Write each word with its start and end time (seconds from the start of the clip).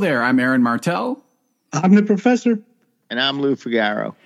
Hello 0.00 0.12
there, 0.12 0.22
I'm 0.22 0.40
Aaron 0.40 0.62
Martell. 0.62 1.22
I'm 1.74 1.94
the 1.94 2.02
professor. 2.02 2.58
And 3.10 3.20
I'm 3.20 3.42
Lou 3.42 3.54
Figaro. 3.54 4.16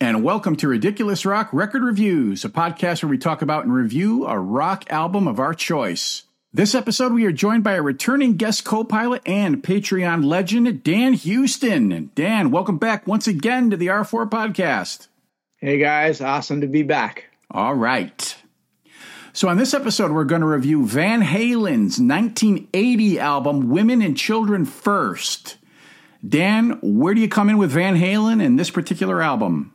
And 0.00 0.22
welcome 0.22 0.54
to 0.54 0.68
Ridiculous 0.68 1.26
Rock 1.26 1.48
Record 1.52 1.82
Reviews, 1.82 2.44
a 2.44 2.48
podcast 2.48 3.02
where 3.02 3.10
we 3.10 3.18
talk 3.18 3.42
about 3.42 3.64
and 3.64 3.74
review 3.74 4.26
a 4.26 4.38
rock 4.38 4.84
album 4.92 5.26
of 5.26 5.40
our 5.40 5.52
choice. 5.52 6.22
This 6.52 6.72
episode, 6.72 7.12
we 7.12 7.24
are 7.24 7.32
joined 7.32 7.64
by 7.64 7.72
a 7.72 7.82
returning 7.82 8.36
guest 8.36 8.62
co 8.62 8.84
pilot 8.84 9.22
and 9.26 9.60
Patreon 9.60 10.24
legend, 10.24 10.84
Dan 10.84 11.14
Houston. 11.14 12.12
Dan, 12.14 12.52
welcome 12.52 12.78
back 12.78 13.04
once 13.08 13.26
again 13.26 13.70
to 13.70 13.76
the 13.76 13.88
R4 13.88 14.30
podcast. 14.30 15.08
Hey 15.56 15.78
guys, 15.78 16.20
awesome 16.20 16.60
to 16.60 16.68
be 16.68 16.84
back. 16.84 17.24
All 17.50 17.74
right. 17.74 18.36
So, 19.36 19.48
on 19.48 19.56
this 19.56 19.74
episode, 19.74 20.12
we're 20.12 20.22
going 20.22 20.42
to 20.42 20.46
review 20.46 20.86
Van 20.86 21.20
Halen's 21.20 21.98
1980 21.98 23.18
album, 23.18 23.68
Women 23.68 24.00
and 24.00 24.16
Children 24.16 24.64
First. 24.64 25.56
Dan, 26.26 26.78
where 26.80 27.14
do 27.14 27.20
you 27.20 27.28
come 27.28 27.50
in 27.50 27.58
with 27.58 27.72
Van 27.72 27.96
Halen 27.96 28.40
and 28.40 28.56
this 28.56 28.70
particular 28.70 29.20
album? 29.20 29.74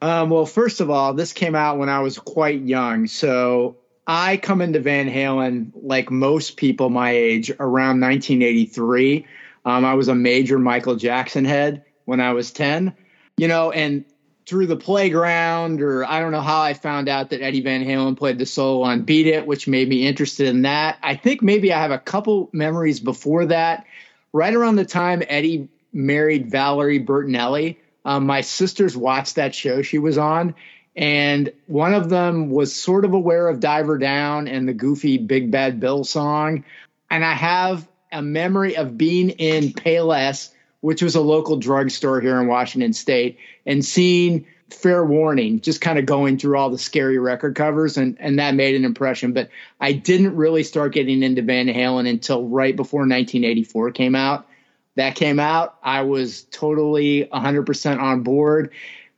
Um, 0.00 0.30
well, 0.30 0.46
first 0.46 0.80
of 0.80 0.90
all, 0.90 1.14
this 1.14 1.32
came 1.32 1.54
out 1.54 1.78
when 1.78 1.88
I 1.88 2.00
was 2.00 2.18
quite 2.18 2.62
young. 2.62 3.06
So, 3.06 3.76
I 4.08 4.36
come 4.38 4.60
into 4.60 4.80
Van 4.80 5.08
Halen 5.08 5.70
like 5.76 6.10
most 6.10 6.56
people 6.56 6.90
my 6.90 7.12
age 7.12 7.50
around 7.60 8.00
1983. 8.00 9.24
Um, 9.64 9.84
I 9.84 9.94
was 9.94 10.08
a 10.08 10.14
major 10.16 10.58
Michael 10.58 10.96
Jackson 10.96 11.44
head 11.44 11.84
when 12.06 12.20
I 12.20 12.32
was 12.32 12.50
10, 12.50 12.92
you 13.36 13.46
know, 13.46 13.70
and 13.70 14.04
through 14.46 14.66
the 14.66 14.76
playground, 14.76 15.80
or 15.80 16.04
I 16.04 16.20
don't 16.20 16.32
know 16.32 16.40
how 16.40 16.60
I 16.60 16.74
found 16.74 17.08
out 17.08 17.30
that 17.30 17.42
Eddie 17.42 17.60
Van 17.60 17.84
Halen 17.84 18.16
played 18.16 18.38
the 18.38 18.46
solo 18.46 18.82
on 18.82 19.02
Beat 19.02 19.26
It, 19.26 19.46
which 19.46 19.68
made 19.68 19.88
me 19.88 20.06
interested 20.06 20.48
in 20.48 20.62
that. 20.62 20.98
I 21.02 21.14
think 21.16 21.42
maybe 21.42 21.72
I 21.72 21.80
have 21.80 21.90
a 21.90 21.98
couple 21.98 22.50
memories 22.52 23.00
before 23.00 23.46
that. 23.46 23.86
Right 24.32 24.54
around 24.54 24.76
the 24.76 24.84
time 24.84 25.22
Eddie 25.28 25.68
married 25.92 26.50
Valerie 26.50 27.04
Bertinelli, 27.04 27.76
um, 28.04 28.26
my 28.26 28.40
sisters 28.40 28.96
watched 28.96 29.36
that 29.36 29.54
show 29.54 29.82
she 29.82 29.98
was 29.98 30.18
on, 30.18 30.54
and 30.96 31.52
one 31.66 31.94
of 31.94 32.08
them 32.08 32.50
was 32.50 32.74
sort 32.74 33.04
of 33.04 33.12
aware 33.12 33.48
of 33.48 33.60
Diver 33.60 33.98
Down 33.98 34.48
and 34.48 34.68
the 34.68 34.74
goofy 34.74 35.18
Big 35.18 35.50
Bad 35.50 35.80
Bill 35.80 36.04
song. 36.04 36.64
And 37.10 37.24
I 37.24 37.34
have 37.34 37.86
a 38.10 38.22
memory 38.22 38.76
of 38.76 38.98
being 38.98 39.30
in 39.30 39.72
Payless 39.72 40.50
which 40.82 41.00
was 41.02 41.14
a 41.14 41.20
local 41.20 41.56
drugstore 41.56 42.20
here 42.20 42.38
in 42.40 42.46
Washington 42.46 42.92
State, 42.92 43.38
and 43.64 43.84
seeing 43.84 44.44
Fair 44.68 45.04
Warning, 45.04 45.60
just 45.60 45.80
kind 45.80 45.98
of 45.98 46.06
going 46.06 46.38
through 46.38 46.58
all 46.58 46.70
the 46.70 46.78
scary 46.78 47.18
record 47.18 47.54
covers, 47.54 47.96
and 47.96 48.16
and 48.20 48.38
that 48.38 48.54
made 48.54 48.74
an 48.74 48.84
impression. 48.84 49.32
But 49.32 49.48
I 49.80 49.92
didn't 49.92 50.36
really 50.36 50.62
start 50.62 50.92
getting 50.92 51.22
into 51.22 51.40
Van 51.42 51.66
Halen 51.66 52.08
until 52.08 52.46
right 52.46 52.76
before 52.76 53.00
1984 53.00 53.92
came 53.92 54.14
out. 54.14 54.46
That 54.96 55.14
came 55.14 55.40
out, 55.40 55.78
I 55.82 56.02
was 56.02 56.42
totally 56.50 57.24
100% 57.24 57.98
on 57.98 58.22
board. 58.22 58.72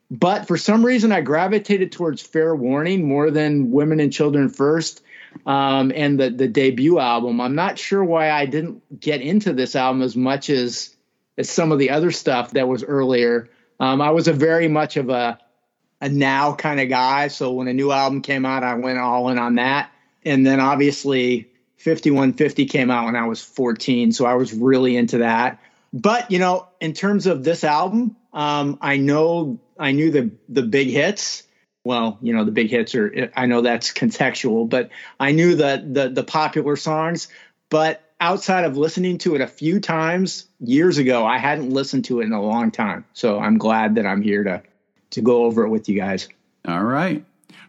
But 0.09 0.47
for 0.47 0.57
some 0.57 0.87
reason, 0.87 1.11
I 1.11 1.21
gravitated 1.21 1.91
towards 1.91 2.23
Fair 2.23 2.55
Warning 2.55 3.09
more 3.09 3.33
than 3.33 3.73
Women 3.73 3.99
and 3.99 4.13
Children 4.13 4.51
First 4.51 5.03
um, 5.47 5.93
and 5.95 6.19
the 6.19 6.31
the 6.31 6.49
debut 6.49 6.99
album. 6.99 7.41
I'm 7.41 7.55
not 7.55 7.79
sure 7.79 8.05
why 8.05 8.31
I 8.31 8.47
didn't 8.47 9.01
get 9.01 9.21
into 9.21 9.53
this 9.53 9.75
album 9.75 10.03
as 10.03 10.17
much 10.17 10.51
as 10.51 10.94
as 11.37 11.51
some 11.51 11.73
of 11.73 11.79
the 11.79 11.91
other 11.91 12.11
stuff 12.11 12.53
that 12.53 12.69
was 12.69 12.85
earlier. 12.85 13.49
Um, 13.81 14.01
I 14.01 14.11
was 14.11 14.29
a 14.29 14.33
very 14.33 14.69
much 14.69 14.97
of 14.97 15.11
a 15.11 15.39
a 16.01 16.09
now 16.09 16.55
kind 16.55 16.81
of 16.81 16.89
guy. 16.89 17.29
So 17.29 17.53
when 17.53 17.69
a 17.69 17.73
new 17.73 17.91
album 17.91 18.21
came 18.21 18.45
out, 18.45 18.63
I 18.63 18.75
went 18.75 18.99
all 18.99 19.31
in 19.31 19.39
on 19.39 19.55
that. 19.55 19.91
And 20.25 20.47
then 20.47 20.61
obviously 20.61 21.49
5150 21.79 22.67
came 22.67 22.91
out 22.91 23.07
when 23.07 23.17
I 23.17 23.27
was 23.27 23.43
14. 23.43 24.13
So 24.13 24.27
I 24.27 24.35
was 24.35 24.53
really 24.53 24.97
into 24.97 25.19
that. 25.19 25.63
But, 25.95 26.31
you 26.31 26.39
know, 26.39 26.69
in 26.81 26.93
terms 26.93 27.27
of 27.27 27.45
this 27.45 27.65
album, 27.65 28.17
um, 28.33 28.79
I 28.81 28.97
know 28.97 29.61
I 29.79 29.93
knew 29.93 30.11
the 30.11 30.31
the 30.49 30.63
big 30.63 30.89
hits. 30.89 31.45
Well, 31.85 32.19
you 32.21 32.35
know, 32.35 32.45
the 32.45 32.51
big 32.51 32.69
hits 32.69 32.95
are 32.95 33.31
I 33.37 33.47
know 33.47 33.61
that's 33.61 33.93
contextual, 33.93 34.69
but 34.69 34.91
I 35.21 35.33
knew 35.33 35.55
the 35.55 35.85
the 35.87 36.09
the 36.09 36.25
popular 36.25 36.77
songs. 36.77 37.29
But 37.71 38.03
outside 38.25 38.65
of 38.65 38.79
listening 38.79 39.19
to 39.19 39.35
it 39.35 39.43
a 39.43 39.47
few 39.47 39.81
times 39.81 40.49
years 40.59 40.97
ago, 40.97 41.27
I 41.27 41.37
hadn't 41.37 41.69
listened 41.69 42.07
to 42.07 42.21
it 42.21 42.25
in 42.25 42.33
a 42.33 42.41
long 42.41 42.71
time. 42.71 43.05
So 43.13 43.39
I'm 43.39 43.59
glad 43.59 43.97
that 43.97 44.07
I'm 44.07 44.23
here 44.23 44.43
to 44.45 44.63
to 45.11 45.21
go 45.21 45.45
over 45.45 45.65
it 45.65 45.69
with 45.69 45.89
you 45.89 45.97
guys. 45.97 46.29
All 46.67 46.83
right. 46.83 47.25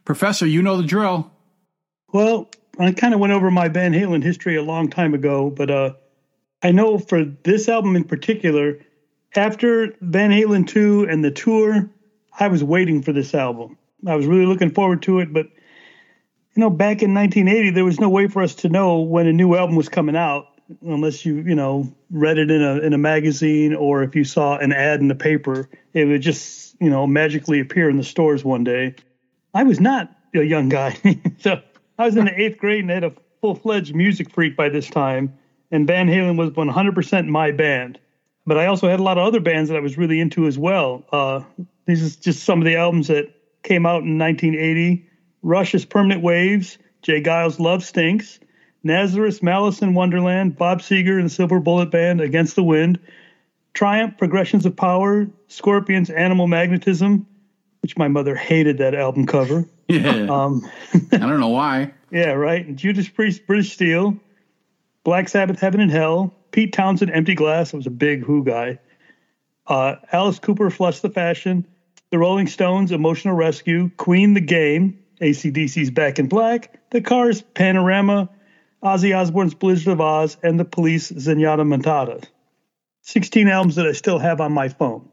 Professor, 0.05 0.47
you 0.47 0.61
know 0.61 0.77
the 0.77 0.87
drill. 0.87 1.29
Well, 2.11 2.49
I 2.79 2.93
kind 2.93 3.13
of 3.13 3.19
went 3.19 3.33
over 3.33 3.51
my 3.51 3.67
Van 3.67 3.93
Halen 3.93 4.23
history 4.23 4.55
a 4.55 4.63
long 4.63 4.89
time 4.89 5.13
ago, 5.13 5.49
but 5.49 5.69
uh, 5.69 5.93
I 6.63 6.71
know 6.71 6.97
for 6.97 7.25
this 7.25 7.67
album 7.67 7.95
in 7.95 8.05
particular, 8.05 8.79
after 9.35 9.93
Van 10.01 10.31
Halen 10.31 10.67
2 10.67 11.07
and 11.09 11.23
the 11.23 11.31
tour, 11.31 11.89
I 12.39 12.47
was 12.47 12.63
waiting 12.63 13.03
for 13.03 13.11
this 13.11 13.35
album. 13.35 13.77
I 14.07 14.15
was 14.15 14.25
really 14.25 14.45
looking 14.45 14.71
forward 14.71 15.01
to 15.03 15.19
it, 15.19 15.33
but 15.33 15.47
you 16.55 16.61
know, 16.61 16.69
back 16.69 17.03
in 17.03 17.13
1980, 17.13 17.71
there 17.71 17.83
was 17.83 17.99
no 17.99 18.09
way 18.09 18.27
for 18.27 18.41
us 18.41 18.55
to 18.55 18.69
know 18.69 18.99
when 18.99 19.27
a 19.27 19.33
new 19.33 19.55
album 19.55 19.75
was 19.75 19.89
coming 19.89 20.15
out 20.15 20.47
unless 20.81 21.25
you, 21.25 21.35
you 21.41 21.53
know, 21.53 21.93
read 22.09 22.37
it 22.37 22.49
in 22.49 22.61
a 22.61 22.79
in 22.79 22.93
a 22.93 22.97
magazine 22.97 23.75
or 23.75 24.03
if 24.03 24.15
you 24.15 24.23
saw 24.23 24.57
an 24.57 24.71
ad 24.71 25.01
in 25.01 25.09
the 25.09 25.15
paper. 25.15 25.69
It 25.93 26.05
would 26.05 26.21
just, 26.21 26.75
you 26.79 26.89
know, 26.89 27.05
magically 27.05 27.59
appear 27.59 27.89
in 27.89 27.97
the 27.97 28.03
stores 28.03 28.43
one 28.43 28.63
day. 28.63 28.95
I 29.53 29.63
was 29.63 29.79
not 29.79 30.15
a 30.33 30.43
young 30.43 30.69
guy, 30.69 30.97
so 31.39 31.61
I 31.99 32.05
was 32.05 32.15
in 32.15 32.25
the 32.25 32.41
eighth 32.41 32.57
grade 32.57 32.81
and 32.81 32.89
had 32.89 33.03
a 33.03 33.13
full 33.41 33.55
fledged 33.55 33.93
music 33.93 34.31
freak 34.31 34.55
by 34.55 34.69
this 34.69 34.89
time. 34.89 35.37
And 35.71 35.87
Van 35.87 36.07
Halen 36.07 36.37
was 36.37 36.51
100% 36.51 37.27
my 37.27 37.51
band. 37.51 37.99
But 38.45 38.57
I 38.57 38.67
also 38.67 38.87
had 38.87 38.99
a 38.99 39.03
lot 39.03 39.17
of 39.17 39.25
other 39.25 39.39
bands 39.39 39.69
that 39.69 39.75
I 39.75 39.79
was 39.79 39.97
really 39.97 40.19
into 40.19 40.45
as 40.45 40.57
well. 40.57 41.03
Uh, 41.11 41.41
these 41.85 42.03
are 42.03 42.21
just 42.21 42.43
some 42.43 42.59
of 42.59 42.65
the 42.65 42.75
albums 42.75 43.07
that 43.07 43.33
came 43.63 43.85
out 43.85 44.03
in 44.03 44.17
1980. 44.19 45.09
Rush's 45.45 45.85
Permanent 45.85 46.23
Waves, 46.23 46.79
J. 47.03 47.21
Geils' 47.21 47.59
Love 47.59 47.83
Stinks, 47.83 48.39
Nazareth, 48.83 49.43
Malice 49.43 49.81
in 49.81 49.93
Wonderland, 49.93 50.57
Bob 50.57 50.81
Seger 50.81 51.17
and 51.17 51.25
the 51.25 51.29
Silver 51.29 51.59
Bullet 51.59 51.91
Band, 51.91 52.19
Against 52.19 52.55
the 52.55 52.63
Wind, 52.63 52.99
Triumph, 53.75 54.17
Progressions 54.17 54.65
of 54.65 54.75
Power, 54.75 55.27
Scorpions, 55.47 56.09
Animal 56.09 56.47
Magnetism, 56.47 57.27
which 57.83 57.95
my 57.95 58.07
mother 58.07 58.35
hated 58.35 58.79
that 58.79 58.95
album 58.95 59.25
cover. 59.25 59.69
Yeah. 59.87 60.25
Um, 60.31 60.67
I 61.11 61.17
don't 61.17 61.39
know 61.39 61.49
why. 61.49 61.93
Yeah, 62.11 62.31
right. 62.31 62.65
And 62.65 62.75
Judas 62.75 63.07
Priest, 63.07 63.45
British 63.45 63.73
Steel, 63.73 64.17
Black 65.03 65.29
Sabbath, 65.29 65.59
Heaven 65.59 65.79
and 65.79 65.91
Hell, 65.91 66.33
Pete 66.49 66.73
Townshend, 66.73 67.11
Empty 67.11 67.35
Glass. 67.35 67.71
I 67.71 67.77
was 67.77 67.85
a 67.85 67.91
big 67.91 68.23
Who 68.23 68.43
guy. 68.43 68.79
Uh, 69.67 69.97
Alice 70.11 70.39
Cooper, 70.39 70.71
Flush 70.71 71.01
the 71.01 71.09
Fashion, 71.09 71.67
The 72.09 72.17
Rolling 72.17 72.47
Stones, 72.47 72.91
Emotional 72.91 73.35
Rescue, 73.35 73.91
Queen, 73.97 74.33
The 74.33 74.41
Game, 74.41 75.04
ACDC's 75.21 75.91
Back 75.91 76.19
in 76.19 76.27
Black, 76.27 76.79
The 76.91 77.01
Cars, 77.01 77.41
Panorama, 77.41 78.29
Ozzy 78.83 79.17
Osbourne's 79.17 79.53
Blizzard 79.53 79.93
of 79.93 80.01
Oz, 80.01 80.37
and 80.43 80.59
The 80.59 80.65
Police, 80.65 81.11
Zenyatta 81.11 81.63
Mondatta. 81.65 82.25
16 83.01 83.47
albums 83.47 83.75
that 83.75 83.87
I 83.87 83.91
still 83.91 84.19
have 84.19 84.41
on 84.41 84.51
my 84.51 84.69
phone. 84.69 85.07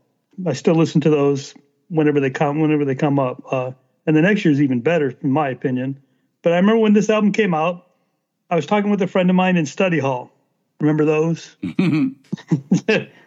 I 0.47 0.55
still 0.55 0.75
listen 0.75 1.01
to 1.03 1.11
those 1.11 1.55
whenever 1.89 2.21
they 2.21 2.31
come 2.31 2.61
whenever 2.61 2.85
they 2.85 2.95
come 2.95 3.19
up. 3.19 3.43
Uh, 3.51 3.73
and 4.07 4.17
the 4.17 4.23
next 4.23 4.45
year 4.45 4.53
is 4.53 4.63
even 4.63 4.81
better, 4.81 5.15
in 5.23 5.31
my 5.31 5.51
opinion. 5.51 6.03
But 6.43 6.55
I 6.55 6.57
remember 6.57 6.81
when 6.81 6.95
this 6.95 7.11
album 7.11 7.33
came 7.33 7.55
out, 7.55 7.87
I 8.51 8.57
was 8.57 8.67
talking 8.67 8.91
with 8.91 9.03
a 9.03 9.07
friend 9.07 9.31
of 9.31 9.37
mine 9.37 9.57
in 9.57 9.67
study 9.67 9.99
hall. 9.99 10.33
Remember 10.81 11.05
those? 11.05 11.57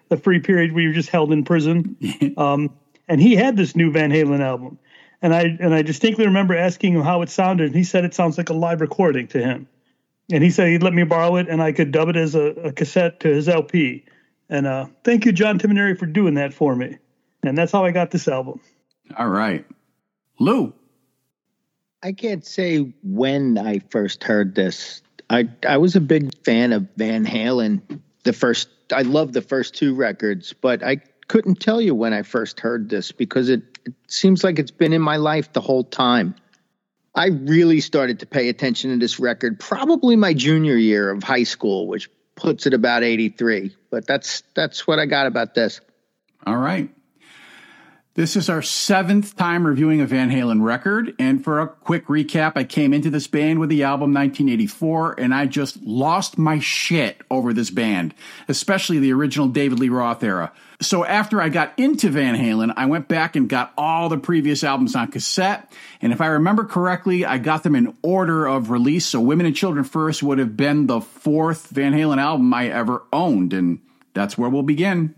the 0.10 0.18
free 0.22 0.40
period 0.40 0.74
where 0.74 0.82
you 0.82 0.90
were 0.90 0.96
just 0.96 1.10
held 1.10 1.32
in 1.32 1.44
prison. 1.44 1.98
Um, 2.38 2.76
and 3.08 3.22
he 3.22 3.36
had 3.36 3.56
this 3.56 3.76
new 3.76 3.92
Van 3.92 4.10
Halen 4.10 4.42
album 4.42 4.78
and 5.22 5.34
I 5.34 5.58
and 5.60 5.74
I 5.74 5.82
distinctly 5.82 6.26
remember 6.26 6.56
asking 6.56 6.94
him 6.94 7.02
how 7.02 7.22
it 7.22 7.30
sounded, 7.30 7.68
and 7.68 7.76
he 7.76 7.84
said 7.84 8.06
it 8.06 8.14
sounds 8.14 8.38
like 8.38 8.50
a 8.50 8.54
live 8.54 8.82
recording 8.82 9.28
to 9.30 9.42
him. 9.42 9.68
And 10.32 10.44
he 10.44 10.50
said 10.50 10.70
he'd 10.70 10.84
let 10.84 10.94
me 10.94 11.04
borrow 11.04 11.36
it, 11.36 11.48
and 11.50 11.62
I 11.62 11.72
could 11.72 11.92
dub 11.92 12.10
it 12.10 12.16
as 12.16 12.36
a, 12.36 12.42
a 12.42 12.72
cassette 12.72 13.20
to 13.22 13.28
his 13.28 13.48
LP. 13.48 14.04
And 14.50 14.66
uh, 14.66 14.88
thank 15.04 15.26
you, 15.26 15.32
John 15.32 15.60
Timoneri, 15.60 15.98
for 15.98 16.06
doing 16.06 16.36
that 16.36 16.54
for 16.54 16.76
me. 16.76 16.98
And 17.44 17.58
that's 17.58 17.72
how 17.72 17.86
I 17.86 17.92
got 17.92 18.12
this 18.12 18.28
album. 18.28 18.60
All 19.18 19.28
right, 19.28 19.66
Lou. 20.40 20.74
I 22.02 22.12
can't 22.12 22.46
say 22.46 22.94
when 23.04 23.58
I 23.58 23.80
first 23.90 24.24
heard 24.24 24.56
this. 24.56 25.02
I 25.30 25.50
I 25.68 25.78
was 25.78 25.96
a 25.96 26.02
big 26.02 26.32
fan 26.44 26.74
of 26.74 26.88
Van 26.98 27.26
Halen. 27.26 27.82
The 28.24 28.34
first 28.34 28.70
I 28.92 29.02
love 29.02 29.34
the 29.34 29.42
first 29.42 29.76
two 29.76 29.96
records, 29.96 30.54
but 30.54 30.84
I 30.84 30.98
couldn't 31.28 31.60
tell 31.60 31.82
you 31.82 31.96
when 31.96 32.14
I 32.14 32.22
first 32.22 32.60
heard 32.60 32.90
this 32.90 33.12
because 33.12 33.50
it, 33.50 33.75
it 33.86 33.94
seems 34.08 34.44
like 34.44 34.60
it's 34.60 34.72
been 34.72 34.94
in 34.94 35.02
my 35.02 35.18
life 35.18 35.54
the 35.54 35.62
whole 35.62 35.84
time. 35.84 36.36
I 37.14 37.28
really 37.28 37.80
started 37.80 38.20
to 38.20 38.26
pay 38.26 38.50
attention 38.50 38.92
to 38.92 38.98
this 38.98 39.20
record 39.20 39.60
probably 39.60 40.16
my 40.16 40.34
junior 40.34 40.76
year 40.76 41.10
of 41.10 41.24
high 41.24 41.44
school, 41.44 41.88
which 41.88 42.10
puts 42.36 42.66
it 42.66 42.74
about 42.74 43.04
83. 43.04 43.76
But 43.90 44.06
that's 44.06 44.44
that's 44.54 44.86
what 44.86 45.00
I 45.00 45.06
got 45.06 45.28
about 45.28 45.54
this. 45.56 45.80
All 46.46 46.58
right. 46.58 46.90
This 48.16 48.38
is 48.38 48.50
our 48.50 48.62
seventh 48.62 49.36
time 49.36 49.68
reviewing 49.68 50.00
a 50.00 50.06
Van 50.06 50.32
Halen 50.32 50.64
record. 50.64 51.14
And 51.20 51.44
for 51.44 51.60
a 51.60 51.68
quick 51.68 52.08
recap, 52.08 52.54
I 52.56 52.64
came 52.64 52.94
into 52.94 53.10
this 53.10 53.28
band 53.28 53.60
with 53.60 53.68
the 53.68 53.84
album 53.84 54.14
1984 54.14 55.20
and 55.20 55.34
I 55.34 55.48
just 55.48 55.84
lost 55.84 56.38
my 56.38 56.60
shit 56.60 57.20
over 57.30 57.52
this 57.52 57.70
band, 57.70 58.14
especially 58.48 59.00
the 59.00 59.12
original 59.12 59.50
David 59.50 59.80
Lee 59.80 59.90
Roth 59.90 60.24
era. 60.24 60.54
So 60.80 61.04
after 61.04 61.42
I 61.42 61.50
got 61.50 61.78
into 61.78 62.10
Van 62.10 62.38
Halen, 62.38 62.74
I 62.78 62.86
went 62.86 63.10
back 63.10 63.36
and 63.36 63.50
got 63.50 63.74
all 63.78 64.08
the 64.08 64.18
previous 64.18 64.64
albums 64.64 64.96
on 64.96 65.12
cassette. 65.12 65.70
And 66.02 66.14
if 66.14 66.22
I 66.22 66.28
remember 66.28 66.64
correctly, 66.64 67.26
I 67.26 67.38
got 67.38 67.64
them 67.64 67.76
in 67.76 67.98
order 68.02 68.48
of 68.48 68.70
release. 68.70 69.06
So 69.06 69.20
Women 69.20 69.46
and 69.46 69.54
Children 69.54 69.84
First 69.84 70.24
would 70.24 70.40
have 70.40 70.56
been 70.56 70.88
the 70.88 71.02
fourth 71.02 71.68
Van 71.68 71.92
Halen 71.92 72.20
album 72.20 72.54
I 72.54 72.70
ever 72.70 73.04
owned. 73.12 73.52
And 73.52 73.82
that's 74.14 74.38
where 74.38 74.50
we'll 74.50 74.64
begin. 74.64 75.16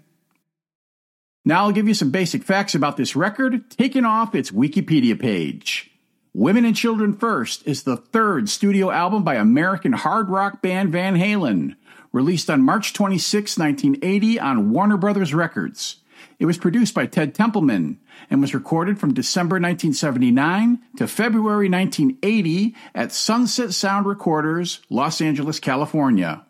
Now 1.47 1.63
I'll 1.63 1.71
give 1.71 1.87
you 1.87 1.93
some 1.93 2.11
basic 2.11 2.43
facts 2.43 2.75
about 2.75 2.97
this 2.97 3.15
record, 3.15 3.71
taken 3.71 4.03
off 4.03 4.35
its 4.35 4.51
Wikipedia 4.51 5.17
page. 5.17 5.89
Women 6.33 6.65
and 6.65 6.75
Children 6.75 7.13
First 7.13 7.65
is 7.65 7.83
the 7.83 7.95
third 7.95 8.49
studio 8.49 8.91
album 8.91 9.23
by 9.23 9.35
American 9.35 9.93
hard 9.93 10.27
rock 10.27 10.61
band 10.61 10.91
Van 10.91 11.15
Halen, 11.15 11.77
released 12.11 12.49
on 12.49 12.63
March 12.63 12.91
26, 12.91 13.57
1980 13.57 14.41
on 14.41 14.71
Warner 14.71 14.97
Brothers 14.97 15.33
Records. 15.33 16.01
It 16.37 16.47
was 16.47 16.57
produced 16.57 16.93
by 16.93 17.05
Ted 17.05 17.33
Templeman 17.33 18.01
and 18.29 18.41
was 18.41 18.53
recorded 18.53 18.99
from 18.99 19.13
December 19.13 19.53
1979 19.53 20.79
to 20.97 21.07
February 21.07 21.69
1980 21.69 22.75
at 22.93 23.13
Sunset 23.13 23.73
Sound 23.73 24.05
Recorders, 24.05 24.81
Los 24.89 25.21
Angeles, 25.21 25.61
California. 25.61 26.43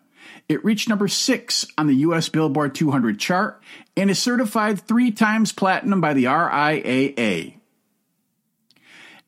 It 0.48 0.64
reached 0.64 0.88
number 0.88 1.08
six 1.08 1.66
on 1.76 1.86
the 1.86 1.96
U.S. 1.96 2.28
Billboard 2.28 2.74
200 2.74 3.20
chart 3.20 3.62
and 3.96 4.10
is 4.10 4.18
certified 4.18 4.80
three 4.80 5.10
times 5.10 5.52
platinum 5.52 6.00
by 6.00 6.14
the 6.14 6.24
RIAA. 6.24 7.54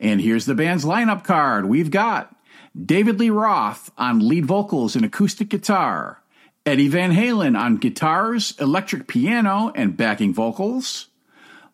And 0.01 0.21
here's 0.21 0.47
the 0.47 0.55
band's 0.55 0.85
lineup 0.85 1.25
card. 1.25 1.67
We've 1.67 1.91
got 1.91 2.35
David 2.75 3.21
Lee 3.21 3.31
Roth 3.31 3.91
on 3.99 4.27
lead 4.27 4.47
vocals 4.47 4.97
and 4.97 5.05
acoustic 5.05 5.51
guitar, 5.51 6.23
Eddie 6.65 6.89
Van 6.89 7.13
Halen 7.13 7.59
on 7.59 7.77
guitars, 7.77 8.55
electric 8.59 9.07
piano, 9.07 9.73
and 9.75 9.97
backing 9.97 10.33
vocals, 10.33 11.09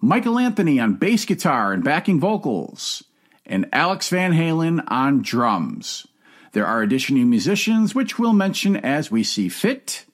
Michael 0.00 0.38
Anthony 0.38 0.80
on 0.80 0.94
bass 0.94 1.24
guitar 1.24 1.72
and 1.72 1.84
backing 1.84 2.18
vocals, 2.18 3.04
and 3.44 3.68
Alex 3.72 4.08
Van 4.08 4.32
Halen 4.32 4.82
on 4.88 5.22
drums. 5.22 6.06
There 6.56 6.66
are 6.66 6.80
additional 6.80 7.26
musicians, 7.26 7.94
which 7.94 8.18
we'll 8.18 8.32
mention 8.32 8.78
as 8.78 9.10
we 9.10 9.24
see 9.24 9.50
fit. 9.50 10.06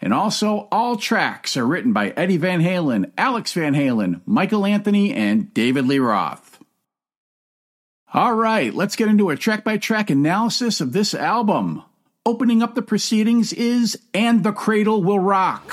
And 0.00 0.14
also, 0.14 0.66
all 0.72 0.96
tracks 0.96 1.54
are 1.54 1.66
written 1.66 1.92
by 1.92 2.14
Eddie 2.16 2.38
Van 2.38 2.62
Halen, 2.62 3.12
Alex 3.18 3.52
Van 3.52 3.74
Halen, 3.74 4.22
Michael 4.24 4.64
Anthony, 4.64 5.12
and 5.12 5.52
David 5.52 5.86
Lee 5.86 5.98
Roth. 5.98 6.60
All 8.14 8.32
right, 8.32 8.72
let's 8.72 8.96
get 8.96 9.08
into 9.08 9.28
a 9.28 9.36
track 9.36 9.64
by 9.64 9.76
track 9.76 10.08
analysis 10.08 10.80
of 10.80 10.94
this 10.94 11.12
album. 11.12 11.82
Opening 12.24 12.62
up 12.62 12.74
the 12.74 12.80
proceedings 12.80 13.52
is 13.52 14.00
And 14.14 14.44
the 14.44 14.52
Cradle 14.52 15.02
Will 15.02 15.18
Rock. 15.18 15.72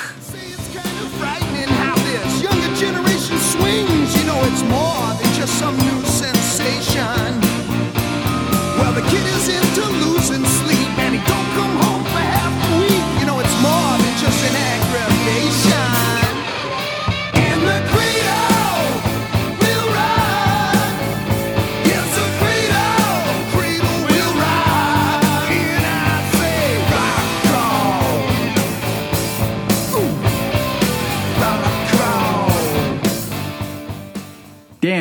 Swings, 3.40 4.18
you 4.18 4.26
know 4.26 4.40
it's 4.44 4.64
more 4.64 5.14
than 5.16 5.34
just 5.34 5.58
some 5.58 5.78
new 5.78 6.04
sensation. 6.04 7.40
Well, 8.78 8.94
the 8.94 9.02
kid 9.02 9.26
is 9.26 9.48
into 9.48 9.99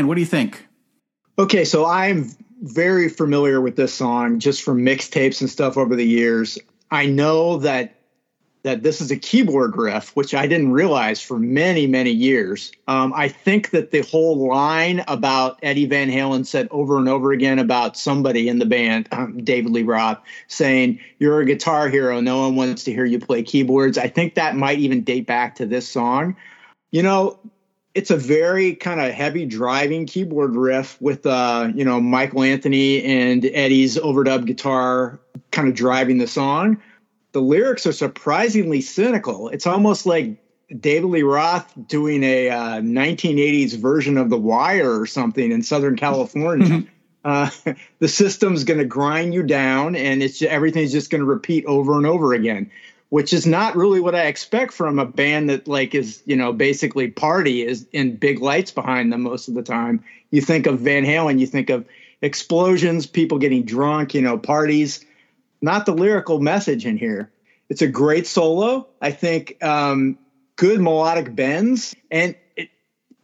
what 0.09 0.15
do 0.15 0.21
you 0.21 0.27
think? 0.27 0.67
Okay, 1.39 1.65
so 1.65 1.87
I'm 1.87 2.31
very 2.63 3.09
familiar 3.09 3.61
with 3.61 3.77
this 3.77 3.95
song 3.95 4.41
just 4.41 4.63
from 4.63 4.85
mixtapes 4.85 5.41
and 5.41 5.49
stuff 5.49 5.77
over 5.77 5.95
the 5.95 6.07
years. 6.07 6.59
I 6.91 7.07
know 7.07 7.59
that 7.59 7.95
that 8.65 8.83
this 8.83 9.01
is 9.01 9.11
a 9.11 9.17
keyboard 9.17 9.77
riff, 9.77 10.15
which 10.17 10.35
I 10.35 10.47
didn't 10.49 10.73
realize 10.73 11.23
for 11.23 11.39
many, 11.39 11.87
many 11.87 12.11
years. 12.11 12.73
Um, 12.89 13.13
I 13.15 13.29
think 13.29 13.71
that 13.71 13.93
the 13.93 14.01
whole 14.01 14.49
line 14.49 15.05
about 15.07 15.61
Eddie 15.63 15.87
Van 15.87 16.11
Halen 16.11 16.45
said 16.45 16.67
over 16.73 16.99
and 16.99 17.09
over 17.09 17.31
again 17.31 17.61
about 17.61 17.97
somebody 17.97 18.49
in 18.49 18.59
the 18.59 18.67
band, 18.67 19.09
um, 19.13 19.43
David 19.45 19.71
Lee 19.71 19.85
Roth, 19.85 20.19
saying, 20.49 20.99
You're 21.19 21.41
a 21.41 21.47
guitar 21.47 21.89
hero. 21.89 22.21
No 22.21 22.41
one 22.41 22.57
wants 22.57 22.85
to 22.85 22.93
hear 22.93 23.05
you 23.05 23.21
play 23.21 23.43
keyboards. 23.45 23.97
I 23.97 24.09
think 24.09 24.35
that 24.35 24.57
might 24.57 24.81
even 24.81 25.03
date 25.03 25.27
back 25.27 25.55
to 25.57 25.67
this 25.67 25.89
song. 25.89 26.37
You 26.91 27.05
know, 27.05 27.39
it's 27.99 28.13
a 28.13 28.17
very 28.17 28.77
kind 28.77 29.01
of 29.01 29.13
heavy 29.13 29.45
driving 29.45 30.07
keyboard 30.07 30.55
riff 30.55 31.03
with 31.03 31.27
uh 31.27 31.69
you 31.75 31.85
know 31.85 32.01
Michael 32.01 32.45
Anthony 32.45 33.03
and 33.03 33.45
Eddie's 33.45 33.97
overdub 33.97 34.47
guitar 34.47 35.19
kind 35.51 35.67
of 35.67 35.75
driving 35.75 36.19
the 36.19 36.29
song. 36.29 36.81
The 37.33 37.41
lyrics 37.41 37.89
are 37.89 37.93
surprisingly 37.93 38.83
cynical. 38.83 39.49
It's 39.49 39.67
almost 39.67 40.07
like 40.07 40.37
David 40.79 41.09
Lee 41.09 41.23
Roth 41.23 41.73
doing 41.89 42.23
a 42.23 42.51
uh, 42.51 42.81
1980s 42.81 43.77
version 43.77 44.17
of 44.17 44.31
The 44.31 44.39
Wire 44.39 45.01
or 45.01 45.07
something 45.07 45.51
in 45.51 45.63
Southern 45.63 45.97
California. 45.97 46.85
uh, 47.25 47.51
the 47.99 48.09
system's 48.09 48.65
going 48.65 48.79
to 48.79 48.85
grind 48.85 49.35
you 49.35 49.43
down, 49.43 49.97
and 49.97 50.23
it's 50.23 50.41
everything's 50.41 50.93
just 50.93 51.11
going 51.11 51.21
to 51.21 51.27
repeat 51.27 51.65
over 51.67 51.97
and 51.97 52.07
over 52.07 52.33
again 52.33 52.71
which 53.11 53.33
is 53.33 53.47
not 53.47 53.77
really 53.77 54.01
what 54.01 54.15
I 54.15 54.27
expect 54.27 54.73
from 54.73 54.99
a 54.99 55.07
band 55.07 55.51
that 55.51 55.67
like 55.67 55.95
is, 55.95 56.23
you 56.27 56.37
know, 56.37 56.53
basically 56.53 57.09
party 57.09 57.63
is 57.63 57.87
in 57.93 58.17
big 58.17 58.41
lights 58.41 58.71
behind 58.71 59.13
them 59.13 59.23
most 59.23 59.49
of 59.49 59.55
the 59.55 59.63
time. 59.63 60.05
You 60.31 60.41
think 60.41 60.67
of 60.67 60.81
Van 60.81 61.05
Halen, 61.05 61.39
you 61.39 61.47
think 61.47 61.71
of 61.71 61.87
explosions, 62.21 63.07
people 63.07 63.39
getting 63.39 63.65
drunk, 63.65 64.15
you 64.15 64.21
know, 64.21 64.37
parties, 64.37 65.05
not 65.63 65.87
the 65.87 65.95
lyrical 65.95 66.41
message 66.41 66.85
in 66.85 66.99
here. 66.99 67.31
It's 67.69 67.83
a 67.83 67.87
great 67.89 68.27
solo. 68.27 68.89
I 69.01 69.11
think 69.11 69.63
um, 69.63 70.19
good 70.57 70.81
melodic 70.81 71.35
bends, 71.35 71.95
and 72.11 72.35
it 72.57 72.71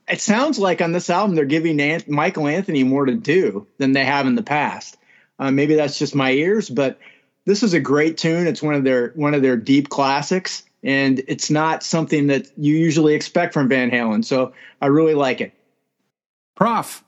it 0.06 0.20
sounds 0.20 0.58
like 0.58 0.82
on 0.82 0.92
this 0.92 1.08
album 1.08 1.34
they're 1.34 1.44
giving 1.44 2.02
Michael 2.06 2.46
Anthony 2.46 2.84
more 2.84 3.06
to 3.06 3.14
do 3.14 3.66
than 3.78 3.92
they 3.92 4.04
have 4.04 4.26
in 4.26 4.34
the 4.34 4.42
past. 4.42 4.96
Uh, 5.38 5.50
maybe 5.50 5.74
that's 5.74 5.98
just 5.98 6.14
my 6.14 6.30
ears, 6.30 6.68
but 6.68 6.98
this 7.46 7.62
is 7.62 7.74
a 7.74 7.80
great 7.80 8.16
tune. 8.16 8.46
It's 8.46 8.62
one 8.62 8.74
of 8.74 8.84
their 8.84 9.08
one 9.14 9.34
of 9.34 9.42
their 9.42 9.56
deep 9.56 9.88
classics, 9.88 10.64
and 10.82 11.22
it's 11.28 11.50
not 11.50 11.82
something 11.82 12.28
that 12.28 12.46
you 12.56 12.76
usually 12.76 13.14
expect 13.14 13.54
from 13.54 13.68
Van 13.68 13.90
Halen. 13.90 14.24
So 14.24 14.52
I 14.80 14.86
really 14.86 15.14
like 15.14 15.40
it. 15.40 15.52
Prof. 16.56 17.02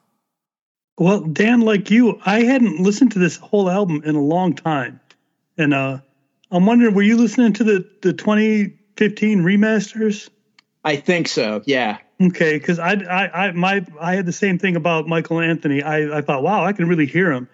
Well, 0.99 1.21
Dan, 1.21 1.61
like 1.61 1.91
you, 1.91 2.21
I 2.25 2.43
hadn't 2.43 2.81
listened 2.81 3.13
to 3.13 3.19
this 3.19 3.37
whole 3.37 3.69
album 3.69 4.03
in 4.05 4.15
a 4.15 4.21
long 4.21 4.55
time, 4.55 5.01
and 5.59 5.75
uh, 5.75 5.99
I'm 6.51 6.65
wondering, 6.65 6.95
were 6.95 7.03
you 7.03 7.17
listening 7.17 7.53
to 7.55 7.65
the 7.65 7.89
the 8.03 8.13
2015 8.13 9.41
remasters? 9.43 10.31
I 10.85 10.97
think 10.97 11.29
so. 11.29 11.63
Yeah. 11.67 11.99
Okay, 12.21 12.59
because 12.59 12.79
I, 12.79 12.93
I, 12.93 13.47
I, 13.47 13.53
my, 13.53 13.85
I 14.01 14.15
had 14.15 14.25
the 14.25 14.33
same 14.33 14.59
thing 14.59 14.77
about 14.77 15.07
Michael 15.07 15.41
Anthony. 15.41 15.83
I, 15.83 16.19
I 16.19 16.23
thought, 16.23 16.43
wow, 16.43 16.65
I 16.65 16.73
can 16.73 16.89
really 16.89 17.05
hear 17.07 17.31
him. 17.31 17.49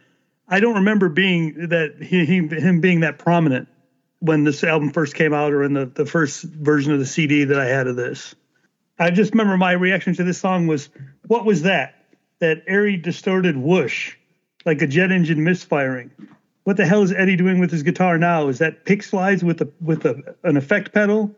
I 0.53 0.61
don't 0.61 0.75
remember 0.75 1.09
being 1.09 1.69
that 1.69 1.95
he, 2.03 2.27
he 2.27 2.47
him 2.47 2.83
being 2.83 3.01
that 3.01 3.19
prominent 3.19 3.69
when 4.19 4.45
this 4.45 4.63
album 4.63 4.91
first 4.91 5.15
came 5.15 5.33
out 5.33 5.51
or 5.55 5.63
in 5.63 5.73
the, 5.73 5.87
the 5.87 6.05
first 6.05 6.43
version 6.43 6.93
of 6.93 6.99
the 6.99 7.07
CD 7.07 7.45
that 7.45 7.59
I 7.59 7.65
had 7.65 7.87
of 7.87 7.97
this. 7.97 8.35
I 8.99 9.13
just 9.13 9.33
remember 9.33 9.57
my 9.57 9.73
reaction 9.73 10.13
to 10.17 10.25
this 10.25 10.37
song 10.37 10.67
was, 10.67 10.91
what 11.27 11.47
was 11.47 11.63
that? 11.63 12.05
That 12.41 12.65
airy, 12.67 12.99
distorted 12.99 13.57
whoosh, 13.57 14.15
like 14.67 14.83
a 14.83 14.87
jet 14.87 15.11
engine 15.11 15.43
misfiring. 15.43 16.11
What 16.65 16.77
the 16.77 16.85
hell 16.85 17.03
is 17.03 17.13
Eddie 17.13 17.37
doing 17.37 17.59
with 17.59 17.71
his 17.71 17.83
guitar 17.83 18.19
now? 18.19 18.49
Is 18.49 18.59
that 18.59 18.85
pick 18.85 19.03
slides 19.03 19.43
with 19.43 19.63
a 19.63 19.73
with 19.81 20.05
a, 20.05 20.37
an 20.45 20.59
effect 20.59 20.93
pedal? 20.93 21.35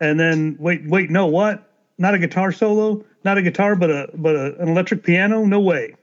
And 0.00 0.18
then 0.18 0.56
wait, 0.58 0.88
wait, 0.88 1.10
no, 1.10 1.26
what? 1.26 1.70
Not 1.98 2.14
a 2.14 2.18
guitar 2.18 2.52
solo, 2.52 3.04
not 3.22 3.36
a 3.36 3.42
guitar, 3.42 3.76
but 3.76 3.90
a 3.90 4.08
but 4.14 4.34
a, 4.34 4.58
an 4.62 4.70
electric 4.70 5.04
piano? 5.04 5.44
No 5.44 5.60
way. 5.60 5.96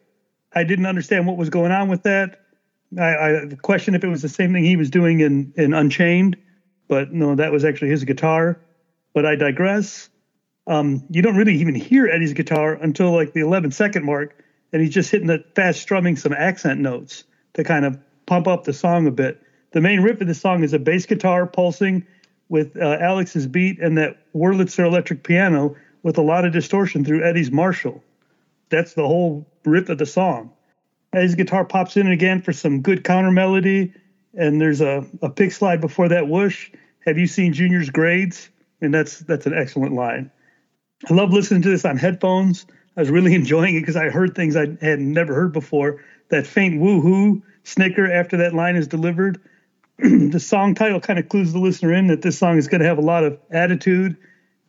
I 0.53 0.63
didn't 0.63 0.86
understand 0.86 1.25
what 1.25 1.38
was 1.38 1.50
going 1.50 1.72
on 1.72 1.89
with 1.89 2.03
that. 2.03 2.41
I, 3.00 3.43
I 3.43 3.45
question 3.62 3.95
if 3.95 4.03
it 4.03 4.07
was 4.07 4.21
the 4.21 4.29
same 4.29 4.53
thing 4.53 4.63
he 4.63 4.75
was 4.75 4.89
doing 4.89 5.19
in 5.19 5.53
in 5.55 5.73
Unchained, 5.73 6.38
but 6.88 7.12
no, 7.12 7.35
that 7.35 7.51
was 7.51 7.65
actually 7.65 7.89
his 7.89 8.03
guitar. 8.03 8.59
But 9.13 9.25
I 9.25 9.35
digress. 9.35 10.09
Um, 10.65 11.03
you 11.09 11.21
don't 11.21 11.35
really 11.35 11.55
even 11.55 11.75
hear 11.75 12.07
Eddie's 12.07 12.33
guitar 12.33 12.73
until 12.73 13.12
like 13.12 13.33
the 13.33 13.41
11 13.41 13.71
second 13.71 14.05
mark, 14.05 14.43
and 14.71 14.81
he's 14.81 14.93
just 14.93 15.12
hitting 15.12 15.27
the 15.27 15.43
fast 15.55 15.81
strumming 15.81 16.15
some 16.15 16.33
accent 16.33 16.79
notes 16.79 17.25
to 17.53 17.63
kind 17.63 17.85
of 17.85 18.00
pump 18.25 18.47
up 18.47 18.63
the 18.63 18.73
song 18.73 19.05
a 19.07 19.12
bit. 19.12 19.41
The 19.71 19.81
main 19.81 20.01
riff 20.01 20.21
of 20.21 20.27
the 20.27 20.33
song 20.33 20.63
is 20.63 20.73
a 20.73 20.79
bass 20.79 21.05
guitar 21.05 21.45
pulsing 21.45 22.05
with 22.47 22.77
uh, 22.77 22.97
Alex's 23.01 23.47
beat 23.47 23.79
and 23.79 23.97
that 23.97 24.17
Wurlitzer 24.33 24.85
electric 24.85 25.23
piano 25.23 25.75
with 26.03 26.17
a 26.17 26.21
lot 26.21 26.45
of 26.45 26.53
distortion 26.53 27.03
through 27.03 27.23
Eddie's 27.23 27.51
Marshall. 27.51 28.03
that's 28.69 28.93
the 28.93 29.05
whole 29.05 29.45
riff 29.65 29.89
of 29.89 29.97
the 29.97 30.05
song. 30.05 30.52
His 31.13 31.36
guitar 31.36 31.63
pops 31.63 31.96
in 31.96 32.08
again 32.08 32.41
for 32.41 32.53
some 32.53 32.82
good 32.82 33.03
counter 33.03 33.32
melody, 33.32 33.93
and 34.34 34.60
there's 34.60 34.82
a, 34.82 35.05
a 35.22 35.29
pick 35.29 35.51
slide 35.51 35.79
before 35.79 36.10
that 36.10 36.27
whoosh. 36.27 36.72
Have 37.05 37.17
you 37.17 37.27
seen 37.27 37.53
Junior's 37.53 37.89
grades? 37.89 38.50
And 38.82 38.93
that's 38.93 39.20
that's 39.20 39.46
an 39.46 39.53
excellent 39.53 39.93
line. 39.93 40.32
I 41.10 41.13
love 41.13 41.32
listening 41.32 41.62
to 41.63 41.70
this 41.70 41.86
on 41.86 41.98
headphones. 41.98 42.65
I 42.98 43.01
was 43.01 43.10
really 43.10 43.36
enjoying 43.36 43.75
it 43.75 43.82
because 43.82 43.96
I 43.96 44.10
heard 44.10 44.36
things 44.36 44.55
I 44.55 44.75
had 44.82 45.00
never 45.00 45.34
heard 45.34 45.53
before. 45.53 46.03
That 46.29 46.48
faint 46.48 46.79
woo-hoo 46.82 47.43
snicker 47.63 48.12
after 48.12 48.38
that 48.38 48.53
line 48.53 48.75
is 48.75 48.88
delivered. 48.88 49.39
the 50.00 50.39
song 50.39 50.74
title 50.74 51.00
kind 51.00 51.20
of 51.20 51.29
clues 51.29 51.53
the 51.53 51.60
listener 51.60 51.93
in 51.93 52.08
that 52.08 52.24
this 52.24 52.38
song 52.38 52.58
is 52.58 52.67
going 52.67 52.82
to 52.82 52.88
have 52.88 52.98
a 52.98 53.01
lot 53.01 53.24
of 53.24 53.38
attitude, 53.51 54.17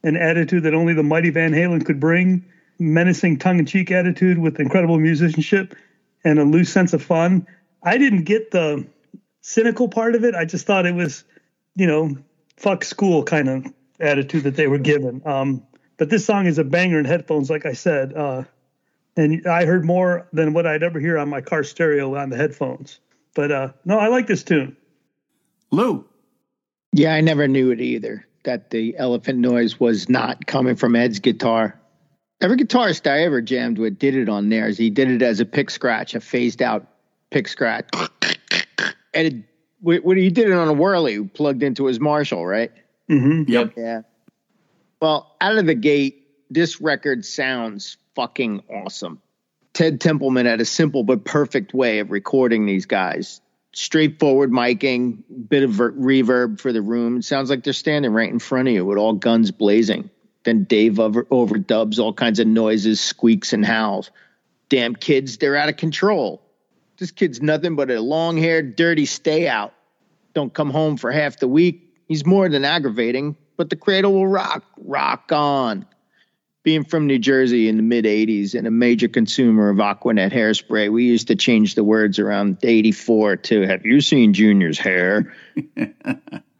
an 0.02 0.16
attitude 0.16 0.64
that 0.64 0.74
only 0.74 0.92
the 0.92 1.02
mighty 1.02 1.30
Van 1.30 1.52
Halen 1.52 1.84
could 1.84 1.98
bring, 1.98 2.44
menacing 2.78 3.38
tongue-in-cheek 3.38 3.90
attitude 3.90 4.38
with 4.38 4.60
incredible 4.60 4.98
musicianship 4.98 5.74
and 6.24 6.38
a 6.38 6.44
loose 6.44 6.72
sense 6.72 6.92
of 6.92 7.02
fun. 7.02 7.46
I 7.82 7.98
didn't 7.98 8.24
get 8.24 8.50
the 8.50 8.86
cynical 9.42 9.88
part 9.88 10.14
of 10.14 10.24
it. 10.24 10.34
I 10.34 10.44
just 10.44 10.66
thought 10.66 10.86
it 10.86 10.94
was, 10.94 11.24
you 11.76 11.86
know, 11.86 12.16
fuck 12.56 12.84
school 12.84 13.22
kind 13.24 13.48
of 13.48 13.66
attitude 14.00 14.44
that 14.44 14.56
they 14.56 14.66
were 14.66 14.78
given. 14.78 15.22
Um, 15.26 15.62
but 15.96 16.10
this 16.10 16.24
song 16.24 16.46
is 16.46 16.58
a 16.58 16.64
banger 16.64 16.98
in 16.98 17.04
headphones, 17.04 17.50
like 17.50 17.66
I 17.66 17.74
said. 17.74 18.14
Uh, 18.14 18.44
and 19.16 19.46
I 19.46 19.64
heard 19.64 19.84
more 19.84 20.26
than 20.32 20.54
what 20.54 20.66
I'd 20.66 20.82
ever 20.82 20.98
hear 20.98 21.18
on 21.18 21.28
my 21.28 21.40
car 21.40 21.62
stereo 21.62 22.16
on 22.16 22.30
the 22.30 22.36
headphones. 22.36 23.00
But 23.34 23.52
uh, 23.52 23.72
no, 23.84 23.98
I 23.98 24.08
like 24.08 24.26
this 24.26 24.42
tune. 24.42 24.76
Lou. 25.70 26.04
Yeah, 26.92 27.14
I 27.14 27.20
never 27.20 27.46
knew 27.48 27.70
it 27.70 27.80
either. 27.80 28.26
That 28.44 28.70
the 28.70 28.96
elephant 28.98 29.38
noise 29.38 29.80
was 29.80 30.08
not 30.08 30.46
coming 30.46 30.76
from 30.76 30.94
Ed's 30.96 31.18
guitar. 31.18 31.80
Every 32.44 32.58
guitarist 32.58 33.10
I 33.10 33.22
ever 33.22 33.40
jammed 33.40 33.78
with 33.78 33.98
did 33.98 34.14
it 34.14 34.28
on 34.28 34.50
theirs. 34.50 34.76
He 34.76 34.90
did 34.90 35.10
it 35.10 35.22
as 35.22 35.40
a 35.40 35.46
pick 35.46 35.70
scratch, 35.70 36.14
a 36.14 36.20
phased 36.20 36.60
out 36.60 36.86
pick 37.30 37.48
scratch. 37.48 37.88
And 39.14 39.26
it, 39.26 40.04
when 40.04 40.18
he 40.18 40.28
did 40.28 40.48
it 40.48 40.52
on 40.52 40.68
a 40.68 40.74
whirly, 40.74 41.24
plugged 41.24 41.62
into 41.62 41.86
his 41.86 42.00
Marshall, 42.00 42.44
right? 42.44 42.70
Mm-hmm. 43.10 43.50
Yep. 43.50 43.72
Yeah. 43.78 44.02
Well, 45.00 45.34
out 45.40 45.56
of 45.56 45.64
the 45.64 45.74
gate, 45.74 46.26
this 46.50 46.82
record 46.82 47.24
sounds 47.24 47.96
fucking 48.14 48.64
awesome. 48.68 49.22
Ted 49.72 50.02
Templeman 50.02 50.44
had 50.44 50.60
a 50.60 50.66
simple 50.66 51.02
but 51.02 51.24
perfect 51.24 51.72
way 51.72 52.00
of 52.00 52.10
recording 52.10 52.66
these 52.66 52.84
guys. 52.84 53.40
Straightforward 53.72 54.50
miking, 54.50 55.22
bit 55.48 55.62
of 55.62 55.70
ver- 55.70 55.92
reverb 55.92 56.60
for 56.60 56.74
the 56.74 56.82
room. 56.82 57.16
It 57.16 57.24
sounds 57.24 57.48
like 57.48 57.64
they're 57.64 57.72
standing 57.72 58.12
right 58.12 58.28
in 58.28 58.38
front 58.38 58.68
of 58.68 58.74
you 58.74 58.84
with 58.84 58.98
all 58.98 59.14
guns 59.14 59.50
blazing. 59.50 60.10
Then 60.44 60.64
Dave 60.64 61.00
over- 61.00 61.24
overdubs 61.24 61.98
all 61.98 62.12
kinds 62.12 62.38
of 62.38 62.46
noises, 62.46 63.00
squeaks, 63.00 63.52
and 63.52 63.64
howls. 63.64 64.10
Damn 64.68 64.94
kids, 64.94 65.38
they're 65.38 65.56
out 65.56 65.68
of 65.68 65.76
control. 65.76 66.42
This 66.98 67.10
kid's 67.10 67.42
nothing 67.42 67.76
but 67.76 67.90
a 67.90 68.00
long 68.00 68.36
haired, 68.36 68.76
dirty 68.76 69.06
stay 69.06 69.48
out. 69.48 69.74
Don't 70.34 70.52
come 70.52 70.70
home 70.70 70.96
for 70.96 71.10
half 71.10 71.38
the 71.38 71.48
week. 71.48 71.94
He's 72.08 72.26
more 72.26 72.48
than 72.48 72.64
aggravating, 72.64 73.36
but 73.56 73.70
the 73.70 73.76
cradle 73.76 74.12
will 74.12 74.26
rock. 74.26 74.64
Rock 74.78 75.32
on. 75.32 75.86
Being 76.62 76.84
from 76.84 77.06
New 77.06 77.18
Jersey 77.18 77.68
in 77.68 77.76
the 77.76 77.82
mid 77.82 78.04
80s 78.04 78.54
and 78.54 78.66
a 78.66 78.70
major 78.70 79.08
consumer 79.08 79.68
of 79.68 79.76
Aquanet 79.78 80.32
hairspray, 80.32 80.90
we 80.90 81.04
used 81.04 81.28
to 81.28 81.36
change 81.36 81.74
the 81.74 81.84
words 81.84 82.18
around 82.18 82.58
84 82.62 83.36
to 83.36 83.62
Have 83.62 83.84
you 83.84 84.00
seen 84.00 84.32
Junior's 84.32 84.78
hair? 84.78 85.34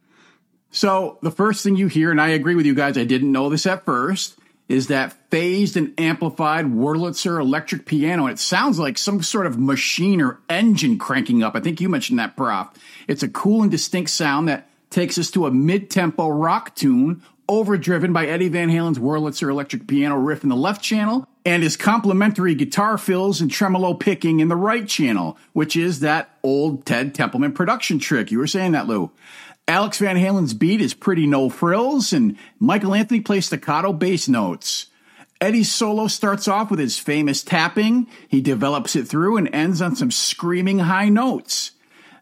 So 0.75 1.19
the 1.21 1.31
first 1.31 1.63
thing 1.63 1.77
you 1.77 1.87
hear, 1.87 2.11
and 2.11 2.19
I 2.19 2.27
agree 2.27 2.53
with 2.53 2.65
you 2.65 2.75
guys, 2.75 2.97
I 2.97 3.05
didn't 3.05 3.31
know 3.31 3.47
this 3.47 3.65
at 3.65 3.85
first, 3.85 4.37
is 4.67 4.87
that 4.87 5.15
phased 5.31 5.77
and 5.77 5.97
amplified 5.97 6.65
Wurlitzer 6.65 7.39
electric 7.39 7.85
piano. 7.85 8.27
It 8.27 8.39
sounds 8.39 8.77
like 8.77 8.97
some 8.97 9.23
sort 9.23 9.45
of 9.45 9.57
machine 9.57 10.19
or 10.19 10.41
engine 10.49 10.97
cranking 10.97 11.43
up. 11.43 11.55
I 11.55 11.61
think 11.61 11.79
you 11.79 11.87
mentioned 11.87 12.19
that, 12.19 12.35
Prof. 12.35 12.67
It's 13.07 13.23
a 13.23 13.29
cool 13.29 13.61
and 13.61 13.71
distinct 13.71 14.09
sound 14.09 14.49
that 14.49 14.67
takes 14.89 15.17
us 15.17 15.31
to 15.31 15.45
a 15.45 15.51
mid-tempo 15.51 16.27
rock 16.27 16.75
tune, 16.75 17.23
overdriven 17.47 18.11
by 18.11 18.25
Eddie 18.25 18.49
Van 18.49 18.69
Halen's 18.69 18.99
Wurlitzer 18.99 19.49
electric 19.49 19.87
piano 19.87 20.17
riff 20.17 20.43
in 20.43 20.49
the 20.49 20.57
left 20.57 20.83
channel, 20.83 21.25
and 21.45 21.63
his 21.63 21.77
complementary 21.77 22.53
guitar 22.53 22.97
fills 22.97 23.39
and 23.39 23.49
tremolo 23.49 23.93
picking 23.93 24.41
in 24.41 24.49
the 24.49 24.55
right 24.57 24.89
channel, 24.89 25.37
which 25.53 25.77
is 25.77 26.01
that 26.01 26.37
old 26.43 26.85
Ted 26.85 27.15
Templeman 27.15 27.53
production 27.53 27.97
trick. 27.97 28.29
You 28.29 28.39
were 28.39 28.47
saying 28.47 28.73
that, 28.73 28.87
Lou. 28.87 29.11
Alex 29.67 29.97
Van 29.97 30.15
Halen's 30.15 30.53
beat 30.53 30.79
is 30.79 30.93
pretty 30.93 31.25
no 31.25 31.49
frills, 31.49 32.13
and 32.13 32.37
Michael 32.59 32.93
Anthony 32.93 33.19
plays 33.19 33.47
staccato 33.47 33.93
bass 33.93 34.27
notes. 34.27 34.87
Eddie's 35.41 35.71
solo 35.71 36.07
starts 36.07 36.47
off 36.47 36.69
with 36.69 36.79
his 36.79 36.99
famous 36.99 37.43
tapping. 37.43 38.07
He 38.27 38.41
develops 38.41 38.95
it 38.95 39.07
through 39.07 39.37
and 39.37 39.53
ends 39.53 39.81
on 39.81 39.95
some 39.95 40.11
screaming 40.11 40.79
high 40.79 41.09
notes. 41.09 41.71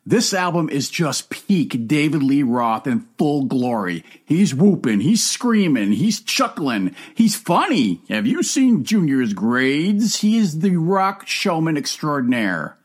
This 0.06 0.34
album 0.34 0.70
is 0.70 0.90
just 0.90 1.30
peak 1.30 1.88
David 1.88 2.24
Lee 2.24 2.44
Roth 2.44 2.88
in 2.88 3.08
full 3.18 3.44
glory. 3.46 4.04
He's 4.26 4.56
whooping, 4.56 5.02
he's 5.02 5.24
screaming, 5.24 5.94
he's 5.94 6.22
chuckling, 6.22 6.96
he's 7.14 7.36
funny. 7.36 8.02
Have 8.10 8.26
you 8.26 8.42
seen 8.44 8.84
Junior's 8.84 9.34
grades? 9.34 10.22
He 10.22 10.38
is 10.38 10.60
the 10.60 10.76
rock 10.78 11.28
showman 11.28 11.78
extraordinaire. 11.78 12.78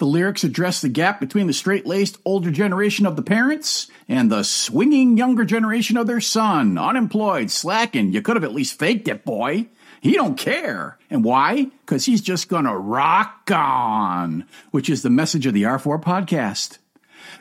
The 0.00 0.06
lyrics 0.06 0.44
address 0.44 0.80
the 0.80 0.88
gap 0.88 1.20
between 1.20 1.46
the 1.46 1.52
straight 1.52 1.84
laced 1.84 2.16
older 2.24 2.50
generation 2.50 3.04
of 3.04 3.16
the 3.16 3.22
parents 3.22 3.86
and 4.08 4.32
the 4.32 4.44
swinging 4.44 5.18
younger 5.18 5.44
generation 5.44 5.98
of 5.98 6.06
their 6.06 6.22
son. 6.22 6.78
Unemployed, 6.78 7.50
slacking. 7.50 8.10
You 8.10 8.22
could 8.22 8.36
have 8.36 8.44
at 8.44 8.54
least 8.54 8.78
faked 8.78 9.08
it, 9.08 9.26
boy. 9.26 9.66
He 10.00 10.12
don't 10.12 10.38
care. 10.38 10.96
And 11.10 11.22
why? 11.22 11.66
Because 11.84 12.06
he's 12.06 12.22
just 12.22 12.48
gonna 12.48 12.74
rock 12.74 13.50
on, 13.52 14.46
which 14.70 14.88
is 14.88 15.02
the 15.02 15.10
message 15.10 15.44
of 15.44 15.52
the 15.52 15.64
R4 15.64 16.02
podcast. 16.02 16.78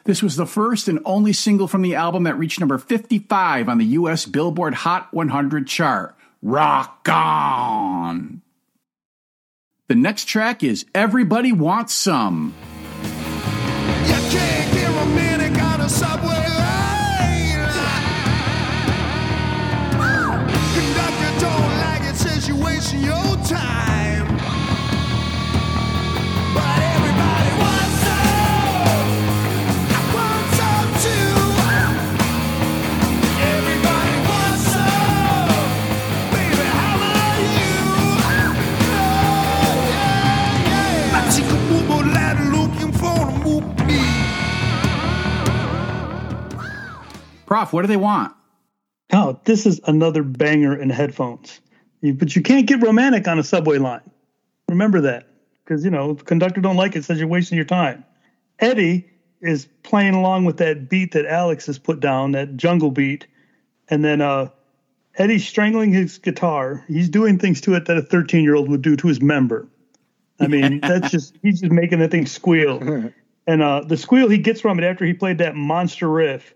This 0.03 0.21
was 0.21 0.35
the 0.35 0.45
first 0.45 0.89
and 0.89 0.99
only 1.05 1.31
single 1.31 1.69
from 1.69 1.81
the 1.81 1.95
album 1.95 2.23
that 2.23 2.37
reached 2.37 2.59
number 2.59 2.77
55 2.77 3.69
on 3.69 3.77
the 3.77 3.85
US 3.85 4.25
Billboard 4.25 4.73
Hot 4.73 5.13
100 5.13 5.65
chart. 5.65 6.13
Rock 6.41 7.07
on! 7.07 8.41
The 9.89 9.96
next 9.96 10.25
track 10.25 10.63
is 10.63 10.86
Everybody 10.93 11.51
Wants 11.51 11.96
Some. 11.96 12.53
Prof, 47.49 47.73
what 47.73 47.81
do 47.81 47.87
they 47.87 47.97
want? 47.97 48.31
Oh, 49.11 49.39
this 49.45 49.65
is 49.65 49.81
another 49.87 50.21
banger 50.21 50.79
in 50.79 50.91
headphones. 50.91 51.59
You, 51.99 52.13
but 52.13 52.35
you 52.35 52.43
can't 52.43 52.67
get 52.67 52.79
romantic 52.83 53.27
on 53.27 53.39
a 53.39 53.43
subway 53.43 53.79
line. 53.79 54.07
Remember 54.67 55.01
that, 55.01 55.25
because 55.63 55.83
you 55.83 55.89
know 55.89 56.13
the 56.13 56.23
conductor 56.23 56.61
don't 56.61 56.75
like 56.75 56.95
it. 56.95 57.05
Says 57.05 57.17
you're 57.17 57.27
wasting 57.27 57.55
your 57.55 57.65
time. 57.65 58.05
Eddie 58.59 59.09
is 59.41 59.67
playing 59.81 60.13
along 60.13 60.45
with 60.45 60.57
that 60.57 60.89
beat 60.89 61.13
that 61.13 61.25
Alex 61.25 61.65
has 61.65 61.79
put 61.79 61.99
down, 61.99 62.33
that 62.33 62.55
jungle 62.55 62.91
beat, 62.91 63.25
and 63.87 64.05
then 64.05 64.21
uh, 64.21 64.49
Eddie's 65.15 65.47
strangling 65.47 65.91
his 65.91 66.19
guitar. 66.19 66.85
He's 66.87 67.09
doing 67.09 67.39
things 67.39 67.61
to 67.61 67.73
it 67.73 67.87
that 67.87 67.97
a 67.97 68.03
13 68.03 68.43
year 68.43 68.53
old 68.53 68.69
would 68.69 68.83
do 68.83 68.95
to 68.95 69.07
his 69.07 69.23
member. 69.23 69.67
I 70.39 70.45
mean, 70.45 70.79
that's 70.83 71.09
just 71.09 71.35
he's 71.41 71.61
just 71.61 71.71
making 71.71 71.97
that 71.97 72.11
thing 72.11 72.27
squeal. 72.27 73.11
And 73.47 73.63
uh, 73.63 73.81
the 73.81 73.97
squeal 73.97 74.29
he 74.29 74.37
gets 74.37 74.61
from 74.61 74.77
it 74.77 74.83
after 74.83 75.03
he 75.05 75.13
played 75.13 75.39
that 75.39 75.55
monster 75.55 76.07
riff. 76.07 76.53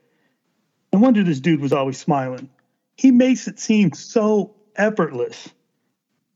No 0.94 1.00
wonder 1.00 1.24
this 1.24 1.40
dude 1.40 1.60
was 1.60 1.74
always 1.74 1.98
smiling. 1.98 2.50
He 2.96 3.10
makes 3.10 3.48
it 3.48 3.60
seem 3.60 3.94
so 3.94 4.54
effortless. 4.76 5.50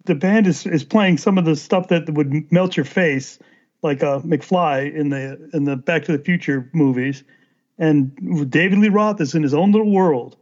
The 0.05 0.15
band 0.15 0.47
is, 0.47 0.65
is 0.65 0.83
playing 0.83 1.19
some 1.19 1.37
of 1.37 1.45
the 1.45 1.55
stuff 1.55 1.89
that 1.89 2.09
would 2.09 2.51
melt 2.51 2.75
your 2.75 2.85
face, 2.85 3.37
like 3.83 4.01
uh, 4.01 4.19
McFly 4.21 4.93
in 4.93 5.09
the 5.09 5.49
in 5.53 5.65
the 5.65 5.75
Back 5.75 6.05
to 6.05 6.17
the 6.17 6.23
Future 6.23 6.69
movies, 6.73 7.23
and 7.77 8.49
David 8.49 8.79
Lee 8.79 8.89
Roth 8.89 9.21
is 9.21 9.35
in 9.35 9.43
his 9.43 9.53
own 9.53 9.71
little 9.71 9.91
world. 9.91 10.35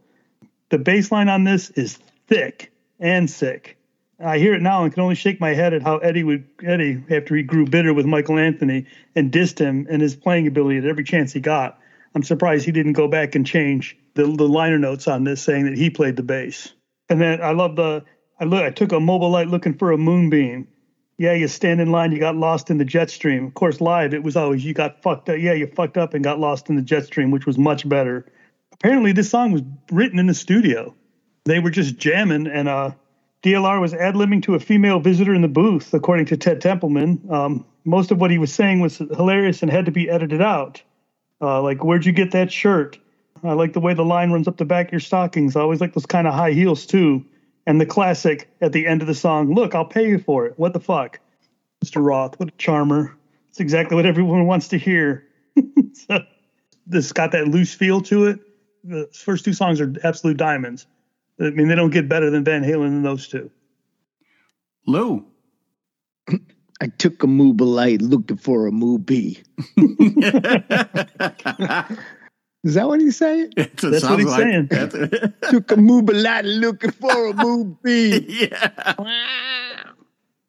The 0.70 0.78
bass 0.78 1.12
line 1.12 1.28
on 1.28 1.44
this 1.44 1.68
is 1.70 1.98
thick 2.26 2.72
and 2.98 3.28
sick. 3.28 3.76
I 4.18 4.38
hear 4.38 4.54
it 4.54 4.62
now 4.62 4.84
and 4.84 4.94
can 4.94 5.02
only 5.02 5.14
shake 5.14 5.40
my 5.40 5.52
head 5.52 5.74
at 5.74 5.82
how 5.82 5.98
Eddie 5.98 6.24
would 6.24 6.44
Eddie 6.64 7.02
after 7.10 7.36
he 7.36 7.42
grew 7.42 7.66
bitter 7.66 7.92
with 7.92 8.06
Michael 8.06 8.38
Anthony 8.38 8.86
and 9.14 9.30
dissed 9.30 9.58
him 9.58 9.86
and 9.90 10.00
his 10.00 10.16
playing 10.16 10.46
ability 10.46 10.78
at 10.78 10.86
every 10.86 11.04
chance 11.04 11.34
he 11.34 11.40
got. 11.40 11.78
I'm 12.16 12.22
surprised 12.22 12.64
he 12.64 12.72
didn't 12.72 12.94
go 12.94 13.08
back 13.08 13.34
and 13.34 13.46
change 13.46 13.94
the, 14.14 14.22
the 14.22 14.48
liner 14.48 14.78
notes 14.78 15.06
on 15.06 15.24
this, 15.24 15.42
saying 15.42 15.66
that 15.66 15.76
he 15.76 15.90
played 15.90 16.16
the 16.16 16.22
bass. 16.22 16.72
And 17.10 17.20
then 17.20 17.42
I 17.42 17.50
love 17.50 17.76
the 17.76 18.06
I 18.40 18.44
look 18.44 18.62
I 18.62 18.70
took 18.70 18.92
a 18.92 19.00
mobile 19.00 19.28
light 19.28 19.48
looking 19.48 19.76
for 19.76 19.92
a 19.92 19.98
moonbeam. 19.98 20.66
yeah, 21.18 21.34
you 21.34 21.46
stand 21.46 21.78
in 21.78 21.92
line, 21.92 22.12
you 22.12 22.18
got 22.18 22.34
lost 22.34 22.70
in 22.70 22.78
the 22.78 22.86
jet 22.86 23.10
stream. 23.10 23.44
Of 23.44 23.52
course, 23.52 23.82
live 23.82 24.14
it 24.14 24.22
was 24.22 24.34
always 24.34 24.64
you 24.64 24.72
got 24.72 25.02
fucked 25.02 25.28
up. 25.28 25.36
Yeah, 25.38 25.52
you 25.52 25.66
fucked 25.66 25.98
up 25.98 26.14
and 26.14 26.24
got 26.24 26.40
lost 26.40 26.70
in 26.70 26.76
the 26.76 26.82
jet 26.82 27.04
stream, 27.04 27.30
which 27.30 27.44
was 27.44 27.58
much 27.58 27.86
better. 27.86 28.24
Apparently, 28.72 29.12
this 29.12 29.28
song 29.28 29.52
was 29.52 29.60
written 29.92 30.18
in 30.18 30.26
the 30.26 30.32
studio. 30.32 30.94
They 31.44 31.58
were 31.58 31.70
just 31.70 31.98
jamming, 31.98 32.46
and 32.46 32.66
uh, 32.66 32.92
DLR 33.42 33.78
was 33.78 33.92
ad 33.92 34.14
libbing 34.14 34.42
to 34.44 34.54
a 34.54 34.58
female 34.58 35.00
visitor 35.00 35.34
in 35.34 35.42
the 35.42 35.48
booth, 35.48 35.92
according 35.92 36.24
to 36.26 36.38
Ted 36.38 36.62
Templeman. 36.62 37.20
Um, 37.28 37.66
most 37.84 38.10
of 38.10 38.18
what 38.18 38.30
he 38.30 38.38
was 38.38 38.54
saying 38.54 38.80
was 38.80 38.96
hilarious 38.96 39.60
and 39.60 39.70
had 39.70 39.84
to 39.84 39.92
be 39.92 40.08
edited 40.08 40.40
out. 40.40 40.80
Uh, 41.40 41.62
like, 41.62 41.84
where'd 41.84 42.06
you 42.06 42.12
get 42.12 42.32
that 42.32 42.52
shirt? 42.52 42.98
I 43.44 43.52
like 43.52 43.72
the 43.72 43.80
way 43.80 43.94
the 43.94 44.04
line 44.04 44.30
runs 44.30 44.48
up 44.48 44.56
the 44.56 44.64
back 44.64 44.86
of 44.86 44.92
your 44.92 45.00
stockings. 45.00 45.56
I 45.56 45.60
always 45.60 45.80
like 45.80 45.94
those 45.94 46.06
kind 46.06 46.26
of 46.26 46.34
high 46.34 46.52
heels 46.52 46.86
too. 46.86 47.24
And 47.66 47.80
the 47.80 47.86
classic 47.86 48.48
at 48.60 48.72
the 48.72 48.86
end 48.86 49.02
of 49.02 49.08
the 49.08 49.14
song, 49.14 49.54
look, 49.54 49.74
I'll 49.74 49.84
pay 49.84 50.08
you 50.08 50.18
for 50.18 50.46
it. 50.46 50.54
What 50.56 50.72
the 50.72 50.80
fuck? 50.80 51.20
Mr. 51.84 52.04
Roth, 52.04 52.38
what 52.38 52.48
a 52.48 52.52
charmer. 52.52 53.16
It's 53.50 53.60
exactly 53.60 53.96
what 53.96 54.06
everyone 54.06 54.46
wants 54.46 54.68
to 54.68 54.78
hear. 54.78 55.26
so, 55.92 56.20
this 56.86 57.12
got 57.12 57.32
that 57.32 57.48
loose 57.48 57.74
feel 57.74 58.00
to 58.02 58.26
it. 58.26 58.40
The 58.84 59.08
first 59.12 59.44
two 59.44 59.52
songs 59.52 59.80
are 59.80 59.92
absolute 60.04 60.36
diamonds. 60.36 60.86
I 61.40 61.50
mean, 61.50 61.68
they 61.68 61.74
don't 61.74 61.90
get 61.90 62.08
better 62.08 62.30
than 62.30 62.44
Van 62.44 62.62
Halen 62.62 62.88
than 62.88 63.02
those 63.02 63.28
two. 63.28 63.50
Lou. 64.86 65.26
I 66.80 66.88
took 66.88 67.22
a 67.22 67.26
Mobilite 67.26 68.02
looking 68.02 68.36
for 68.36 68.66
a 68.66 68.72
movie. 68.72 69.42
Is 72.66 72.74
that 72.74 72.88
what 72.88 73.00
he's 73.00 73.16
saying? 73.16 73.52
That's 73.56 73.82
That's 73.82 74.04
what 74.04 74.18
he's 74.18 74.34
saying. 74.34 74.66
That's- 74.66 75.30
took 75.50 75.70
a 75.70 75.76
Mobilite 75.76 76.44
looking 76.44 76.90
for 76.90 77.28
a 77.28 77.32
movie. 77.32 78.26
yeah. 78.50 79.84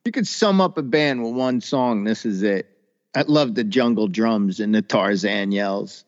You 0.03 0.11
could 0.11 0.27
sum 0.27 0.59
up 0.59 0.77
a 0.77 0.81
band 0.81 1.23
with 1.23 1.33
one 1.33 1.61
song. 1.61 2.03
This 2.03 2.25
is 2.25 2.43
it. 2.43 2.69
I 3.15 3.21
love 3.21 3.55
the 3.55 3.63
jungle 3.63 4.07
drums 4.07 4.59
and 4.59 4.73
the 4.75 4.81
Tarzan 4.81 5.51
yells. 5.51 6.03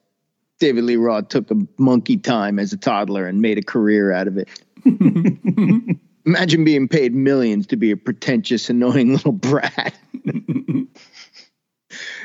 David 0.60 0.84
Lee 0.84 0.98
Roth 0.98 1.30
took 1.30 1.50
a 1.52 1.56
monkey 1.78 2.18
time 2.18 2.60
as 2.60 2.74
a 2.74 2.78
toddler 2.78 3.26
and 3.26 3.42
made 3.42 3.58
a 3.58 3.64
career 3.64 4.12
out 4.12 4.28
of 4.28 4.38
it. 4.38 4.50
Imagine 6.26 6.64
being 6.64 6.88
paid 6.88 7.14
millions 7.14 7.68
to 7.68 7.78
be 7.78 7.92
a 7.92 7.98
pretentious, 7.98 8.70
annoying 8.70 9.12
little 9.14 9.32
brat. 9.32 9.94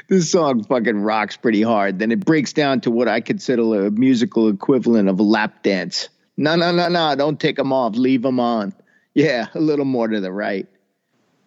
this 0.09 0.31
song 0.31 0.65
fucking 0.65 1.01
rocks 1.01 1.37
pretty 1.37 1.63
hard. 1.63 1.99
Then 1.99 2.13
it 2.13 2.25
breaks 2.25 2.53
down 2.53 2.81
to 2.83 2.91
what 2.91 3.09
I 3.09 3.21
consider 3.21 3.87
a 3.87 3.91
musical 3.91 4.49
equivalent 4.49 5.09
of 5.09 5.21
a 5.21 5.23
lap 5.23 5.63
dance. 5.63 6.09
No, 6.37 6.57
no, 6.57 6.73
no, 6.73 6.89
no. 6.89 7.15
Don't 7.15 7.39
take 7.39 7.57
them 7.57 7.73
off. 7.73 7.97
Leave 7.97 8.23
them 8.23 8.41
on. 8.41 8.75
Yeah, 9.15 9.47
a 9.55 9.61
little 9.61 9.85
more 9.85 10.09
to 10.09 10.21
the 10.21 10.33
right. 10.33 10.67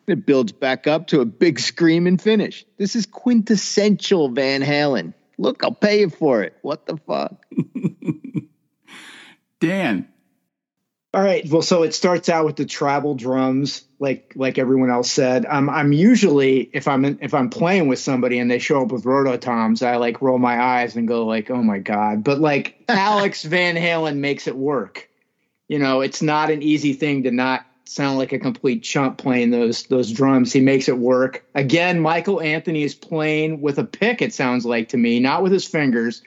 It 0.08 0.26
builds 0.26 0.54
back 0.54 0.88
up 0.88 1.08
to 1.08 1.20
a 1.20 1.26
big 1.26 1.60
scream 1.60 2.08
and 2.08 2.22
finish. 2.22 2.66
This 2.78 2.96
is 2.96 3.06
quintessential 3.06 4.30
Van 4.30 4.62
Halen. 4.62 5.14
Look, 5.38 5.64
I'll 5.64 5.74
pay 5.74 6.00
you 6.00 6.10
for 6.10 6.44
it. 6.44 6.56
What 6.62 6.86
the 6.86 6.98
fuck? 6.98 7.46
Dan. 9.60 10.08
All 11.18 11.24
right. 11.24 11.50
Well, 11.50 11.64
so 11.64 11.82
it 11.82 11.96
starts 11.96 12.30
out 12.30 12.46
with 12.46 12.58
the 12.58 12.66
travel 12.68 13.16
drums, 13.16 13.84
like 13.98 14.34
like 14.36 14.60
everyone 14.60 14.92
else 14.92 15.10
said. 15.10 15.48
I'm 15.48 15.68
I'm 15.68 15.92
usually 15.92 16.70
if 16.72 16.88
I'm 16.88 17.04
in, 17.06 17.18
if 17.24 17.34
I'm 17.34 17.50
playing 17.50 17.88
with 17.88 17.98
somebody 17.98 18.38
and 18.38 18.52
they 18.52 18.60
show 18.60 18.84
up 18.84 18.92
with 18.92 19.04
rototoms, 19.04 19.82
I 19.82 19.96
like 19.96 20.22
roll 20.22 20.38
my 20.38 20.62
eyes 20.62 20.96
and 20.96 21.08
go 21.08 21.26
like, 21.26 21.50
oh 21.50 21.64
my 21.64 21.80
god. 21.80 22.24
But 22.24 22.38
like 22.38 22.84
Alex 22.88 23.42
Van 23.46 23.76
Halen 23.76 24.18
makes 24.18 24.46
it 24.46 24.56
work. 24.56 25.10
You 25.68 25.80
know, 25.80 26.02
it's 26.02 26.22
not 26.22 26.52
an 26.52 26.62
easy 26.62 26.94
thing 26.94 27.24
to 27.24 27.32
not 27.32 27.66
sound 27.86 28.20
like 28.20 28.32
a 28.32 28.38
complete 28.38 28.84
chump 28.84 29.18
playing 29.18 29.50
those 29.50 29.86
those 29.86 30.12
drums. 30.12 30.54
He 30.54 30.62
makes 30.62 30.88
it 30.88 31.00
work. 31.00 31.44
Again, 31.56 32.00
Michael 32.00 32.42
Anthony 32.42 32.84
is 32.84 32.94
playing 32.94 33.60
with 33.60 33.80
a 33.80 33.86
pick. 33.86 34.22
It 34.22 34.36
sounds 34.36 34.68
like 34.68 34.90
to 34.90 34.98
me, 34.98 35.20
not 35.20 35.42
with 35.42 35.52
his 35.52 35.66
fingers. 35.66 36.22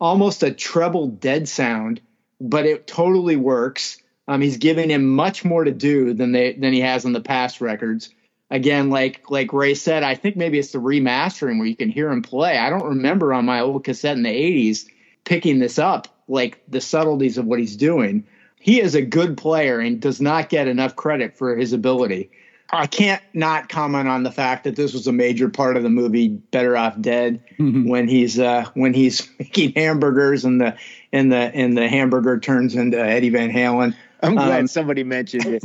Almost 0.00 0.42
a 0.42 0.50
treble 0.50 1.08
dead 1.08 1.46
sound, 1.46 2.00
but 2.40 2.64
it 2.64 2.86
totally 2.86 3.36
works. 3.36 3.99
Um, 4.30 4.40
he's 4.40 4.58
giving 4.58 4.88
him 4.90 5.08
much 5.08 5.44
more 5.44 5.64
to 5.64 5.72
do 5.72 6.14
than 6.14 6.30
they 6.30 6.52
than 6.52 6.72
he 6.72 6.80
has 6.82 7.04
on 7.04 7.12
the 7.12 7.20
past 7.20 7.60
records. 7.60 8.10
Again, 8.48 8.88
like 8.88 9.28
like 9.28 9.52
Ray 9.52 9.74
said, 9.74 10.04
I 10.04 10.14
think 10.14 10.36
maybe 10.36 10.56
it's 10.56 10.70
the 10.70 10.78
remastering 10.78 11.58
where 11.58 11.66
you 11.66 11.74
can 11.74 11.90
hear 11.90 12.12
him 12.12 12.22
play. 12.22 12.56
I 12.56 12.70
don't 12.70 12.90
remember 12.90 13.34
on 13.34 13.44
my 13.44 13.58
old 13.58 13.82
cassette 13.82 14.16
in 14.16 14.22
the 14.22 14.28
'80s 14.28 14.86
picking 15.24 15.58
this 15.58 15.80
up, 15.80 16.06
like 16.28 16.62
the 16.68 16.80
subtleties 16.80 17.38
of 17.38 17.46
what 17.46 17.58
he's 17.58 17.74
doing. 17.74 18.24
He 18.60 18.80
is 18.80 18.94
a 18.94 19.02
good 19.02 19.36
player 19.36 19.80
and 19.80 20.00
does 20.00 20.20
not 20.20 20.48
get 20.48 20.68
enough 20.68 20.94
credit 20.94 21.36
for 21.36 21.56
his 21.56 21.72
ability. 21.72 22.30
I 22.72 22.86
can't 22.86 23.22
not 23.34 23.68
comment 23.68 24.06
on 24.06 24.22
the 24.22 24.30
fact 24.30 24.62
that 24.62 24.76
this 24.76 24.92
was 24.92 25.08
a 25.08 25.12
major 25.12 25.48
part 25.48 25.76
of 25.76 25.82
the 25.82 25.90
movie 25.90 26.28
Better 26.28 26.76
Off 26.76 27.00
Dead 27.00 27.42
when 27.58 28.06
he's 28.06 28.38
uh, 28.38 28.66
when 28.74 28.94
he's 28.94 29.28
making 29.40 29.72
hamburgers 29.72 30.44
and 30.44 30.60
the 30.60 30.76
and 31.12 31.32
the 31.32 31.36
and 31.36 31.76
the 31.76 31.88
hamburger 31.88 32.38
turns 32.38 32.76
into 32.76 32.96
Eddie 32.96 33.30
Van 33.30 33.50
Halen. 33.50 33.96
I'm 34.22 34.34
glad 34.34 34.60
Um, 34.60 34.66
somebody 34.68 35.04
mentioned 35.04 35.44
it. 35.46 35.62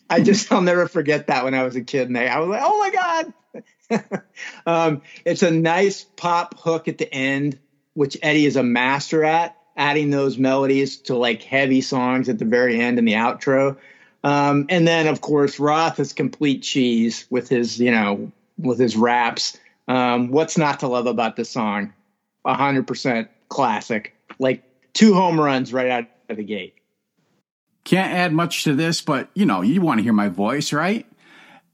I 0.10 0.20
just 0.20 0.50
I'll 0.52 0.62
never 0.62 0.88
forget 0.88 1.26
that 1.28 1.44
when 1.44 1.54
I 1.54 1.62
was 1.62 1.76
a 1.76 1.82
kid 1.82 2.08
and 2.08 2.16
I 2.16 2.38
was 2.40 2.48
like, 2.48 2.62
oh 2.64 2.78
my 2.78 2.90
god. 2.90 3.32
um, 4.66 5.02
it's 5.24 5.42
a 5.42 5.50
nice 5.50 6.04
pop 6.16 6.58
hook 6.58 6.88
at 6.88 6.98
the 6.98 7.12
end, 7.12 7.58
which 7.94 8.16
Eddie 8.22 8.46
is 8.46 8.56
a 8.56 8.62
master 8.62 9.24
at 9.24 9.56
adding 9.76 10.10
those 10.10 10.38
melodies 10.38 10.98
to 10.98 11.16
like 11.16 11.42
heavy 11.42 11.80
songs 11.80 12.28
at 12.28 12.38
the 12.38 12.44
very 12.44 12.80
end 12.80 12.98
and 12.98 13.06
the 13.06 13.14
outro. 13.14 13.76
Um, 14.22 14.66
and 14.68 14.86
then 14.86 15.06
of 15.06 15.20
course 15.20 15.58
Roth 15.58 16.00
is 16.00 16.12
complete 16.12 16.62
cheese 16.62 17.26
with 17.28 17.48
his 17.48 17.78
you 17.78 17.90
know 17.90 18.32
with 18.58 18.78
his 18.78 18.96
raps. 18.96 19.58
Um, 19.86 20.30
what's 20.30 20.56
not 20.56 20.80
to 20.80 20.88
love 20.88 21.06
about 21.06 21.36
this 21.36 21.50
song? 21.50 21.92
Hundred 22.46 22.86
percent 22.86 23.28
classic. 23.48 24.16
Like 24.38 24.62
two 24.94 25.14
home 25.14 25.38
runs 25.38 25.72
right 25.72 25.90
out 25.90 26.04
of 26.28 26.36
the 26.36 26.44
gate. 26.44 26.74
Can't 27.84 28.12
add 28.12 28.32
much 28.32 28.64
to 28.64 28.74
this, 28.74 29.02
but 29.02 29.28
you 29.34 29.46
know, 29.46 29.60
you 29.60 29.80
want 29.80 29.98
to 29.98 30.02
hear 30.04 30.12
my 30.12 30.28
voice, 30.28 30.72
right? 30.72 31.06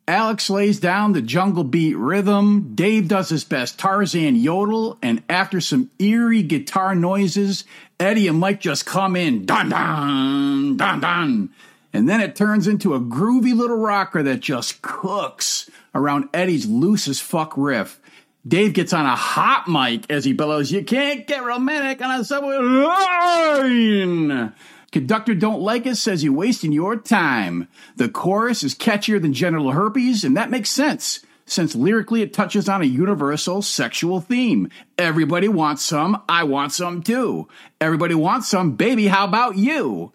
Alex 0.09 0.51
lays 0.51 0.81
down 0.81 1.13
the 1.13 1.23
jungle 1.23 1.63
beat 1.63 1.97
rhythm. 1.97 2.75
Dave 2.75 3.07
does 3.07 3.29
his 3.29 3.45
best 3.45 3.79
Tarzan 3.79 4.35
yodel, 4.35 4.99
and 5.03 5.23
after 5.29 5.61
some 5.61 5.89
eerie 6.01 6.43
guitar 6.43 6.97
noises, 6.97 7.63
Eddie 8.01 8.27
and 8.27 8.41
Mike 8.41 8.61
just 8.61 8.85
come 8.87 9.15
in 9.15 9.47
dun 9.47 9.69
dun 9.69 10.77
dun 10.77 11.01
dun. 11.01 11.51
And 11.93 12.09
then 12.09 12.21
it 12.21 12.35
turns 12.35 12.67
into 12.67 12.95
a 12.95 13.01
groovy 13.01 13.55
little 13.57 13.77
rocker 13.77 14.23
that 14.23 14.41
just 14.41 14.83
cooks 14.83 15.71
around 15.95 16.29
Eddie's 16.35 16.67
loose 16.67 17.07
as 17.07 17.21
fuck 17.21 17.53
riff. 17.57 18.01
Dave 18.47 18.73
gets 18.73 18.93
on 18.93 19.07
a 19.07 19.15
hot 19.15 19.69
mic 19.69 20.11
as 20.11 20.25
he 20.25 20.33
bellows, 20.33 20.73
You 20.73 20.83
can't 20.83 21.27
get 21.27 21.45
romantic 21.45 22.01
on 22.05 22.21
a 22.21 22.25
subway 22.25 22.57
line. 22.57 24.55
Conductor 24.93 25.37
Don't 25.37 25.61
Like 25.61 25.87
It 25.87 25.97
says 25.97 26.25
you're 26.25 26.33
wasting 26.33 26.73
your 26.73 26.97
time. 26.97 27.69
The 27.95 28.09
chorus 28.09 28.65
is 28.65 28.75
catchier 28.75 29.23
than 29.23 29.33
genital 29.33 29.71
herpes, 29.71 30.25
and 30.25 30.37
that 30.37 30.51
makes 30.51 30.69
sense, 30.71 31.21
since 31.47 31.77
lyrically 31.77 32.23
it 32.23 32.33
touches 32.33 32.69
on 32.69 32.83
a 32.83 32.87
universal 32.87 33.63
sexual 33.63 34.21
theme. 34.21 34.69
Everybody 34.99 35.47
wants 35.47 35.85
some, 35.85 36.21
I 36.29 36.43
want 36.43 36.73
some 36.73 37.03
too. 37.05 37.47
Everybody 37.81 38.15
wants 38.15 38.49
some, 38.49 38.73
baby, 38.73 39.07
how 39.07 39.27
about 39.27 39.57
you? 39.57 40.13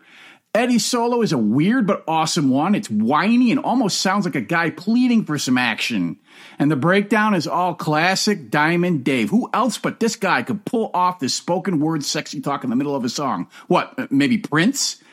Eddie's 0.56 0.86
solo 0.86 1.22
is 1.22 1.34
a 1.34 1.38
weird 1.38 1.86
but 1.86 2.06
awesome 2.08 2.50
one. 2.50 2.76
It's 2.76 2.90
whiny 2.90 3.52
and 3.52 3.60
almost 3.60 4.00
sounds 4.00 4.24
like 4.24 4.36
a 4.36 4.42
guy 4.42 4.70
pleading 4.70 5.26
for 5.26 5.38
some 5.38 5.58
action. 5.58 6.18
And 6.58 6.72
the 6.72 6.78
breakdown 6.78 7.34
is 7.34 7.46
all 7.46 7.76
classic 7.76 8.50
Diamond 8.50 9.04
Dave. 9.04 9.32
Who 9.32 9.50
else 9.54 9.78
but 9.78 10.00
this 10.00 10.16
guy 10.16 10.44
could 10.44 10.64
pull 10.64 10.92
off 10.94 11.20
this 11.20 11.36
spoken 11.36 11.82
word 11.82 12.06
sexy 12.06 12.40
talk 12.40 12.64
in 12.64 12.70
the 12.70 12.78
middle 12.78 12.96
of 12.96 13.04
a 13.04 13.10
song? 13.10 13.50
What, 13.68 14.10
maybe 14.10 14.38
Prince? 14.38 15.04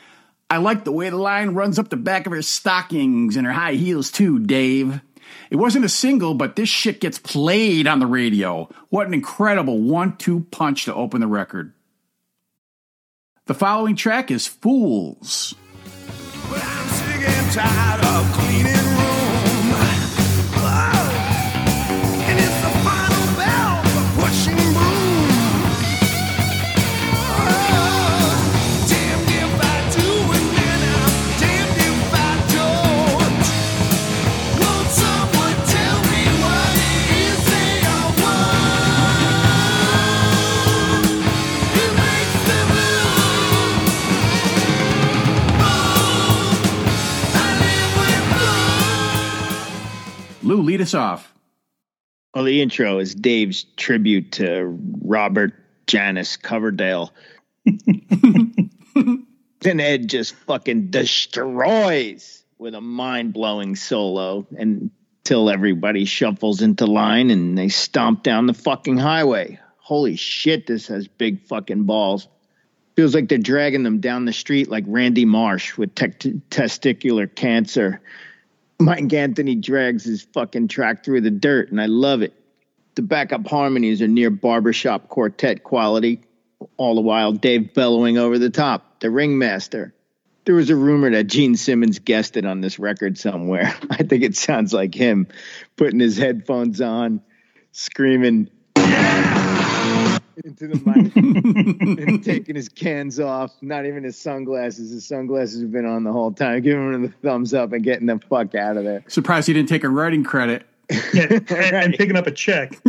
I 0.49 0.57
like 0.57 0.85
the 0.85 0.93
way 0.93 1.09
the 1.09 1.17
line 1.17 1.49
runs 1.49 1.77
up 1.77 1.89
the 1.89 1.97
back 1.97 2.25
of 2.25 2.31
her 2.31 2.41
stockings 2.41 3.35
and 3.35 3.45
her 3.45 3.51
high 3.51 3.73
heels 3.73 4.11
too, 4.11 4.39
Dave. 4.39 5.01
It 5.49 5.57
wasn't 5.57 5.83
a 5.83 5.89
single, 5.89 6.35
but 6.35 6.55
this 6.55 6.69
shit 6.69 7.01
gets 7.01 7.19
played 7.19 7.85
on 7.85 7.99
the 7.99 8.07
radio. 8.07 8.69
What 8.87 9.07
an 9.07 9.13
incredible 9.13 9.81
one 9.81 10.15
two 10.15 10.47
punch 10.51 10.85
to 10.85 10.95
open 10.95 11.19
the 11.19 11.27
record. 11.27 11.73
The 13.45 13.53
following 13.53 13.97
track 13.97 14.31
is 14.31 14.47
Fools. 14.47 15.53
Us 50.81 50.93
off. 50.93 51.33
Well, 52.33 52.45
the 52.45 52.61
intro 52.61 52.99
is 52.99 53.13
Dave's 53.13 53.65
tribute 53.77 54.33
to 54.33 54.77
Robert 55.01 55.53
Janis 55.85 56.37
Coverdale. 56.37 57.13
then 59.63 59.79
Ed 59.79 60.09
just 60.09 60.33
fucking 60.35 60.89
destroys 60.89 62.43
with 62.57 62.75
a 62.75 62.81
mind 62.81 63.33
blowing 63.33 63.75
solo 63.75 64.47
until 64.57 65.49
everybody 65.49 66.05
shuffles 66.05 66.61
into 66.61 66.85
line 66.85 67.29
and 67.29 67.57
they 67.57 67.69
stomp 67.69 68.23
down 68.23 68.47
the 68.47 68.53
fucking 68.53 68.97
highway. 68.97 69.59
Holy 69.77 70.15
shit, 70.15 70.65
this 70.65 70.87
has 70.87 71.07
big 71.07 71.41
fucking 71.41 71.83
balls. 71.83 72.27
Feels 72.95 73.13
like 73.13 73.27
they're 73.27 73.37
dragging 73.37 73.83
them 73.83 73.99
down 73.99 74.25
the 74.25 74.33
street 74.33 74.69
like 74.69 74.85
Randy 74.87 75.25
Marsh 75.25 75.77
with 75.77 75.93
tec- 75.93 76.19
testicular 76.19 77.33
cancer. 77.33 78.01
Mike 78.79 79.11
Anthony 79.13 79.55
drags 79.55 80.03
his 80.03 80.23
fucking 80.33 80.67
track 80.67 81.03
through 81.03 81.21
the 81.21 81.31
dirt, 81.31 81.71
and 81.71 81.79
I 81.79 81.85
love 81.85 82.21
it. 82.21 82.33
The 82.95 83.01
backup 83.01 83.47
harmonies 83.47 84.01
are 84.01 84.07
near 84.07 84.29
barbershop 84.29 85.09
quartet 85.09 85.63
quality, 85.63 86.21
all 86.77 86.95
the 86.95 87.01
while 87.01 87.31
Dave 87.31 87.73
bellowing 87.73 88.17
over 88.17 88.37
the 88.37 88.49
top, 88.49 88.99
the 88.99 89.09
ringmaster. 89.09 89.93
There 90.45 90.55
was 90.55 90.69
a 90.69 90.75
rumor 90.75 91.09
that 91.11 91.25
Gene 91.25 91.55
Simmons 91.55 91.99
guested 91.99 92.45
on 92.45 92.61
this 92.61 92.77
record 92.77 93.17
somewhere. 93.17 93.73
I 93.89 94.03
think 94.03 94.23
it 94.23 94.35
sounds 94.35 94.73
like 94.73 94.93
him 94.93 95.27
putting 95.77 95.99
his 95.99 96.17
headphones 96.17 96.81
on, 96.81 97.21
screaming, 97.71 98.49
yeah! 98.77 99.52
Into 100.43 100.67
the 100.67 100.75
mic, 100.75 101.15
and 102.07 102.23
taking 102.23 102.55
his 102.55 102.69
cans 102.69 103.19
off, 103.19 103.51
not 103.61 103.85
even 103.85 104.03
his 104.03 104.17
sunglasses. 104.17 104.91
His 104.91 105.05
sunglasses 105.05 105.61
have 105.61 105.71
been 105.71 105.85
on 105.85 106.03
the 106.03 106.11
whole 106.11 106.31
time, 106.31 106.61
giving 106.61 106.93
him 106.93 107.01
the 107.03 107.09
thumbs 107.09 107.53
up 107.53 107.73
and 107.73 107.83
getting 107.83 108.07
the 108.07 108.19
fuck 108.29 108.55
out 108.55 108.77
of 108.77 108.83
there. 108.83 109.03
Surprised 109.07 109.47
he 109.47 109.53
didn't 109.53 109.69
take 109.69 109.83
a 109.83 109.89
writing 109.89 110.23
credit. 110.23 110.65
Yeah, 111.13 111.27
and, 111.31 111.51
and 111.51 111.93
picking 111.97 112.15
up 112.15 112.27
a 112.27 112.31
check. 112.31 112.79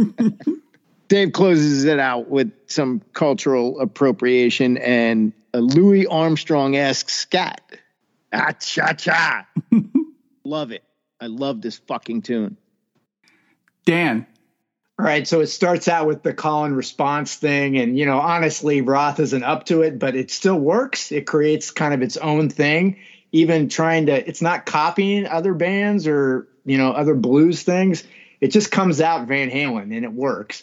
Dave 1.09 1.33
closes 1.33 1.85
it 1.85 1.99
out 1.99 2.29
with 2.29 2.53
some 2.67 3.03
cultural 3.13 3.81
appropriation 3.81 4.79
and 4.79 5.33
a 5.53 5.61
Louis 5.61 6.07
Armstrong 6.07 6.77
esque 6.77 7.11
scat. 7.11 7.61
Ah, 8.33 8.53
cha 8.53 8.95
cha. 8.95 9.47
love 10.45 10.73
it. 10.73 10.83
I 11.21 11.27
love 11.27 11.61
this 11.61 11.77
fucking 11.77 12.23
tune. 12.23 12.57
Dan, 13.85 14.27
All 14.97 15.05
right, 15.05 15.27
so 15.27 15.41
it 15.41 15.49
starts 15.49 15.89
out 15.89 16.07
with 16.07 16.23
the 16.23 16.33
call 16.33 16.65
and 16.65 16.77
response 16.77 17.35
thing, 17.35 17.77
and 17.79 17.99
you 17.99 18.07
know, 18.07 18.21
honestly, 18.21 18.81
Roth 18.81 19.19
isn't 19.19 19.43
up 19.43 19.67
to 19.67 19.83
it, 19.83 19.99
but 19.99 20.15
it 20.15 20.31
still 20.31 20.59
works. 20.59 21.11
It 21.11 21.27
creates 21.27 21.73
kind 21.73 21.93
of 21.93 22.01
its 22.01 22.17
own 22.17 22.49
thing. 22.49 22.99
Even 23.33 23.69
trying 23.69 24.07
to, 24.07 24.29
it's 24.29 24.41
not 24.41 24.67
copying 24.67 25.27
other 25.27 25.53
bands 25.53 26.07
or 26.07 26.47
you 26.65 26.79
know 26.79 26.93
other 26.93 27.17
blues 27.17 27.65
things. 27.65 28.05
It 28.41 28.49
just 28.49 28.71
comes 28.71 29.01
out 29.01 29.27
Van 29.27 29.51
Halen, 29.51 29.95
and 29.97 30.05
it 30.05 30.13
works. 30.13 30.63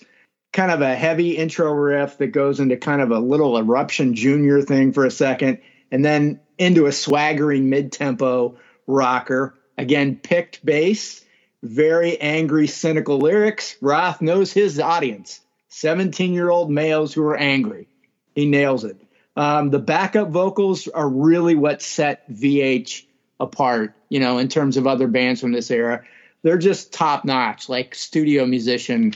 Kind 0.54 0.72
of 0.72 0.82
a 0.82 0.96
heavy 0.96 1.36
intro 1.36 1.74
riff 1.74 2.18
that 2.20 2.28
goes 2.28 2.62
into 2.62 2.78
kind 2.78 3.02
of 3.02 3.12
a 3.12 3.20
little 3.20 3.58
eruption 3.58 4.16
junior 4.16 4.62
thing 4.62 4.94
for 4.94 5.06
a 5.06 5.12
second, 5.12 5.60
and 5.92 6.06
then 6.06 6.40
into 6.58 6.86
a 6.86 6.94
swaggering 6.94 7.70
mid-tempo 7.70 8.56
rocker. 8.88 9.56
Again, 9.78 10.16
picked 10.16 10.66
bass 10.66 11.26
very 11.64 12.20
angry, 12.20 12.68
cynical 12.68 13.18
lyrics. 13.18 13.76
Roth 13.82 14.22
knows 14.22 14.52
his 14.52 14.80
audience 14.80 15.42
17 15.70 16.34
year 16.34 16.50
old 16.50 16.70
males 16.70 17.14
who 17.14 17.24
are 17.24 17.38
angry. 17.38 17.88
He 18.36 18.46
nails 18.46 18.84
it. 18.84 18.98
Um, 19.36 19.70
the 19.70 19.80
backup 19.80 20.30
vocals 20.30 20.88
are 20.88 21.08
really 21.08 21.56
what 21.56 21.82
set 21.82 22.30
VH 22.32 23.06
apart, 23.40 23.94
you 24.10 24.20
know, 24.20 24.38
in 24.38 24.48
terms 24.48 24.78
of 24.78 24.88
other 24.88 25.08
bands 25.08 25.42
from 25.42 25.52
this 25.52 25.72
era. 25.72 26.04
They're 26.44 26.58
just 26.58 26.92
top 26.92 27.26
notch, 27.26 27.70
like 27.70 27.96
studio 27.96 28.46
musician 28.46 29.14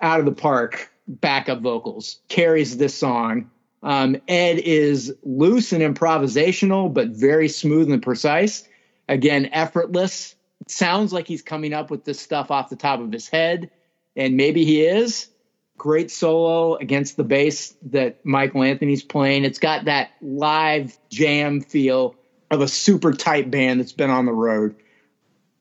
out 0.00 0.20
of 0.20 0.26
the 0.26 0.32
park 0.32 0.90
backup 1.08 1.60
vocals. 1.60 2.18
Carries 2.28 2.76
this 2.76 2.96
song. 2.96 3.50
Um, 3.82 4.16
Ed 4.28 4.58
is 4.58 5.14
loose 5.22 5.72
and 5.72 5.82
improvisational, 5.82 6.92
but 6.92 7.08
very 7.08 7.48
smooth 7.48 7.90
and 7.90 8.02
precise. 8.02 8.66
Again, 9.08 9.48
effortless 9.52 10.35
it 10.60 10.70
sounds 10.70 11.12
like 11.12 11.26
he's 11.26 11.42
coming 11.42 11.72
up 11.72 11.90
with 11.90 12.04
this 12.04 12.20
stuff 12.20 12.50
off 12.50 12.70
the 12.70 12.76
top 12.76 13.00
of 13.00 13.12
his 13.12 13.28
head, 13.28 13.70
and 14.16 14.36
maybe 14.36 14.64
he 14.64 14.82
is. 14.82 15.28
Great 15.76 16.10
solo 16.10 16.76
against 16.76 17.18
the 17.18 17.24
bass 17.24 17.74
that 17.82 18.24
Michael 18.24 18.62
Anthony's 18.62 19.02
playing. 19.02 19.44
It's 19.44 19.58
got 19.58 19.84
that 19.84 20.10
live 20.22 20.98
jam 21.10 21.60
feel 21.60 22.16
of 22.50 22.62
a 22.62 22.68
super 22.68 23.12
tight 23.12 23.50
band 23.50 23.80
that's 23.80 23.92
been 23.92 24.08
on 24.10 24.24
the 24.24 24.32
road. 24.32 24.76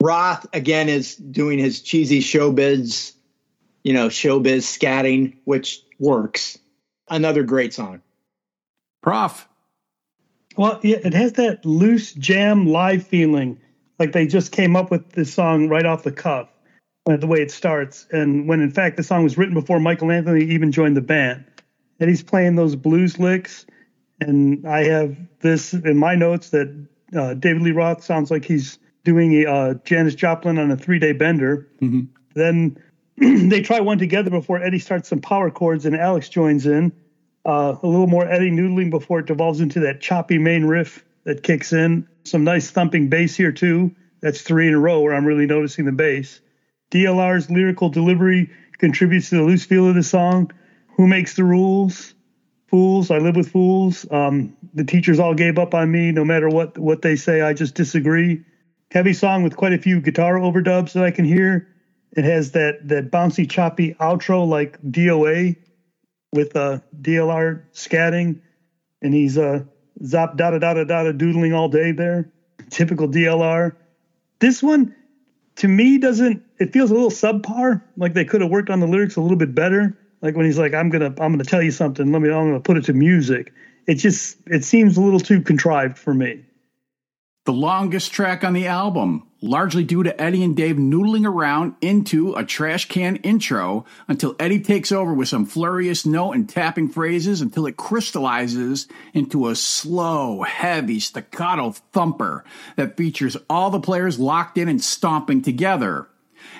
Roth 0.01 0.45
again 0.53 0.87
is 0.87 1.15
doing 1.15 1.59
his 1.59 1.81
cheesy 1.81 2.21
showbiz, 2.21 3.13
you 3.83 3.93
know, 3.93 4.07
showbiz 4.07 4.63
scatting, 4.63 5.37
which 5.43 5.81
works. 5.99 6.57
Another 7.09 7.43
great 7.43 7.73
song. 7.73 8.01
Prof. 9.01 9.47
Well, 10.57 10.79
yeah, 10.83 10.97
it 11.03 11.13
has 11.13 11.33
that 11.33 11.65
loose 11.65 12.13
jam 12.13 12.67
live 12.67 13.05
feeling, 13.05 13.59
like 13.99 14.11
they 14.11 14.27
just 14.27 14.51
came 14.51 14.75
up 14.75 14.91
with 14.91 15.11
this 15.11 15.33
song 15.33 15.67
right 15.67 15.85
off 15.85 16.03
the 16.03 16.11
cuff, 16.11 16.49
uh, 17.09 17.17
the 17.17 17.27
way 17.27 17.41
it 17.41 17.51
starts. 17.51 18.07
And 18.11 18.47
when 18.47 18.61
in 18.61 18.71
fact 18.71 18.97
the 18.97 19.03
song 19.03 19.23
was 19.23 19.37
written 19.37 19.53
before 19.53 19.79
Michael 19.79 20.11
Anthony 20.11 20.45
even 20.45 20.71
joined 20.71 20.97
the 20.97 21.01
band. 21.01 21.45
And 21.99 22.09
he's 22.09 22.23
playing 22.23 22.55
those 22.55 22.75
blues 22.75 23.19
licks. 23.19 23.65
And 24.19 24.67
I 24.67 24.83
have 24.85 25.15
this 25.39 25.73
in 25.73 25.97
my 25.97 26.15
notes 26.15 26.49
that 26.49 26.87
uh, 27.15 27.33
David 27.35 27.61
Lee 27.61 27.71
Roth 27.71 28.03
sounds 28.03 28.31
like 28.31 28.43
he's 28.45 28.79
doing 29.03 29.33
a 29.43 29.49
uh, 29.49 29.73
Janis 29.85 30.15
Joplin 30.15 30.57
on 30.57 30.71
a 30.71 30.77
three 30.77 30.99
day 30.99 31.13
bender. 31.13 31.69
Then 32.33 32.77
they 33.17 33.61
try 33.61 33.79
one 33.79 33.97
together 33.97 34.29
before 34.29 34.61
Eddie 34.61 34.79
starts 34.79 35.07
some 35.07 35.21
power 35.21 35.49
chords 35.49 35.85
and 35.85 35.95
Alex 35.95 36.27
joins 36.27 36.65
in. 36.65 36.91
Uh, 37.45 37.75
a 37.81 37.87
little 37.87 38.07
more 38.07 38.27
Eddie 38.27 38.49
noodling 38.49 38.89
before 38.89 39.19
it 39.19 39.27
devolves 39.27 39.61
into 39.61 39.79
that 39.79 40.01
choppy 40.01 40.39
main 40.39 40.65
riff 40.65 41.05
that 41.25 41.43
kicks 41.43 41.73
in. 41.73 42.07
Some 42.23 42.43
nice 42.43 42.71
thumping 42.71 43.09
bass 43.09 43.35
here 43.35 43.51
too. 43.51 43.95
That's 44.21 44.41
three 44.41 44.67
in 44.67 44.73
a 44.73 44.79
row 44.79 45.01
where 45.01 45.13
I'm 45.13 45.25
really 45.25 45.45
noticing 45.45 45.85
the 45.85 45.91
bass. 45.91 46.39
DLR's 46.91 47.49
lyrical 47.49 47.89
delivery 47.89 48.49
contributes 48.77 49.29
to 49.29 49.37
the 49.37 49.43
loose 49.43 49.65
feel 49.65 49.87
of 49.87 49.95
the 49.95 50.03
song. 50.03 50.51
Who 50.97 51.07
makes 51.07 51.35
the 51.35 51.43
rules? 51.43 52.13
Fools. 52.67 53.11
I 53.11 53.19
live 53.19 53.35
with 53.35 53.51
fools. 53.51 54.05
Um, 54.09 54.55
the 54.73 54.83
teachers 54.83 55.19
all 55.19 55.33
gave 55.35 55.59
up 55.59 55.73
on 55.73 55.91
me. 55.91 56.11
No 56.11 56.25
matter 56.25 56.49
what 56.49 56.77
what 56.77 57.01
they 57.01 57.15
say, 57.15 57.41
I 57.41 57.53
just 57.53 57.75
disagree. 57.75 58.43
Heavy 58.91 59.13
song 59.13 59.43
with 59.43 59.55
quite 59.55 59.73
a 59.73 59.77
few 59.77 60.01
guitar 60.01 60.35
overdubs 60.35 60.93
that 60.93 61.03
I 61.03 61.11
can 61.11 61.25
hear. 61.25 61.67
It 62.15 62.23
has 62.23 62.51
that 62.51 62.87
that 62.87 63.11
bouncy, 63.11 63.49
choppy 63.49 63.93
outro 63.95 64.47
like 64.47 64.81
DOA 64.81 65.57
with 66.33 66.55
uh, 66.55 66.79
DLR 66.99 67.63
scatting, 67.73 68.41
and 69.01 69.13
he's 69.13 69.37
uh, 69.37 69.63
zop 70.03 70.37
da 70.37 70.51
da 70.51 70.59
da 70.59 70.73
da 70.73 71.03
da 71.03 71.11
doodling 71.11 71.53
all 71.53 71.69
day 71.69 71.91
there. 71.91 72.29
Typical 72.69 73.07
DLR. 73.07 73.75
This 74.39 74.61
one, 74.61 74.93
to 75.57 75.67
me, 75.67 75.97
doesn't. 75.97 76.43
It 76.59 76.73
feels 76.73 76.91
a 76.91 76.93
little 76.93 77.09
subpar. 77.09 77.81
Like 77.97 78.13
they 78.13 78.25
could 78.25 78.41
have 78.41 78.49
worked 78.49 78.69
on 78.69 78.79
the 78.79 78.87
lyrics 78.87 79.15
a 79.15 79.21
little 79.21 79.37
bit 79.37 79.55
better. 79.55 79.97
Like 80.21 80.35
when 80.35 80.45
he's 80.45 80.57
like, 80.57 80.73
"I'm 80.73 80.89
gonna, 80.89 81.13
I'm 81.19 81.31
gonna 81.31 81.43
tell 81.43 81.61
you 81.61 81.71
something. 81.71 82.11
Let 82.11 82.21
me, 82.21 82.29
I'm 82.29 82.47
gonna 82.47 82.59
put 82.59 82.77
it 82.77 82.85
to 82.85 82.93
music." 82.93 83.53
It 83.87 83.95
just, 83.95 84.37
it 84.47 84.63
seems 84.63 84.97
a 84.97 85.01
little 85.01 85.19
too 85.19 85.41
contrived 85.41 85.97
for 85.97 86.13
me. 86.13 86.43
The 87.45 87.53
longest 87.53 88.11
track 88.11 88.43
on 88.43 88.53
the 88.53 88.65
album, 88.65 89.27
largely 89.39 89.83
due 89.83 90.01
to 90.01 90.19
Eddie 90.19 90.43
and 90.43 90.55
Dave 90.55 90.77
noodling 90.77 91.27
around 91.27 91.75
into 91.79 92.33
a 92.33 92.43
trash 92.43 92.87
can 92.87 93.17
intro 93.17 93.85
until 94.07 94.35
Eddie 94.39 94.61
takes 94.61 94.91
over 94.91 95.13
with 95.13 95.27
some 95.27 95.45
flurious 95.45 96.07
note 96.07 96.31
and 96.31 96.49
tapping 96.49 96.89
phrases 96.89 97.41
until 97.41 97.67
it 97.67 97.77
crystallizes 97.77 98.87
into 99.13 99.47
a 99.47 99.55
slow, 99.55 100.41
heavy 100.41 100.99
staccato 100.99 101.73
thumper 101.93 102.43
that 102.77 102.97
features 102.97 103.37
all 103.47 103.69
the 103.69 103.79
players 103.79 104.17
locked 104.17 104.57
in 104.57 104.67
and 104.67 104.83
stomping 104.83 105.43
together. 105.43 106.07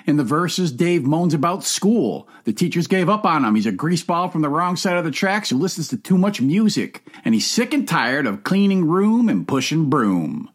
In 0.06 0.18
the 0.18 0.22
verses, 0.22 0.70
Dave 0.70 1.02
moans 1.02 1.34
about 1.34 1.64
school. 1.64 2.28
The 2.44 2.52
teachers 2.52 2.86
gave 2.86 3.08
up 3.08 3.26
on 3.26 3.44
him. 3.44 3.56
He's 3.56 3.66
a 3.66 3.72
greaseball 3.72 4.30
from 4.30 4.42
the 4.42 4.48
wrong 4.48 4.76
side 4.76 4.98
of 4.98 5.04
the 5.04 5.10
tracks 5.10 5.50
who 5.50 5.58
listens 5.58 5.88
to 5.88 5.96
too 5.96 6.16
much 6.16 6.40
music, 6.40 7.04
and 7.24 7.34
he's 7.34 7.50
sick 7.50 7.74
and 7.74 7.88
tired 7.88 8.28
of 8.28 8.44
cleaning 8.44 8.86
room 8.86 9.28
and 9.28 9.48
pushing 9.48 9.90
broom. 9.90 10.48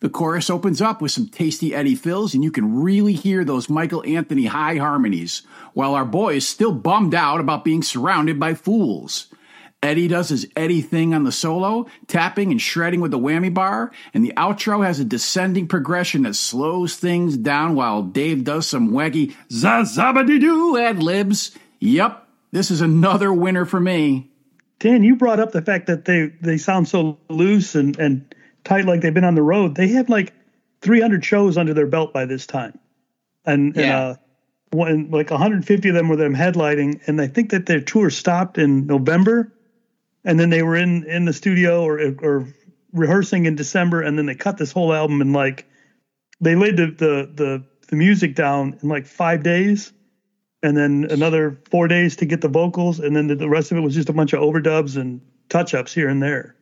The 0.00 0.08
chorus 0.08 0.50
opens 0.50 0.80
up 0.80 1.00
with 1.00 1.12
some 1.12 1.28
tasty 1.28 1.74
Eddie 1.74 1.94
fills, 1.94 2.34
and 2.34 2.44
you 2.44 2.50
can 2.50 2.82
really 2.82 3.14
hear 3.14 3.44
those 3.44 3.68
Michael 3.68 4.04
Anthony 4.06 4.46
high 4.46 4.76
harmonies, 4.76 5.42
while 5.72 5.94
our 5.94 6.04
boy 6.04 6.36
is 6.36 6.48
still 6.48 6.72
bummed 6.72 7.14
out 7.14 7.40
about 7.40 7.64
being 7.64 7.82
surrounded 7.82 8.38
by 8.38 8.54
fools. 8.54 9.28
Eddie 9.84 10.08
does 10.08 10.30
his 10.30 10.46
Eddie 10.56 10.80
thing 10.80 11.12
on 11.12 11.24
the 11.24 11.32
solo, 11.32 11.86
tapping 12.06 12.50
and 12.50 12.60
shredding 12.60 13.02
with 13.02 13.10
the 13.10 13.18
whammy 13.18 13.52
bar, 13.52 13.92
and 14.14 14.24
the 14.24 14.32
outro 14.34 14.84
has 14.84 14.98
a 14.98 15.04
descending 15.04 15.68
progression 15.68 16.22
that 16.22 16.34
slows 16.34 16.96
things 16.96 17.36
down 17.36 17.74
while 17.74 18.02
Dave 18.02 18.44
does 18.44 18.66
some 18.66 18.92
wacky 18.92 19.34
zazabadidoo 19.50 20.80
ad 20.82 21.02
libs. 21.02 21.54
Yep, 21.80 22.26
this 22.50 22.70
is 22.70 22.80
another 22.80 23.30
winner 23.30 23.66
for 23.66 23.78
me. 23.78 24.30
Dan, 24.78 25.02
you 25.02 25.16
brought 25.16 25.38
up 25.38 25.52
the 25.52 25.62
fact 25.62 25.86
that 25.88 26.06
they 26.06 26.32
they 26.40 26.56
sound 26.56 26.88
so 26.88 27.18
loose 27.28 27.74
and 27.74 27.98
and 27.98 28.34
tight, 28.64 28.84
like 28.86 29.00
they've 29.00 29.14
been 29.14 29.24
on 29.24 29.34
the 29.34 29.42
road. 29.42 29.74
They 29.74 29.88
have 29.88 30.08
like 30.08 30.32
300 30.80 31.24
shows 31.24 31.56
under 31.56 31.74
their 31.74 31.86
belt 31.86 32.12
by 32.12 32.24
this 32.26 32.46
time, 32.46 32.78
and, 33.44 33.76
and 33.76 33.90
uh, 33.90 34.14
One, 34.70 35.10
like 35.10 35.30
150 35.30 35.88
of 35.88 35.94
them 35.94 36.08
were 36.08 36.16
them 36.16 36.34
headlining. 36.34 37.00
and 37.06 37.20
I 37.20 37.26
think 37.28 37.50
that 37.50 37.66
their 37.66 37.80
tour 37.80 38.10
stopped 38.10 38.58
in 38.58 38.86
November, 38.86 39.52
and 40.24 40.38
then 40.40 40.50
they 40.50 40.62
were 40.62 40.76
in 40.76 41.04
in 41.04 41.24
the 41.24 41.32
studio 41.32 41.84
or 41.84 42.00
or 42.22 42.48
rehearsing 42.92 43.46
in 43.46 43.56
December, 43.56 44.00
and 44.02 44.16
then 44.18 44.26
they 44.26 44.34
cut 44.34 44.56
this 44.56 44.72
whole 44.72 44.92
album 44.92 45.20
in 45.20 45.32
like 45.32 45.66
they 46.40 46.54
laid 46.54 46.76
the 46.76 46.86
the 46.86 47.30
the, 47.34 47.64
the 47.88 47.96
music 47.96 48.34
down 48.34 48.78
in 48.82 48.88
like 48.88 49.06
five 49.06 49.42
days, 49.42 49.92
and 50.62 50.76
then 50.76 51.06
another 51.10 51.58
four 51.70 51.88
days 51.88 52.16
to 52.16 52.26
get 52.26 52.40
the 52.40 52.48
vocals, 52.48 53.00
and 53.00 53.14
then 53.14 53.26
the, 53.28 53.34
the 53.36 53.48
rest 53.48 53.70
of 53.72 53.78
it 53.78 53.80
was 53.80 53.94
just 53.94 54.08
a 54.08 54.12
bunch 54.12 54.32
of 54.32 54.40
overdubs 54.40 54.96
and 54.96 55.20
touch 55.48 55.74
ups 55.74 55.92
here 55.92 56.08
and 56.08 56.22
there. 56.22 56.56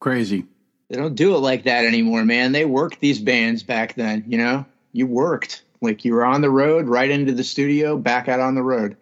Crazy. 0.00 0.44
They 0.88 0.96
don't 0.96 1.14
do 1.14 1.34
it 1.34 1.40
like 1.40 1.64
that 1.64 1.84
anymore, 1.84 2.24
man. 2.24 2.52
They 2.52 2.64
worked 2.64 3.00
these 3.00 3.18
bands 3.18 3.62
back 3.62 3.94
then, 3.94 4.24
you 4.26 4.38
know? 4.38 4.64
You 4.92 5.06
worked. 5.06 5.62
Like 5.80 6.04
you 6.04 6.14
were 6.14 6.24
on 6.24 6.40
the 6.40 6.50
road, 6.50 6.88
right 6.88 7.10
into 7.10 7.32
the 7.32 7.44
studio, 7.44 7.96
back 7.96 8.28
out 8.28 8.40
on 8.40 8.54
the 8.54 8.62
road. 8.62 8.96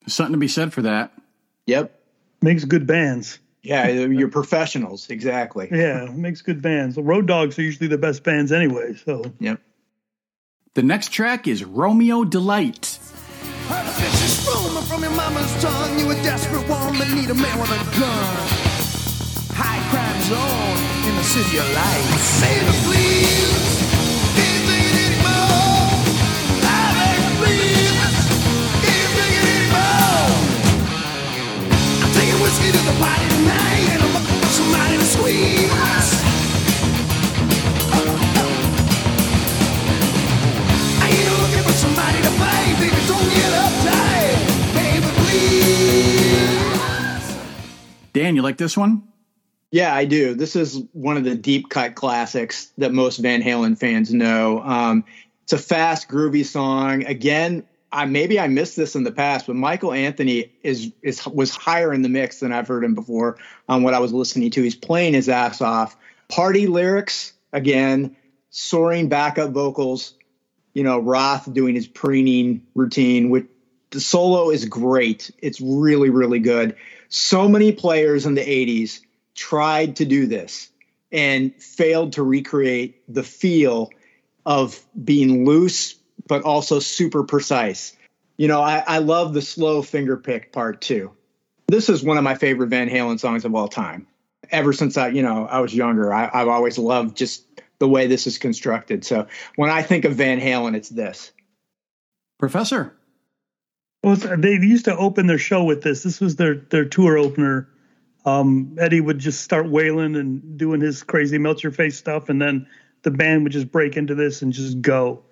There's 0.00 0.14
something 0.14 0.34
to 0.34 0.38
be 0.38 0.48
said 0.48 0.72
for 0.72 0.82
that. 0.82 1.12
Yep. 1.66 1.98
Makes 2.42 2.64
good 2.64 2.86
bands. 2.86 3.38
Yeah, 3.62 3.86
you're 3.88 4.28
professionals. 4.28 5.08
Exactly. 5.08 5.68
Yeah, 5.70 6.06
makes 6.12 6.42
good 6.42 6.60
bands. 6.60 6.96
The 6.96 7.02
Road 7.02 7.28
Dogs 7.28 7.56
are 7.58 7.62
usually 7.62 7.86
the 7.86 7.98
best 7.98 8.24
bands 8.24 8.50
anyway. 8.50 8.96
So 9.04 9.32
Yep. 9.38 9.60
The 10.74 10.82
next 10.82 11.12
track 11.12 11.46
is 11.46 11.64
Romeo 11.64 12.24
Delight. 12.24 12.98
Heard 13.68 13.86
a 13.86 13.92
vicious 13.92 14.48
rumor 14.48 14.80
from 14.82 15.02
your 15.02 15.12
mama's 15.12 15.62
tongue. 15.62 15.98
You 15.98 16.10
a 16.10 16.14
desperate 16.16 16.68
woman, 16.68 17.14
need 17.14 17.30
a 17.30 17.34
man 17.34 17.60
with 17.60 17.70
a 17.70 18.00
gun. 18.00 18.36
High 19.54 19.90
crime 19.90 20.22
zone 20.22 20.91
in 21.22 21.28
the 21.28 21.28
city 21.28 21.58
of 21.58 21.66
lights. 21.72 22.22
Save 22.42 22.68
us, 22.68 22.84
please. 22.84 23.80
Can't 24.36 24.64
take 24.66 24.86
it 24.90 24.96
anymore. 25.06 26.02
I 26.66 26.82
beg 26.98 27.18
you, 27.22 27.32
please. 27.38 27.94
Can't 28.82 29.12
take 29.18 29.36
it 29.38 29.46
anymore. 29.54 30.26
I'm 32.02 32.10
taking 32.18 32.40
whiskey 32.42 32.70
to 32.74 32.82
the 32.90 32.96
party 32.98 33.26
tonight, 33.36 33.86
and 33.92 34.00
I'm 34.02 34.12
looking 34.18 34.38
for 34.42 34.50
somebody 34.50 34.94
to 34.98 35.06
squeeze. 35.14 35.70
I 40.98 41.06
ain't 41.06 41.30
looking 41.42 41.64
for 41.68 41.76
somebody 41.84 42.18
to 42.26 42.32
fight, 42.40 42.74
baby. 42.82 43.00
Don't 43.06 43.28
get 43.30 43.50
uptight, 43.62 44.36
baby, 44.74 45.08
please. 45.22 46.58
Dan, 48.12 48.34
you 48.34 48.42
like 48.42 48.58
this 48.58 48.76
one? 48.76 49.11
Yeah, 49.72 49.94
I 49.94 50.04
do. 50.04 50.34
This 50.34 50.54
is 50.54 50.82
one 50.92 51.16
of 51.16 51.24
the 51.24 51.34
deep 51.34 51.70
cut 51.70 51.94
classics 51.94 52.70
that 52.76 52.92
most 52.92 53.16
Van 53.16 53.42
Halen 53.42 53.78
fans 53.78 54.12
know. 54.12 54.60
Um, 54.60 55.04
it's 55.44 55.54
a 55.54 55.58
fast, 55.58 56.08
groovy 56.08 56.44
song. 56.44 57.06
Again, 57.06 57.64
I 57.90 58.04
maybe 58.04 58.38
I 58.38 58.48
missed 58.48 58.76
this 58.76 58.96
in 58.96 59.02
the 59.02 59.10
past, 59.10 59.46
but 59.46 59.56
Michael 59.56 59.94
Anthony 59.94 60.52
is 60.62 60.92
is 61.00 61.26
was 61.26 61.56
higher 61.56 61.92
in 61.92 62.02
the 62.02 62.10
mix 62.10 62.40
than 62.40 62.52
I've 62.52 62.68
heard 62.68 62.84
him 62.84 62.94
before 62.94 63.38
on 63.66 63.82
what 63.82 63.94
I 63.94 64.00
was 64.00 64.12
listening 64.12 64.50
to. 64.50 64.62
He's 64.62 64.76
playing 64.76 65.14
his 65.14 65.30
ass 65.30 65.62
off. 65.62 65.96
Party 66.28 66.66
lyrics 66.66 67.32
again, 67.50 68.14
soaring 68.50 69.08
backup 69.08 69.52
vocals. 69.52 70.12
You 70.74 70.82
know, 70.82 70.98
Roth 70.98 71.50
doing 71.50 71.74
his 71.74 71.86
preening 71.86 72.66
routine. 72.74 73.30
With 73.30 73.46
the 73.88 74.00
solo 74.00 74.50
is 74.50 74.66
great. 74.66 75.30
It's 75.38 75.62
really 75.62 76.10
really 76.10 76.40
good. 76.40 76.76
So 77.08 77.48
many 77.48 77.72
players 77.72 78.26
in 78.26 78.34
the 78.34 78.44
'80s 78.44 79.00
tried 79.34 79.96
to 79.96 80.04
do 80.04 80.26
this 80.26 80.70
and 81.10 81.54
failed 81.62 82.14
to 82.14 82.22
recreate 82.22 83.02
the 83.12 83.22
feel 83.22 83.90
of 84.44 84.80
being 85.04 85.44
loose 85.44 85.96
but 86.26 86.42
also 86.42 86.78
super 86.78 87.24
precise. 87.24 87.96
You 88.36 88.48
know, 88.48 88.60
I, 88.60 88.82
I 88.86 88.98
love 88.98 89.34
the 89.34 89.42
slow 89.42 89.82
finger 89.82 90.16
pick 90.16 90.52
part 90.52 90.80
too. 90.80 91.12
This 91.68 91.88
is 91.88 92.02
one 92.02 92.18
of 92.18 92.24
my 92.24 92.34
favorite 92.34 92.68
Van 92.68 92.88
Halen 92.88 93.18
songs 93.18 93.44
of 93.44 93.54
all 93.54 93.68
time. 93.68 94.06
Ever 94.50 94.72
since 94.72 94.96
I, 94.96 95.08
you 95.08 95.22
know, 95.22 95.46
I 95.46 95.60
was 95.60 95.74
younger, 95.74 96.12
I, 96.12 96.30
I've 96.32 96.48
always 96.48 96.78
loved 96.78 97.16
just 97.16 97.44
the 97.78 97.88
way 97.88 98.06
this 98.06 98.26
is 98.26 98.38
constructed. 98.38 99.04
So 99.04 99.26
when 99.56 99.70
I 99.70 99.82
think 99.82 100.04
of 100.04 100.14
Van 100.14 100.40
Halen, 100.40 100.76
it's 100.76 100.88
this. 100.88 101.32
Professor. 102.38 102.94
Well, 104.02 104.16
they 104.16 104.52
used 104.52 104.86
to 104.86 104.96
open 104.96 105.26
their 105.26 105.38
show 105.38 105.64
with 105.64 105.82
this. 105.82 106.02
This 106.02 106.20
was 106.20 106.36
their 106.36 106.56
their 106.56 106.84
tour 106.84 107.16
opener. 107.16 107.68
Um, 108.24 108.76
Eddie 108.78 109.00
would 109.00 109.18
just 109.18 109.42
start 109.42 109.68
wailing 109.68 110.14
and 110.16 110.56
doing 110.56 110.80
his 110.80 111.02
crazy 111.02 111.38
melt 111.38 111.62
your 111.62 111.72
face 111.72 111.96
stuff, 111.96 112.28
and 112.28 112.40
then 112.40 112.66
the 113.02 113.10
band 113.10 113.42
would 113.42 113.52
just 113.52 113.72
break 113.72 113.96
into 113.96 114.14
this 114.14 114.42
and 114.42 114.52
just 114.52 114.80
go, 114.80 115.22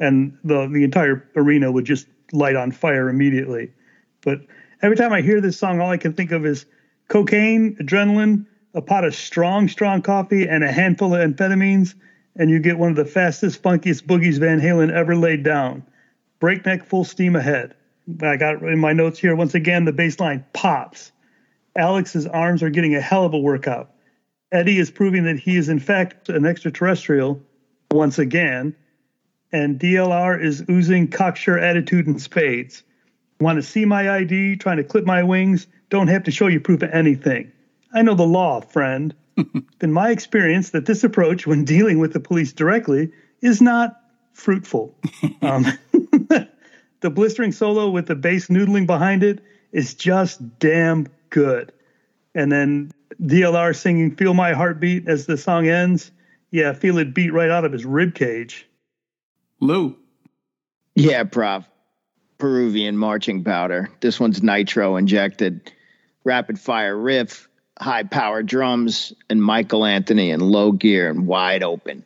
and 0.00 0.36
the 0.42 0.66
the 0.66 0.82
entire 0.82 1.28
arena 1.36 1.70
would 1.70 1.84
just 1.84 2.06
light 2.32 2.56
on 2.56 2.72
fire 2.72 3.08
immediately. 3.08 3.72
But 4.22 4.40
every 4.82 4.96
time 4.96 5.12
I 5.12 5.20
hear 5.20 5.40
this 5.40 5.58
song, 5.58 5.80
all 5.80 5.90
I 5.90 5.96
can 5.96 6.12
think 6.12 6.32
of 6.32 6.44
is 6.44 6.66
cocaine, 7.08 7.76
adrenaline, 7.76 8.46
a 8.74 8.82
pot 8.82 9.04
of 9.04 9.14
strong, 9.14 9.68
strong 9.68 10.02
coffee, 10.02 10.48
and 10.48 10.64
a 10.64 10.72
handful 10.72 11.14
of 11.14 11.20
amphetamines, 11.20 11.94
and 12.36 12.50
you 12.50 12.58
get 12.58 12.78
one 12.78 12.90
of 12.90 12.96
the 12.96 13.04
fastest, 13.04 13.62
funkiest 13.62 14.04
boogies 14.04 14.38
Van 14.38 14.60
Halen 14.60 14.90
ever 14.92 15.14
laid 15.14 15.42
down. 15.42 15.84
Breakneck, 16.40 16.84
full 16.84 17.04
steam 17.04 17.36
ahead. 17.36 17.74
I 18.22 18.36
got 18.36 18.62
in 18.62 18.78
my 18.78 18.92
notes 18.92 19.18
here 19.18 19.36
once 19.36 19.54
again 19.54 19.84
the 19.84 19.92
bass 19.92 20.18
line 20.18 20.44
pops. 20.52 21.12
Alex's 21.76 22.26
arms 22.26 22.62
are 22.62 22.70
getting 22.70 22.94
a 22.94 23.00
hell 23.00 23.24
of 23.24 23.34
a 23.34 23.38
workout. 23.38 23.90
Eddie 24.52 24.78
is 24.78 24.90
proving 24.90 25.24
that 25.24 25.38
he 25.38 25.56
is 25.56 25.68
in 25.68 25.78
fact 25.78 26.28
an 26.28 26.44
extraterrestrial 26.44 27.40
once 27.92 28.18
again, 28.18 28.74
and 29.52 29.78
DLR 29.78 30.42
is 30.42 30.64
oozing 30.68 31.08
cocksure 31.08 31.58
attitude 31.58 32.06
in 32.06 32.18
spades. 32.18 32.82
Want 33.40 33.56
to 33.56 33.62
see 33.62 33.84
my 33.84 34.10
ID? 34.10 34.56
Trying 34.56 34.76
to 34.76 34.84
clip 34.84 35.06
my 35.06 35.22
wings? 35.22 35.66
Don't 35.88 36.08
have 36.08 36.24
to 36.24 36.30
show 36.30 36.46
you 36.46 36.60
proof 36.60 36.82
of 36.82 36.90
anything. 36.90 37.50
I 37.92 38.02
know 38.02 38.14
the 38.14 38.26
law, 38.26 38.60
friend. 38.60 39.14
Been 39.78 39.92
my 39.92 40.10
experience 40.10 40.70
that 40.70 40.86
this 40.86 41.04
approach, 41.04 41.46
when 41.46 41.64
dealing 41.64 41.98
with 41.98 42.12
the 42.12 42.20
police 42.20 42.52
directly, 42.52 43.10
is 43.40 43.60
not 43.60 44.00
fruitful. 44.32 44.94
um, 45.42 45.66
the 47.00 47.10
blistering 47.10 47.52
solo 47.52 47.90
with 47.90 48.06
the 48.06 48.14
bass 48.14 48.48
noodling 48.48 48.86
behind 48.86 49.22
it 49.22 49.42
is 49.72 49.94
just 49.94 50.58
damn 50.58 51.06
good. 51.30 51.72
And 52.34 52.50
then 52.50 52.90
DLR 53.22 53.74
singing 53.74 54.14
"Feel 54.14 54.34
My 54.34 54.52
Heartbeat" 54.52 55.08
as 55.08 55.26
the 55.26 55.36
song 55.36 55.68
ends. 55.68 56.10
Yeah, 56.50 56.72
feel 56.72 56.98
it 56.98 57.14
beat 57.14 57.32
right 57.32 57.50
out 57.50 57.64
of 57.64 57.72
his 57.72 57.84
rib 57.84 58.14
cage. 58.14 58.66
Lou. 59.60 59.96
Yeah, 60.94 61.24
Prof. 61.24 61.64
Peruvian 62.38 62.96
marching 62.96 63.44
powder. 63.44 63.90
This 64.00 64.18
one's 64.18 64.42
nitro 64.42 64.96
injected. 64.96 65.72
Rapid 66.24 66.58
fire 66.58 66.96
riff, 66.96 67.48
high 67.78 68.02
power 68.02 68.42
drums, 68.42 69.12
and 69.28 69.42
Michael 69.42 69.84
Anthony 69.84 70.30
in 70.30 70.40
low 70.40 70.72
gear 70.72 71.08
and 71.08 71.26
wide 71.26 71.62
open. 71.62 72.04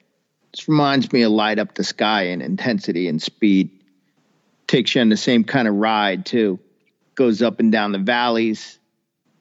This 0.52 0.68
reminds 0.68 1.12
me 1.12 1.22
of 1.22 1.32
Light 1.32 1.58
Up 1.58 1.74
the 1.74 1.82
Sky 1.82 2.24
in 2.24 2.42
intensity 2.42 3.08
and 3.08 3.20
speed. 3.20 3.70
Takes 4.66 4.94
you 4.94 5.00
on 5.00 5.08
the 5.08 5.16
same 5.16 5.44
kind 5.44 5.66
of 5.66 5.74
ride, 5.74 6.26
too. 6.26 6.58
Goes 7.14 7.42
up 7.42 7.60
and 7.60 7.72
down 7.72 7.92
the 7.92 7.98
valleys, 7.98 8.78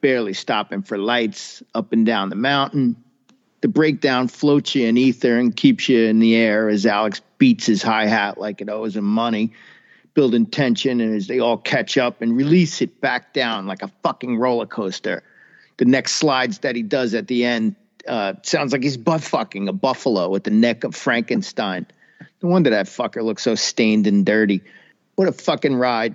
barely 0.04 0.34
stopping 0.34 0.82
for 0.82 0.98
lights, 0.98 1.62
up 1.74 1.94
and 1.94 2.04
down 2.04 2.28
the 2.28 2.36
mountain. 2.36 2.94
The 3.62 3.68
breakdown 3.68 4.28
floats 4.28 4.74
you 4.74 4.86
in 4.86 4.98
ether 4.98 5.38
and 5.38 5.56
keeps 5.56 5.88
you 5.88 6.04
in 6.04 6.18
the 6.18 6.36
air 6.36 6.68
as 6.68 6.84
Alex 6.84 7.22
beats 7.38 7.64
his 7.64 7.82
hi 7.82 8.04
hat 8.04 8.36
like 8.36 8.60
it 8.60 8.68
owes 8.68 8.96
him 8.96 9.06
money, 9.06 9.54
building 10.12 10.44
tension. 10.44 11.00
And 11.00 11.16
as 11.16 11.26
they 11.26 11.38
all 11.38 11.56
catch 11.56 11.96
up 11.96 12.20
and 12.20 12.36
release 12.36 12.82
it 12.82 13.00
back 13.00 13.32
down 13.32 13.66
like 13.66 13.80
a 13.80 13.90
fucking 14.02 14.36
roller 14.36 14.66
coaster, 14.66 15.22
the 15.78 15.86
next 15.86 16.16
slides 16.16 16.58
that 16.58 16.76
he 16.76 16.82
does 16.82 17.14
at 17.14 17.26
the 17.26 17.46
end 17.46 17.74
uh, 18.06 18.34
sounds 18.42 18.72
like 18.72 18.82
he's 18.82 18.98
butt 18.98 19.22
fucking 19.22 19.68
a 19.68 19.72
buffalo 19.72 20.28
with 20.28 20.44
the 20.44 20.50
neck 20.50 20.84
of 20.84 20.94
Frankenstein. 20.94 21.86
No 22.42 22.50
wonder 22.50 22.68
that 22.68 22.88
fucker 22.88 23.24
looks 23.24 23.42
so 23.42 23.54
stained 23.54 24.06
and 24.06 24.26
dirty. 24.26 24.60
What 25.14 25.28
a 25.28 25.32
fucking 25.32 25.76
ride. 25.76 26.14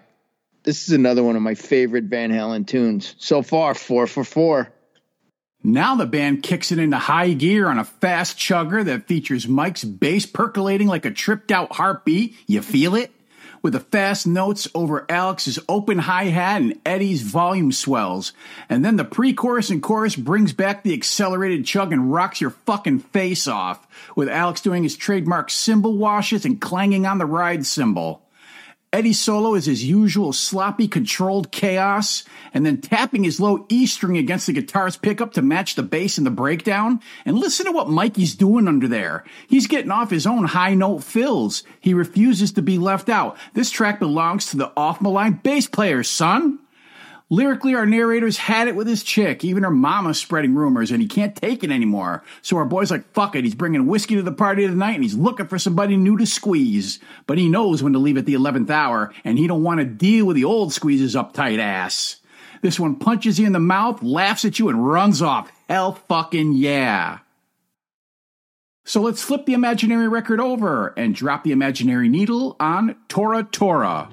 This 0.70 0.88
is 0.88 0.94
another 0.94 1.24
one 1.24 1.36
of 1.36 1.42
my 1.42 1.56
favorite 1.56 2.04
Van 2.04 2.30
Halen 2.30 2.68
tunes. 2.68 3.16
So 3.18 3.42
far, 3.42 3.74
four 3.74 4.06
for 4.06 4.24
four. 4.24 4.72
Now 5.64 5.96
the 5.96 6.06
band 6.06 6.44
kicks 6.44 6.72
it 6.72 6.78
into 6.78 7.00
high 7.00 7.34
gear 7.34 7.68
on 7.68 7.80
a 7.80 7.84
fast 7.84 8.38
chugger 8.38 8.86
that 8.86 9.08
features 9.08 9.48
Mike's 9.48 9.84
bass 9.84 10.28
percolating 10.28 10.88
like 10.88 11.06
a 11.06 11.10
tripped 11.10 11.52
out 11.52 11.72
heartbeat. 11.72 12.36
You 12.46 12.62
feel 12.62 12.94
it? 12.94 13.10
With 13.64 13.74
the 13.74 13.80
fast 13.80 14.28
notes 14.28 14.68
over 14.76 15.08
Alex's 15.10 15.58
open 15.68 15.98
hi 15.98 16.26
hat 16.26 16.62
and 16.62 16.80
Eddie's 16.86 17.24
volume 17.24 17.72
swells. 17.72 18.34
And 18.70 18.86
then 18.86 18.96
the 18.96 19.04
pre 19.04 19.34
chorus 19.34 19.72
and 19.72 19.82
chorus 19.82 20.16
brings 20.16 20.54
back 20.54 20.84
the 20.84 20.94
accelerated 20.94 21.66
chug 21.66 21.92
and 21.92 22.14
rocks 22.14 22.42
your 22.42 22.52
fucking 22.52 23.00
face 23.00 23.48
off, 23.48 23.88
with 24.16 24.30
Alex 24.30 24.62
doing 24.62 24.84
his 24.84 24.96
trademark 24.96 25.50
cymbal 25.50 25.98
washes 25.98 26.46
and 26.46 26.62
clanging 26.62 27.08
on 27.08 27.18
the 27.18 27.26
ride 27.26 27.66
cymbal. 27.66 28.22
Eddie's 28.92 29.20
solo 29.20 29.54
is 29.54 29.66
his 29.66 29.84
usual 29.84 30.34
sloppy, 30.34 30.88
controlled 30.88 31.52
chaos, 31.52 32.24
and 32.56 32.66
then 32.66 32.82
tapping 32.82 33.24
his 33.24 33.40
low 33.40 33.68
E 33.70 33.86
string 33.86 34.18
against 34.18 34.48
the 34.48 34.54
guitar's 34.54 34.98
pickup 34.98 35.34
to 35.34 35.44
match 35.44 35.76
the 35.76 35.84
bass 35.84 36.18
in 36.18 36.24
the 36.24 36.32
breakdown. 36.32 37.00
And 37.24 37.38
listen 37.38 37.68
to 37.68 37.72
what 37.72 37.88
Mikey's 37.88 38.34
doing 38.34 38.68
under 38.68 38.88
there. 38.88 39.26
He's 39.48 39.68
getting 39.68 39.92
off 39.92 40.10
his 40.10 40.26
own 40.26 40.46
high 40.46 40.74
note 40.74 41.04
fills. 41.04 41.62
He 41.80 41.94
refuses 41.94 42.52
to 42.54 42.64
be 42.64 42.80
left 42.80 43.10
out. 43.10 43.38
This 43.54 43.70
track 43.70 44.00
belongs 44.00 44.48
to 44.48 44.58
the 44.58 44.72
off 44.76 45.02
malign 45.02 45.34
bass 45.34 45.68
player, 45.68 46.02
son. 46.02 46.58
Lyrically, 47.32 47.76
our 47.76 47.86
narrator's 47.86 48.38
had 48.38 48.68
it 48.68 48.76
with 48.76 48.88
his 48.88 49.04
chick. 49.04 49.46
Even 49.46 49.62
her 49.62 49.70
mama's 49.70 50.20
spreading 50.20 50.56
rumors, 50.56 50.90
and 50.90 51.00
he 51.00 51.08
can't 51.08 51.36
take 51.36 51.64
it 51.64 51.70
anymore. 51.70 52.24
So 52.42 52.58
our 52.58 52.66
boy's 52.66 52.90
like, 52.90 53.12
fuck 53.14 53.36
it. 53.36 53.44
He's 53.44 53.54
bringing 53.54 53.86
whiskey 53.86 54.16
to 54.16 54.24
the 54.24 54.32
party 54.32 54.66
tonight, 54.66 54.96
and 54.96 55.04
he's 55.04 55.16
looking 55.16 55.46
for 55.46 55.60
somebody 55.60 55.96
new 55.96 56.18
to 56.18 56.26
squeeze. 56.26 57.00
But 57.28 57.38
he 57.38 57.48
knows 57.48 57.84
when 57.84 57.94
to 57.94 58.00
leave 58.00 58.18
at 58.18 58.26
the 58.26 58.34
11th 58.34 58.72
hour, 58.72 59.14
and 59.24 59.38
he 59.38 59.46
don't 59.46 59.62
want 59.62 59.80
to 59.80 59.86
deal 59.86 60.26
with 60.26 60.38
the 60.38 60.46
old 60.46 60.74
squeeze's 60.74 61.14
uptight 61.14 61.60
ass. 61.60 62.20
This 62.64 62.80
one 62.80 62.96
punches 62.96 63.40
you 63.40 63.46
in 63.46 63.54
the 63.54 63.60
mouth, 63.60 64.02
laughs 64.02 64.44
at 64.44 64.58
you, 64.58 64.70
and 64.70 64.88
runs 64.88 65.22
off. 65.22 65.52
Hell 65.70 65.94
fucking 66.08 66.54
yeah. 66.54 67.20
So 68.86 69.02
let's 69.02 69.22
flip 69.22 69.46
the 69.46 69.54
imaginary 69.54 70.08
record 70.08 70.40
over 70.40 70.96
and 70.98 71.14
drop 71.14 71.44
the 71.44 71.52
imaginary 71.52 72.10
needle 72.10 72.56
on 72.60 72.96
Tora 73.08 73.44
Tora. 73.44 74.10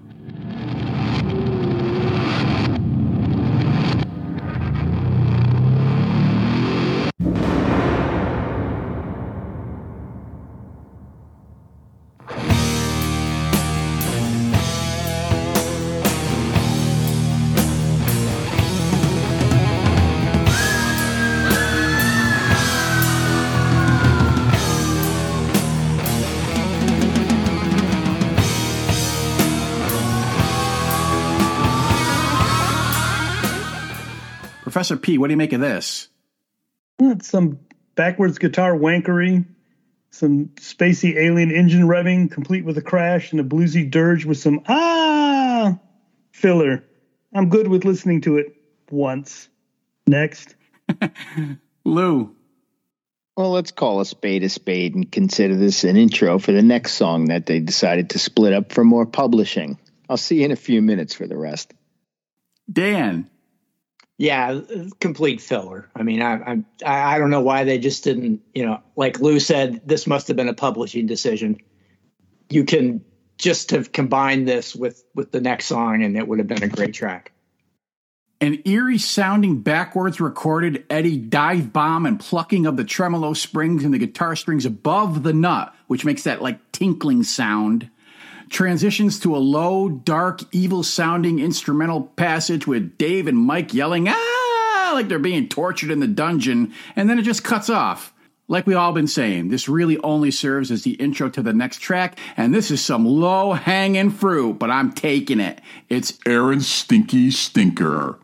Professor 34.87 35.03
P, 35.03 35.19
what 35.19 35.27
do 35.27 35.33
you 35.33 35.37
make 35.37 35.53
of 35.53 35.61
this? 35.61 36.09
It's 37.01 37.29
some 37.29 37.59
backwards 37.97 38.39
guitar 38.39 38.73
wankery, 38.73 39.45
some 40.11 40.51
spacey 40.61 41.17
alien 41.17 41.51
engine 41.51 41.89
revving, 41.89 42.31
complete 42.31 42.65
with 42.65 42.79
a 42.79 42.83
crash, 42.83 43.33
and 43.33 43.41
a 43.41 43.43
bluesy 43.43 43.91
dirge 43.91 44.25
with 44.25 44.39
some 44.39 44.63
ah 44.69 45.77
filler. 46.31 46.85
I'm 47.35 47.49
good 47.49 47.67
with 47.67 47.85
listening 47.85 48.21
to 48.23 48.37
it 48.37 48.55
once. 48.89 49.49
Next. 50.07 50.55
Lou, 51.85 52.37
Well, 53.37 53.51
let's 53.51 53.73
call 53.73 54.01
a 54.01 54.05
spade 54.05 54.45
a 54.45 54.49
spade 54.49 54.95
and 54.95 55.11
consider 55.11 55.57
this 55.57 55.83
an 55.83 55.97
intro 55.97 56.39
for 56.39 56.53
the 56.53 56.63
next 56.63 56.93
song 56.93 57.25
that 57.25 57.47
they 57.47 57.59
decided 57.59 58.11
to 58.11 58.21
split 58.21 58.53
up 58.53 58.73
for 58.73 58.85
more 58.85 59.05
publishing. 59.05 59.81
I'll 60.09 60.17
see 60.17 60.39
you 60.39 60.45
in 60.45 60.53
a 60.53 60.57
few 60.57 60.81
minutes 60.81 61.13
for 61.13 61.27
the 61.27 61.37
rest. 61.37 61.75
Dan, 62.73 63.29
Yeah, 64.19 64.61
complete 64.99 65.43
filler. 65.43 65.91
I 65.95 66.03
mean, 66.03 66.23
I, 66.23 66.63
I 66.85 67.15
I 67.15 67.19
don't 67.19 67.29
know 67.29 67.43
why 67.43 67.65
they 67.65 67.79
just 67.79 68.03
didn't. 68.03 68.41
You 68.55 68.65
know, 68.65 68.81
like 68.97 69.21
Lou 69.21 69.39
said, 69.39 69.83
this 69.87 70.07
must 70.07 70.29
have 70.29 70.37
been 70.37 70.49
a 70.49 70.55
publishing 70.55 71.07
decision. 71.07 71.59
You 72.49 72.65
can 72.65 73.05
just 73.37 73.73
have 73.73 73.93
combined 73.93 74.49
this 74.49 74.75
with 74.75 75.05
with 75.15 75.33
the 75.33 75.41
next 75.43 75.67
song, 75.67 76.03
and 76.03 76.17
it 76.17 76.27
would 76.27 76.39
have 76.39 76.49
been 76.49 76.63
a 76.63 76.69
great 76.69 76.95
track. 76.95 77.33
An 78.41 78.63
eerie 78.67 78.99
sounding 78.99 79.61
backwards 79.61 80.21
recorded 80.21 80.85
Eddie 80.91 81.17
dive 81.17 81.73
bomb 81.73 82.05
and 82.05 82.21
plucking 82.21 82.67
of 82.67 82.77
the 82.77 82.85
tremolo 82.85 83.33
springs 83.33 83.83
and 83.83 83.93
the 83.93 83.99
guitar 83.99 84.37
strings 84.37 84.67
above 84.67 85.23
the 85.23 85.33
nut, 85.33 85.75
which 85.87 86.05
makes 86.05 86.23
that 86.25 86.43
like 86.43 86.73
tinkling 86.73 87.23
sound. 87.23 87.91
Transitions 88.49 89.19
to 89.21 89.37
a 89.37 89.39
low, 89.39 89.89
dark, 89.89 90.41
evil 90.53 90.83
sounding 90.83 91.39
instrumental 91.39 92.03
passage 92.03 92.67
with 92.67 92.97
Dave 92.97 93.27
and 93.27 93.39
Mike 93.39 93.75
yelling, 93.75 94.07
ah, 94.09 94.91
like 94.95 95.09
they're 95.09 95.19
being 95.19 95.49
tortured 95.49 95.91
in 95.91 96.01
the 96.01 96.07
dungeon, 96.07 96.73
and 96.95 97.11
then 97.11 97.19
it 97.19 97.23
just 97.23 97.45
cuts 97.45 97.69
off. 97.69 98.15
Like 98.49 98.67
we 98.67 98.75
all 98.75 98.93
been 98.93 99.09
saying, 99.09 99.49
this 99.49 99.69
really 99.69 99.99
only 99.99 100.31
serves 100.31 100.71
as 100.71 100.83
the 100.85 100.93
intro 100.93 101.29
to 101.31 101.43
the 101.43 101.53
next 101.53 101.79
track, 101.79 102.19
and 102.37 102.55
this 102.55 102.71
is 102.71 102.85
some 102.85 103.05
low 103.05 103.53
hanging 103.53 104.11
fruit, 104.11 104.55
but 104.55 104.71
I'm 104.71 104.93
taking 104.93 105.41
it. 105.41 105.61
It's 105.89 106.19
Aaron 106.27 106.61
Stinky 106.61 107.33
Stinker. 107.33 108.19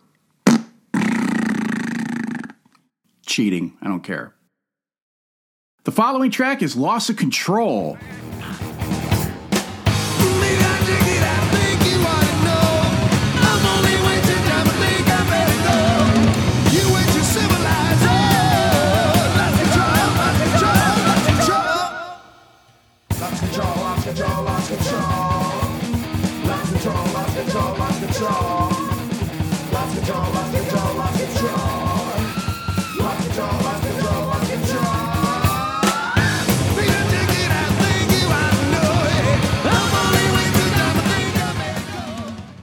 cheating. 3.32 3.76
I 3.80 3.88
don't 3.88 4.02
care. 4.02 4.35
The 5.85 5.92
following 5.92 6.30
track 6.30 6.62
is 6.62 6.76
Loss 6.76 7.08
of 7.08 7.16
Control. 7.16 7.96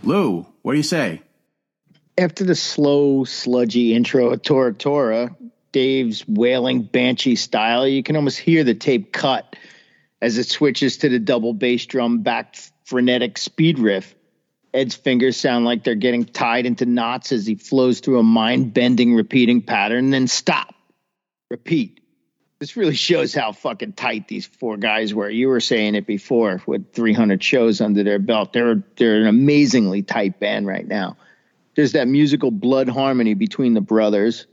Lou, 0.04 0.48
what 0.64 0.72
do 0.72 0.78
you 0.78 0.84
say? 0.84 1.22
After 2.18 2.44
the 2.44 2.56
slow, 2.56 3.24
sludgy 3.26 3.94
intro 3.94 4.32
of 4.32 4.42
Tora 4.42 4.74
Tora, 4.74 5.36
Dave's 5.72 6.28
wailing 6.28 6.82
banshee 6.82 7.36
style, 7.36 7.88
you 7.88 8.02
can 8.02 8.16
almost 8.16 8.40
hear 8.40 8.64
the 8.64 8.74
tape 8.74 9.14
cut 9.14 9.56
as 10.22 10.38
it 10.38 10.48
switches 10.48 10.98
to 10.98 11.10
the 11.10 11.20
double 11.20 11.54
bass 11.54 11.86
drum 11.86 12.22
backed 12.22 12.72
frenetic 12.86 13.38
speed 13.38 13.80
riff. 13.80 14.16
Ed's 14.74 14.96
fingers 14.96 15.38
sound 15.38 15.66
like 15.66 15.84
they're 15.84 15.96
getting 15.96 16.26
tied 16.26 16.66
into 16.66 16.86
knots 16.86 17.32
as 17.32 17.46
he 17.46 17.56
flows 17.56 18.02
through 18.02 18.20
a 18.20 18.24
mind 18.24 18.74
bending 18.74 19.16
repeating 19.16 19.62
pattern, 19.62 20.12
then 20.12 20.28
stop, 20.28 20.76
repeat. 21.50 22.02
This 22.60 22.76
really 22.76 22.96
shows 22.96 23.34
how 23.34 23.54
fucking 23.54 23.94
tight 23.94 24.28
these 24.28 24.46
four 24.46 24.76
guys 24.76 25.14
were. 25.14 25.30
You 25.30 25.48
were 25.48 25.62
saying 25.62 25.96
it 25.96 26.06
before 26.06 26.62
with 26.68 26.94
300 26.94 27.42
shows 27.42 27.80
under 27.80 28.04
their 28.04 28.20
belt. 28.20 28.52
They're 28.52 28.84
they're 28.98 29.22
an 29.22 29.28
amazingly 29.28 30.04
tight 30.04 30.40
band 30.40 30.68
right 30.68 30.86
now. 30.86 31.16
There's 31.76 31.94
that 31.94 32.10
musical 32.10 32.52
blood 32.52 32.90
harmony 32.90 33.34
between 33.34 33.74
the 33.74 33.82
brothers. 33.82 34.46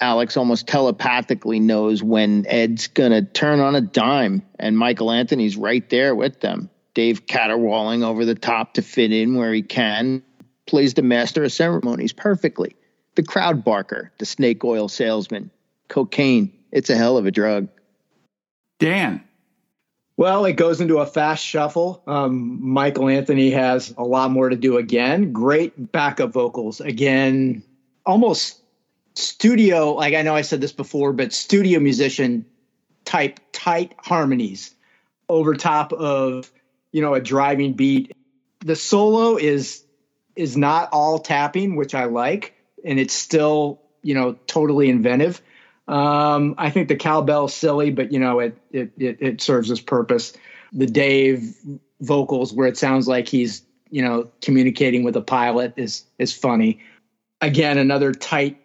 Alex 0.00 0.36
almost 0.36 0.66
telepathically 0.66 1.60
knows 1.60 2.02
when 2.02 2.46
Ed's 2.48 2.88
gonna 2.88 3.22
turn 3.22 3.60
on 3.60 3.74
a 3.74 3.80
dime, 3.80 4.42
and 4.58 4.78
Michael 4.78 5.10
Anthony's 5.10 5.56
right 5.56 5.88
there 5.90 6.14
with 6.14 6.40
them. 6.40 6.70
Dave 6.94 7.26
caterwauling 7.26 8.02
over 8.02 8.24
the 8.24 8.34
top 8.34 8.74
to 8.74 8.82
fit 8.82 9.12
in 9.12 9.36
where 9.36 9.52
he 9.52 9.62
can, 9.62 10.22
plays 10.66 10.94
the 10.94 11.02
master 11.02 11.44
of 11.44 11.52
ceremonies 11.52 12.12
perfectly. 12.12 12.74
The 13.14 13.22
crowd 13.22 13.64
barker, 13.64 14.10
the 14.18 14.26
snake 14.26 14.64
oil 14.64 14.88
salesman, 14.88 15.50
cocaine. 15.88 16.52
It's 16.72 16.90
a 16.90 16.96
hell 16.96 17.16
of 17.16 17.26
a 17.26 17.30
drug. 17.30 17.68
Dan, 18.78 19.22
Well, 20.16 20.44
it 20.44 20.54
goes 20.54 20.80
into 20.80 20.98
a 20.98 21.06
fast 21.06 21.44
shuffle. 21.44 22.02
Um, 22.06 22.58
Michael 22.62 23.08
Anthony 23.08 23.50
has 23.50 23.94
a 23.96 24.04
lot 24.04 24.30
more 24.30 24.48
to 24.48 24.56
do 24.56 24.76
again. 24.76 25.32
Great 25.32 25.92
backup 25.92 26.32
vocals 26.32 26.80
again, 26.80 27.62
almost 28.04 28.59
studio. 29.14 29.94
Like 29.94 30.14
I 30.14 30.22
know 30.22 30.34
I 30.34 30.42
said 30.42 30.60
this 30.60 30.72
before, 30.72 31.12
but 31.12 31.32
studio 31.32 31.80
musician 31.80 32.46
type 33.04 33.40
tight 33.52 33.94
harmonies 33.98 34.74
over 35.28 35.54
top 35.54 35.92
of 35.92 36.50
you 36.92 37.02
know 37.02 37.14
a 37.14 37.20
driving 37.20 37.74
beat. 37.74 38.12
The 38.60 38.76
solo 38.76 39.36
is 39.36 39.84
is 40.36 40.56
not 40.56 40.88
all 40.92 41.18
tapping, 41.18 41.76
which 41.76 41.94
I 41.94 42.04
like, 42.04 42.54
and 42.84 42.98
it's 42.98 43.14
still 43.14 43.80
you 44.02 44.14
know 44.14 44.36
totally 44.46 44.90
inventive. 44.90 45.40
Um, 45.88 46.54
I 46.56 46.70
think 46.70 46.88
the 46.88 46.96
cowbell's 46.96 47.54
silly, 47.54 47.90
but 47.90 48.12
you 48.12 48.18
know 48.18 48.40
it, 48.40 48.56
it 48.70 48.92
it 48.98 49.18
it 49.20 49.40
serves 49.40 49.70
its 49.70 49.80
purpose. 49.80 50.32
The 50.72 50.86
Dave 50.86 51.56
vocals, 52.00 52.52
where 52.52 52.68
it 52.68 52.78
sounds 52.78 53.08
like 53.08 53.28
he's 53.28 53.62
you 53.90 54.02
know 54.02 54.30
communicating 54.40 55.02
with 55.02 55.16
a 55.16 55.22
pilot, 55.22 55.74
is 55.76 56.04
is 56.18 56.32
funny. 56.32 56.80
Again, 57.40 57.78
another 57.78 58.12
tight 58.12 58.59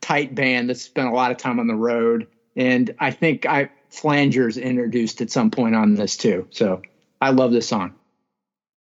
tight 0.00 0.34
band 0.34 0.70
that's 0.70 0.82
spent 0.82 1.08
a 1.08 1.12
lot 1.12 1.30
of 1.30 1.36
time 1.36 1.58
on 1.58 1.66
the 1.66 1.74
road, 1.74 2.26
and 2.56 2.94
I 2.98 3.10
think 3.10 3.46
I 3.46 3.70
Flanger's 3.90 4.56
introduced 4.56 5.20
at 5.20 5.30
some 5.30 5.50
point 5.50 5.74
on 5.74 5.94
this 5.94 6.16
too. 6.16 6.46
So 6.50 6.82
I 7.20 7.30
love 7.30 7.52
this 7.52 7.68
song. 7.68 7.94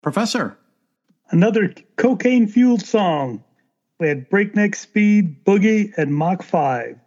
Professor. 0.02 0.56
Another 1.30 1.72
cocaine 1.96 2.48
fueled 2.48 2.82
song. 2.82 3.44
We 3.98 4.08
had 4.08 4.28
breakneck 4.30 4.74
speed, 4.74 5.44
boogie, 5.44 5.92
and 5.96 6.14
Mach 6.14 6.42
5. 6.42 6.98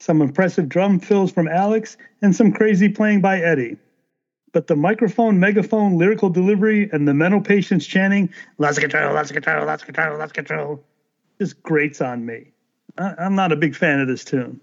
Some 0.00 0.22
impressive 0.22 0.68
drum 0.68 1.00
fills 1.00 1.32
from 1.32 1.48
Alex, 1.48 1.96
and 2.22 2.34
some 2.34 2.52
crazy 2.52 2.88
playing 2.88 3.20
by 3.20 3.40
Eddie. 3.40 3.76
But 4.52 4.68
the 4.68 4.76
microphone, 4.76 5.38
megaphone, 5.38 5.98
lyrical 5.98 6.30
delivery, 6.30 6.88
and 6.92 7.06
the 7.06 7.14
mental 7.14 7.40
patients 7.40 7.86
chanting, 7.86 8.32
lots 8.58 8.78
of 8.78 8.82
control, 8.82 9.12
lots 9.12 9.30
of 9.30 9.34
control, 9.34 9.66
lots 9.66 9.82
of 9.82 9.86
control, 9.86 10.18
lots 10.18 10.30
of 10.30 10.34
control, 10.34 10.84
just 11.38 11.62
grates 11.62 12.00
on 12.00 12.24
me. 12.24 12.52
I- 12.98 13.14
I'm 13.18 13.34
not 13.34 13.52
a 13.52 13.56
big 13.56 13.76
fan 13.76 14.00
of 14.00 14.08
this 14.08 14.24
tune. 14.24 14.60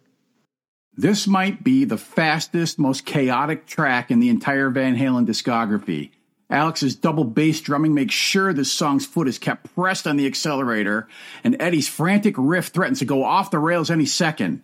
This 0.97 1.27
might 1.27 1.63
be 1.63 1.83
the 1.83 1.97
fastest, 1.97 2.79
most 2.79 3.05
chaotic 3.05 3.65
track 3.65 4.11
in 4.11 4.19
the 4.19 4.29
entire 4.29 4.69
Van 4.69 4.95
Halen 4.95 5.25
discography. 5.25 6.11
Alex's 6.49 6.95
double 6.95 7.23
bass 7.23 7.59
drumming 7.59 7.93
makes 7.93 8.13
sure 8.13 8.53
this 8.53 8.71
song's 8.71 9.05
foot 9.05 9.27
is 9.27 9.39
kept 9.39 9.73
pressed 9.75 10.05
on 10.07 10.15
the 10.15 10.27
accelerator, 10.27 11.07
and 11.43 11.59
Eddie's 11.59 11.87
frantic 11.87 12.35
riff 12.37 12.67
threatens 12.67 12.99
to 12.99 13.05
go 13.05 13.23
off 13.23 13.51
the 13.51 13.59
rails 13.59 13.89
any 13.89 14.05
second. 14.05 14.61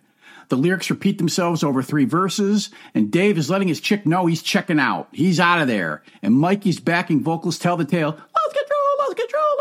The 0.48 0.56
lyrics 0.56 0.90
repeat 0.90 1.18
themselves 1.18 1.62
over 1.62 1.82
three 1.82 2.04
verses, 2.04 2.70
and 2.94 3.10
Dave 3.10 3.36
is 3.38 3.50
letting 3.50 3.68
his 3.68 3.80
chick 3.80 4.06
know 4.06 4.26
he's 4.26 4.42
checking 4.42 4.78
out. 4.78 5.08
He's 5.12 5.40
out 5.40 5.60
of 5.60 5.66
there. 5.68 6.02
And 6.22 6.34
Mikey's 6.34 6.78
backing 6.78 7.22
vocals 7.22 7.58
tell 7.58 7.76
the 7.76 7.84
tale, 7.84 8.18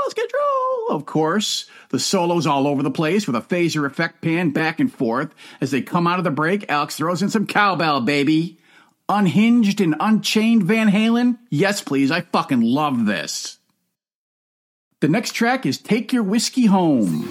lost 0.03 0.15
control. 0.15 0.87
Of 0.89 1.05
course, 1.05 1.65
the 1.89 1.99
solos 1.99 2.47
all 2.47 2.67
over 2.67 2.83
the 2.83 2.91
place 2.91 3.27
with 3.27 3.35
a 3.35 3.41
phaser 3.41 3.85
effect 3.85 4.21
pan 4.21 4.51
back 4.51 4.79
and 4.79 4.91
forth. 4.91 5.33
As 5.59 5.71
they 5.71 5.81
come 5.81 6.07
out 6.07 6.19
of 6.19 6.23
the 6.23 6.31
break, 6.31 6.69
Alex 6.69 6.97
throws 6.97 7.21
in 7.21 7.29
some 7.29 7.47
cowbell, 7.47 8.01
baby. 8.01 8.57
Unhinged 9.09 9.81
and 9.81 9.95
unchained 9.99 10.63
Van 10.63 10.89
Halen? 10.89 11.37
Yes, 11.49 11.81
please. 11.81 12.11
I 12.11 12.21
fucking 12.21 12.61
love 12.61 13.05
this. 13.05 13.59
The 15.01 15.07
next 15.07 15.33
track 15.33 15.65
is 15.65 15.77
Take 15.77 16.13
Your 16.13 16.23
Whiskey 16.23 16.67
Home. 16.67 17.29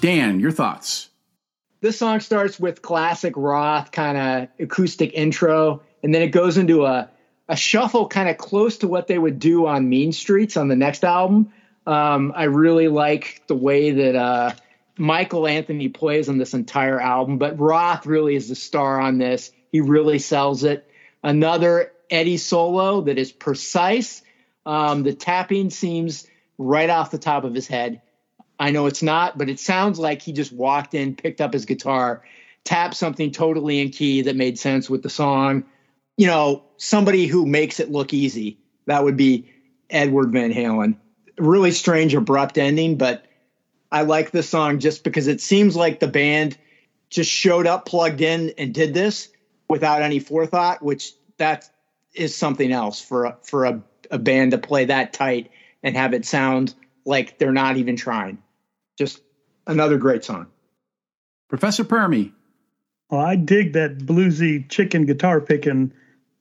Dan, 0.00 0.40
your 0.40 0.52
thoughts? 0.52 1.10
this 1.80 1.98
song 1.98 2.18
starts 2.20 2.58
with 2.58 2.82
classic 2.82 3.34
Roth 3.36 3.92
kind 3.92 4.18
of 4.18 4.48
acoustic 4.58 5.12
intro, 5.14 5.82
and 6.02 6.14
then 6.14 6.22
it 6.22 6.28
goes 6.28 6.56
into 6.56 6.84
a 6.84 7.10
a 7.48 7.56
shuffle 7.56 8.08
kind 8.08 8.28
of 8.28 8.36
close 8.36 8.78
to 8.78 8.88
what 8.88 9.06
they 9.06 9.16
would 9.16 9.38
do 9.38 9.66
on 9.66 9.88
Mean 9.88 10.10
Streets 10.10 10.56
on 10.56 10.66
the 10.66 10.74
next 10.74 11.04
album. 11.04 11.52
Um, 11.86 12.32
I 12.34 12.44
really 12.44 12.88
like 12.88 13.42
the 13.46 13.54
way 13.54 13.92
that 13.92 14.16
uh, 14.16 14.50
Michael 14.98 15.46
Anthony 15.46 15.88
plays 15.88 16.28
on 16.28 16.38
this 16.38 16.54
entire 16.54 17.00
album, 17.00 17.38
but 17.38 17.60
Roth 17.60 18.04
really 18.04 18.34
is 18.34 18.48
the 18.48 18.56
star 18.56 19.00
on 19.00 19.18
this. 19.18 19.52
He 19.70 19.80
really 19.80 20.18
sells 20.18 20.64
it. 20.64 20.90
Another 21.22 21.92
Eddie 22.10 22.38
solo 22.38 23.02
that 23.02 23.16
is 23.16 23.30
precise. 23.30 24.22
Um, 24.64 25.04
the 25.04 25.14
tapping 25.14 25.70
seems 25.70 26.26
right 26.58 26.90
off 26.90 27.12
the 27.12 27.18
top 27.18 27.44
of 27.44 27.54
his 27.54 27.68
head. 27.68 28.02
I 28.58 28.70
know 28.70 28.86
it's 28.86 29.02
not, 29.02 29.36
but 29.36 29.50
it 29.50 29.60
sounds 29.60 29.98
like 29.98 30.22
he 30.22 30.32
just 30.32 30.52
walked 30.52 30.94
in, 30.94 31.14
picked 31.14 31.40
up 31.40 31.52
his 31.52 31.66
guitar, 31.66 32.22
tapped 32.64 32.94
something 32.94 33.30
totally 33.30 33.80
in 33.80 33.90
key 33.90 34.22
that 34.22 34.36
made 34.36 34.58
sense 34.58 34.88
with 34.88 35.02
the 35.02 35.10
song. 35.10 35.64
You 36.16 36.26
know, 36.26 36.64
somebody 36.78 37.26
who 37.26 37.46
makes 37.46 37.80
it 37.80 37.90
look 37.90 38.14
easy. 38.14 38.58
That 38.86 39.04
would 39.04 39.16
be 39.16 39.50
Edward 39.90 40.32
Van 40.32 40.52
Halen. 40.52 40.96
Really 41.38 41.72
strange, 41.72 42.14
abrupt 42.14 42.56
ending, 42.56 42.96
but 42.96 43.26
I 43.92 44.02
like 44.02 44.30
this 44.30 44.48
song 44.48 44.78
just 44.78 45.04
because 45.04 45.26
it 45.26 45.40
seems 45.40 45.76
like 45.76 46.00
the 46.00 46.08
band 46.08 46.56
just 47.10 47.30
showed 47.30 47.66
up, 47.66 47.86
plugged 47.86 48.20
in, 48.20 48.52
and 48.58 48.74
did 48.74 48.94
this 48.94 49.28
without 49.68 50.02
any 50.02 50.18
forethought, 50.18 50.82
which 50.82 51.12
that 51.36 51.68
is 52.14 52.34
something 52.34 52.72
else 52.72 53.00
for 53.00 53.26
a, 53.26 53.36
for 53.42 53.66
a, 53.66 53.82
a 54.10 54.18
band 54.18 54.52
to 54.52 54.58
play 54.58 54.86
that 54.86 55.12
tight 55.12 55.50
and 55.82 55.96
have 55.96 56.14
it 56.14 56.24
sound 56.24 56.74
like 57.04 57.38
they're 57.38 57.52
not 57.52 57.76
even 57.76 57.96
trying. 57.96 58.38
Just 58.96 59.20
another 59.66 59.98
great 59.98 60.24
song. 60.24 60.46
Professor 61.48 61.84
Permy. 61.84 62.32
Well, 63.10 63.20
I 63.20 63.36
dig 63.36 63.74
that 63.74 63.98
bluesy 63.98 64.68
chicken 64.68 65.06
guitar 65.06 65.40
picking 65.40 65.92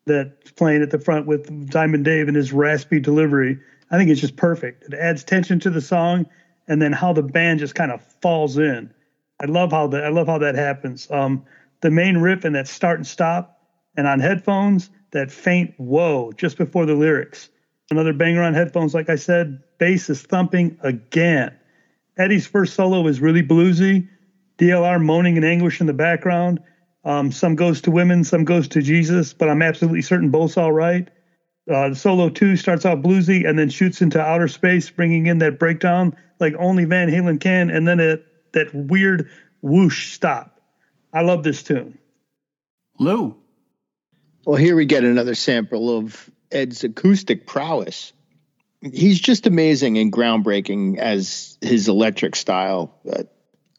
that's 0.06 0.52
playing 0.52 0.82
at 0.82 0.92
the 0.92 1.00
front 1.00 1.28
with 1.28 1.70
Diamond 1.70 2.06
Dave 2.06 2.28
and 2.28 2.36
his 2.36 2.54
raspy 2.54 3.00
delivery. 3.00 3.60
I 3.92 3.98
think 3.98 4.10
it's 4.10 4.22
just 4.22 4.36
perfect. 4.36 4.84
It 4.84 4.94
adds 4.94 5.24
tension 5.24 5.60
to 5.60 5.70
the 5.70 5.82
song, 5.82 6.26
and 6.68 6.82
then 6.82 6.92
how 6.92 7.14
the 7.14 7.24
band 7.24 7.60
just 7.60 7.76
kind 7.76 7.92
of 7.92 8.02
falls 8.22 8.58
in. 8.58 8.92
I 9.40 9.46
love 9.46 9.72
how 9.72 9.88
that. 9.88 10.04
I 10.04 10.10
love 10.10 10.28
how 10.28 10.40
that 10.40 10.56
happens. 10.56 11.10
Um, 11.12 11.46
the 11.82 11.92
main 11.92 12.18
riff 12.18 12.46
and 12.46 12.56
that 12.56 12.68
start 12.68 12.98
and 12.98 13.06
stop, 13.06 13.60
and 13.96 14.08
on 14.08 14.20
headphones 14.20 14.90
that 15.12 15.32
faint 15.32 15.74
whoa 15.78 16.32
just 16.34 16.58
before 16.58 16.86
the 16.86 16.96
lyrics. 16.96 17.50
Another 17.92 18.14
banger 18.14 18.42
on 18.42 18.54
headphones, 18.54 18.94
like 18.94 19.10
I 19.10 19.16
said. 19.16 19.62
Bass 19.78 20.10
is 20.10 20.22
thumping 20.22 20.78
again. 20.82 21.56
Eddie's 22.18 22.48
first 22.48 22.74
solo 22.74 23.08
is 23.08 23.20
really 23.20 23.44
bluesy. 23.44 24.08
DLR 24.58 25.04
moaning 25.04 25.38
in 25.38 25.44
anguish 25.44 25.82
in 25.82 25.88
the 25.88 25.94
background. 25.94 26.62
Um, 27.04 27.32
some 27.32 27.56
goes 27.56 27.82
to 27.82 27.92
women, 27.92 28.24
some 28.24 28.46
goes 28.46 28.68
to 28.70 28.82
Jesus, 28.82 29.34
but 29.34 29.50
I'm 29.50 29.62
absolutely 29.62 30.02
certain 30.02 30.32
both's 30.32 30.58
all 30.58 30.72
right. 30.72 31.08
Uh, 31.70 31.90
the 31.90 31.96
solo 31.96 32.30
two 32.30 32.56
starts 32.56 32.86
out 32.86 33.02
bluesy 33.02 33.48
and 33.48 33.58
then 33.58 33.70
shoots 33.70 34.02
into 34.02 34.20
outer 34.20 34.48
space, 34.48 34.90
bringing 34.90 35.26
in 35.28 35.40
that 35.40 35.60
breakdown 35.60 36.16
like 36.40 36.54
only 36.58 36.86
Van 36.86 37.10
Halen 37.10 37.40
can, 37.40 37.70
and 37.70 37.88
then 37.88 38.00
it, 38.00 38.26
that 38.54 38.74
weird 38.74 39.30
whoosh 39.62 40.14
stop. 40.14 40.60
I 41.14 41.22
love 41.22 41.44
this 41.44 41.64
tune. 41.64 41.98
Lou. 43.00 43.36
Well, 44.46 44.58
here 44.58 44.76
we 44.76 44.86
get 44.86 45.04
another 45.04 45.36
sample 45.36 45.98
of 45.98 46.30
Ed's 46.52 46.84
acoustic 46.84 47.48
prowess. 47.48 48.14
He's 48.82 49.20
just 49.20 49.48
amazing 49.48 49.98
and 49.98 50.12
groundbreaking 50.12 50.98
as 50.98 51.58
his 51.62 51.88
electric 51.88 52.36
style. 52.36 52.94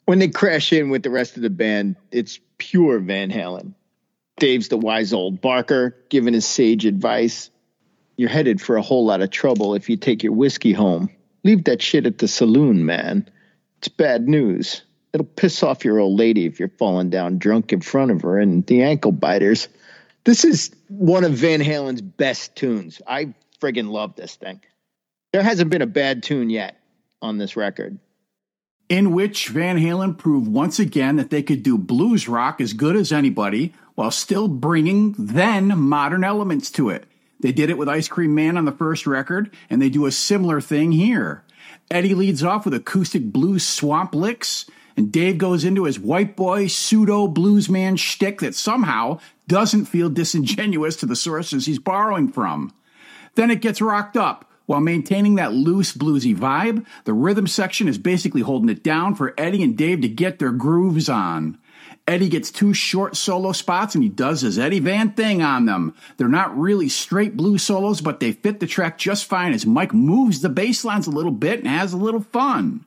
When 0.05 0.19
they 0.19 0.27
crash 0.27 0.73
in 0.73 0.89
with 0.89 1.03
the 1.03 1.09
rest 1.09 1.35
of 1.37 1.43
the 1.43 1.49
band, 1.49 1.95
it's 2.11 2.39
pure 2.57 2.99
Van 2.99 3.31
Halen. 3.31 3.73
Dave's 4.37 4.67
the 4.67 4.77
wise 4.77 5.13
old 5.13 5.41
Barker 5.41 5.95
giving 6.09 6.33
his 6.33 6.45
sage 6.45 6.85
advice. 6.85 7.49
You're 8.17 8.29
headed 8.29 8.61
for 8.61 8.77
a 8.77 8.81
whole 8.81 9.05
lot 9.05 9.21
of 9.21 9.31
trouble 9.31 9.75
if 9.75 9.89
you 9.89 9.97
take 9.97 10.23
your 10.23 10.33
whiskey 10.33 10.73
home. 10.73 11.09
Leave 11.43 11.63
that 11.65 11.81
shit 11.81 12.05
at 12.05 12.17
the 12.17 12.27
saloon, 12.27 12.85
man. 12.85 13.29
It's 13.79 13.87
bad 13.87 14.27
news. 14.27 14.81
It'll 15.13 15.25
piss 15.25 15.63
off 15.63 15.85
your 15.85 15.99
old 15.99 16.17
lady 16.17 16.45
if 16.45 16.59
you're 16.59 16.69
falling 16.69 17.09
down 17.09 17.37
drunk 17.37 17.73
in 17.73 17.81
front 17.81 18.11
of 18.11 18.21
her 18.21 18.37
and 18.39 18.65
the 18.65 18.83
ankle 18.83 19.11
biters. 19.11 19.67
This 20.23 20.43
is 20.43 20.71
one 20.89 21.23
of 21.23 21.31
Van 21.33 21.61
Halen's 21.61 22.01
best 22.01 22.55
tunes. 22.55 23.01
I 23.07 23.33
friggin' 23.61 23.89
love 23.89 24.15
this 24.15 24.35
thing. 24.35 24.61
There 25.37 25.43
hasn't 25.43 25.69
been 25.69 25.83
a 25.83 25.85
bad 25.85 26.23
tune 26.23 26.49
yet 26.49 26.79
on 27.21 27.37
this 27.37 27.55
record. 27.55 27.99
in 28.89 29.11
which 29.13 29.49
Van 29.49 29.77
Halen 29.77 30.17
proved 30.17 30.47
once 30.47 30.79
again 30.79 31.17
that 31.17 31.29
they 31.29 31.43
could 31.43 31.61
do 31.61 31.77
blues 31.77 32.27
rock 32.27 32.59
as 32.59 32.73
good 32.73 32.95
as 32.95 33.11
anybody 33.11 33.71
while 33.93 34.09
still 34.09 34.47
bringing 34.47 35.13
then 35.19 35.77
modern 35.77 36.23
elements 36.23 36.71
to 36.71 36.89
it. 36.89 37.05
They 37.39 37.51
did 37.51 37.69
it 37.69 37.77
with 37.77 37.87
Ice 37.87 38.07
Cream 38.07 38.33
Man 38.33 38.57
on 38.57 38.65
the 38.65 38.71
first 38.71 39.05
record, 39.05 39.53
and 39.69 39.79
they 39.79 39.89
do 39.89 40.07
a 40.07 40.11
similar 40.11 40.59
thing 40.59 40.91
here. 40.91 41.43
Eddie 41.91 42.15
leads 42.15 42.43
off 42.43 42.65
with 42.65 42.73
acoustic 42.73 43.31
blues 43.31 43.63
swamp 43.63 44.15
licks, 44.15 44.65
and 44.95 45.11
Dave 45.11 45.37
goes 45.37 45.63
into 45.63 45.83
his 45.83 45.99
white 45.99 46.35
boy 46.35 46.65
pseudo 46.65 47.27
bluesman 47.27 47.99
shtick 47.99 48.39
that 48.41 48.55
somehow 48.55 49.19
doesn't 49.47 49.85
feel 49.85 50.09
disingenuous 50.09 50.95
to 50.95 51.05
the 51.05 51.15
sources 51.15 51.67
he's 51.67 51.77
borrowing 51.77 52.31
from. 52.31 52.73
Then 53.35 53.51
it 53.51 53.61
gets 53.61 53.81
rocked 53.81 54.17
up. 54.17 54.46
While 54.67 54.81
maintaining 54.81 55.35
that 55.35 55.53
loose 55.53 55.93
bluesy 55.93 56.35
vibe, 56.35 56.85
the 57.05 57.13
rhythm 57.13 57.47
section 57.47 57.87
is 57.87 57.97
basically 57.97 58.41
holding 58.41 58.69
it 58.69 58.83
down 58.83 59.15
for 59.15 59.33
Eddie 59.37 59.63
and 59.63 59.77
Dave 59.77 60.01
to 60.01 60.09
get 60.09 60.39
their 60.39 60.51
grooves 60.51 61.07
on. 61.07 61.57
Eddie 62.05 62.27
gets 62.27 62.51
two 62.51 62.73
short 62.73 63.15
solo 63.15 63.53
spots 63.53 63.95
and 63.95 64.03
he 64.03 64.09
does 64.09 64.41
his 64.41 64.59
Eddie 64.59 64.81
Van 64.81 65.13
thing 65.13 65.41
on 65.41 65.65
them. 65.65 65.95
They're 66.17 66.27
not 66.27 66.57
really 66.57 66.89
straight 66.89 67.37
blues 67.37 67.63
solos, 67.63 68.01
but 68.01 68.19
they 68.19 68.33
fit 68.33 68.59
the 68.59 68.67
track 68.67 68.97
just 68.97 69.25
fine 69.25 69.53
as 69.53 69.65
Mike 69.65 69.93
moves 69.93 70.41
the 70.41 70.49
bass 70.49 70.83
lines 70.83 71.07
a 71.07 71.11
little 71.11 71.31
bit 71.31 71.59
and 71.59 71.67
has 71.67 71.93
a 71.93 71.97
little 71.97 72.21
fun. 72.21 72.83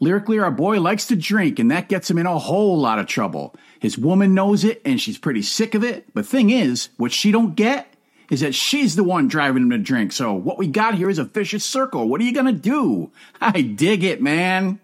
Lyrically, 0.00 0.38
our 0.38 0.50
boy 0.50 0.80
likes 0.80 1.06
to 1.06 1.16
drink, 1.16 1.58
and 1.58 1.70
that 1.70 1.88
gets 1.88 2.10
him 2.10 2.16
in 2.16 2.24
a 2.24 2.38
whole 2.38 2.78
lot 2.78 2.98
of 2.98 3.06
trouble. 3.06 3.54
His 3.78 3.98
woman 3.98 4.32
knows 4.32 4.64
it, 4.64 4.80
and 4.84 4.98
she's 4.98 5.18
pretty 5.18 5.42
sick 5.42 5.74
of 5.74 5.84
it. 5.84 6.06
But 6.14 6.24
thing 6.24 6.48
is, 6.48 6.88
what 6.96 7.12
she 7.12 7.30
don't 7.30 7.54
get 7.54 7.89
is 8.30 8.40
that 8.40 8.54
she's 8.54 8.96
the 8.96 9.04
one 9.04 9.28
driving 9.28 9.64
him 9.64 9.70
to 9.70 9.78
drink. 9.78 10.12
So 10.12 10.32
what 10.32 10.56
we 10.56 10.66
got 10.66 10.94
here 10.94 11.10
is 11.10 11.18
a 11.18 11.24
vicious 11.24 11.64
circle. 11.64 12.08
What 12.08 12.20
are 12.20 12.24
you 12.24 12.32
gonna 12.32 12.52
do? 12.52 13.10
I 13.40 13.60
dig 13.60 14.04
it, 14.04 14.22
man. 14.22 14.80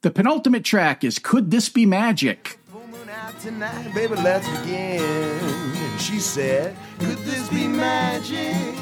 The 0.00 0.10
penultimate 0.10 0.64
track 0.64 1.04
is 1.04 1.18
Could 1.18 1.50
This 1.50 1.68
Be 1.68 1.86
Magic? 1.86 2.58
Tonight, 3.40 3.92
baby, 3.92 4.14
let's 4.16 4.48
begin. 4.60 5.72
She 5.98 6.20
said, 6.20 6.76
Could 7.00 7.18
this 7.18 7.48
be 7.48 7.66
magic? 7.66 8.76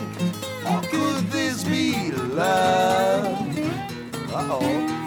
Or 0.67 0.83
could 0.83 1.31
this 1.31 1.65
be 1.65 2.13
love? 2.13 3.59
Uh 4.31 4.49
oh. 4.51 4.61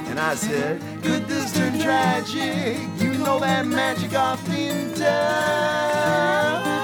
And 0.08 0.20
I 0.20 0.34
said, 0.34 0.82
Could 1.04 1.28
this 1.28 1.54
turn 1.56 1.80
tragic? 1.80 2.80
You 3.00 3.14
know 3.20 3.40
that 3.42 3.68
magic 3.68 4.16
often 4.16 4.94
does. 4.98 6.83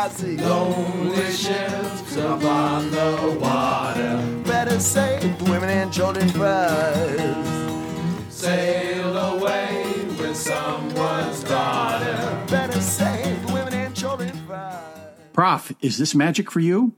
And 0.00 0.10
I 0.10 0.14
see 0.14 0.36
lonely 0.38 1.30
ships 1.30 2.16
upon 2.16 2.90
the 2.90 3.38
water. 3.38 4.42
Better 4.46 4.80
save 4.80 5.42
women 5.42 5.68
and 5.68 5.92
children 5.92 6.26
first. 6.30 8.32
Sail 8.32 9.14
away 9.14 10.06
with 10.18 10.36
someone's 10.36 11.44
daughter. 11.44 12.46
Better 12.48 12.80
save 12.80 13.44
women 13.52 13.74
and 13.74 13.94
children 13.94 14.30
first. 14.48 15.32
Prof, 15.34 15.70
is 15.82 15.98
this 15.98 16.14
magic 16.14 16.50
for 16.50 16.60
you? 16.60 16.94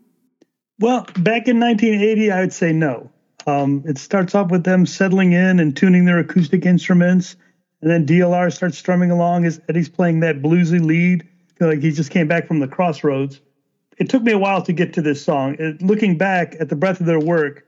Well, 0.79 1.03
back 1.19 1.49
in 1.49 1.59
1980, 1.59 2.31
I 2.31 2.41
would 2.41 2.53
say 2.53 2.73
no. 2.73 3.11
Um, 3.49 3.83
it 3.85 3.99
starts 3.99 4.37
off 4.37 4.53
with 4.53 4.63
them 4.63 4.87
settling 4.87 5.33
in 5.33 5.59
and 5.59 5.77
tuning 5.77 6.05
their 6.05 6.21
acoustic 6.21 6.65
instruments, 6.65 7.35
and 7.81 7.91
then 7.91 8.07
DLR 8.07 8.53
starts 8.53 8.79
strumming 8.79 9.11
along 9.11 9.45
as 9.45 9.61
Eddie's 9.69 9.89
playing 9.89 10.21
that 10.21 10.41
bluesy 10.41 10.81
lead, 10.81 11.27
like 11.67 11.81
he 11.81 11.93
just 11.93 12.11
came 12.11 12.29
back 12.29 12.47
from 12.47 12.61
the 12.61 12.69
crossroads. 12.69 13.41
It 13.99 14.09
took 14.09 14.23
me 14.23 14.33
a 14.33 14.39
while 14.39 14.63
to 14.63 14.73
get 14.73 14.95
to 14.95 15.03
this 15.03 15.23
song. 15.23 15.57
It, 15.59 15.83
looking 15.83 16.17
back 16.17 16.57
at 16.59 16.69
the 16.69 16.77
breadth 16.77 17.01
of 17.01 17.07
their 17.07 17.21
work, 17.21 17.67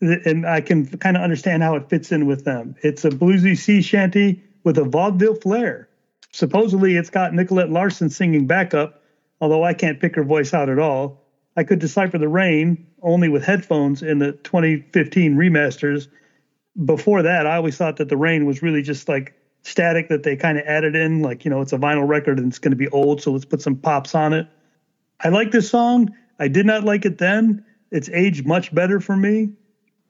and 0.00 0.46
I 0.46 0.60
can 0.60 0.86
kind 0.98 1.16
of 1.16 1.22
understand 1.22 1.62
how 1.62 1.74
it 1.74 1.88
fits 1.88 2.12
in 2.12 2.26
with 2.26 2.44
them. 2.44 2.76
It's 2.82 3.04
a 3.04 3.10
bluesy 3.10 3.56
sea 3.56 3.82
shanty 3.82 4.42
with 4.62 4.78
a 4.78 4.84
vaudeville 4.84 5.34
flair. 5.34 5.88
Supposedly, 6.30 6.96
it's 6.96 7.10
got 7.10 7.34
Nicolette 7.34 7.70
Larson 7.70 8.10
singing 8.10 8.46
backup, 8.46 9.02
although 9.40 9.64
I 9.64 9.74
can't 9.74 10.00
pick 10.00 10.14
her 10.14 10.24
voice 10.24 10.54
out 10.54 10.68
at 10.68 10.78
all. 10.78 11.24
I 11.56 11.64
could 11.64 11.80
decipher 11.80 12.18
the 12.18 12.28
rain 12.28 12.86
only 13.02 13.28
with 13.28 13.44
headphones 13.44 14.02
in 14.02 14.18
the 14.18 14.32
2015 14.32 15.36
remasters. 15.36 16.08
Before 16.84 17.22
that, 17.22 17.46
I 17.46 17.56
always 17.56 17.76
thought 17.76 17.96
that 17.96 18.08
the 18.08 18.16
rain 18.16 18.46
was 18.46 18.62
really 18.62 18.82
just 18.82 19.08
like 19.08 19.34
static 19.68 20.08
that 20.08 20.22
they 20.22 20.36
kind 20.36 20.58
of 20.58 20.64
added 20.66 20.96
in, 20.96 21.22
like, 21.22 21.44
you 21.44 21.50
know, 21.50 21.60
it's 21.60 21.72
a 21.72 21.78
vinyl 21.78 22.08
record 22.08 22.38
and 22.38 22.48
it's 22.48 22.58
going 22.58 22.72
to 22.72 22.76
be 22.76 22.88
old, 22.88 23.22
so 23.22 23.32
let's 23.32 23.44
put 23.44 23.62
some 23.62 23.76
pops 23.76 24.14
on 24.14 24.32
it. 24.32 24.46
I 25.20 25.28
like 25.28 25.50
this 25.50 25.68
song. 25.70 26.14
I 26.38 26.48
did 26.48 26.66
not 26.66 26.84
like 26.84 27.04
it 27.04 27.18
then. 27.18 27.64
It's 27.90 28.08
aged 28.10 28.46
much 28.46 28.74
better 28.74 29.00
for 29.00 29.16
me. 29.16 29.50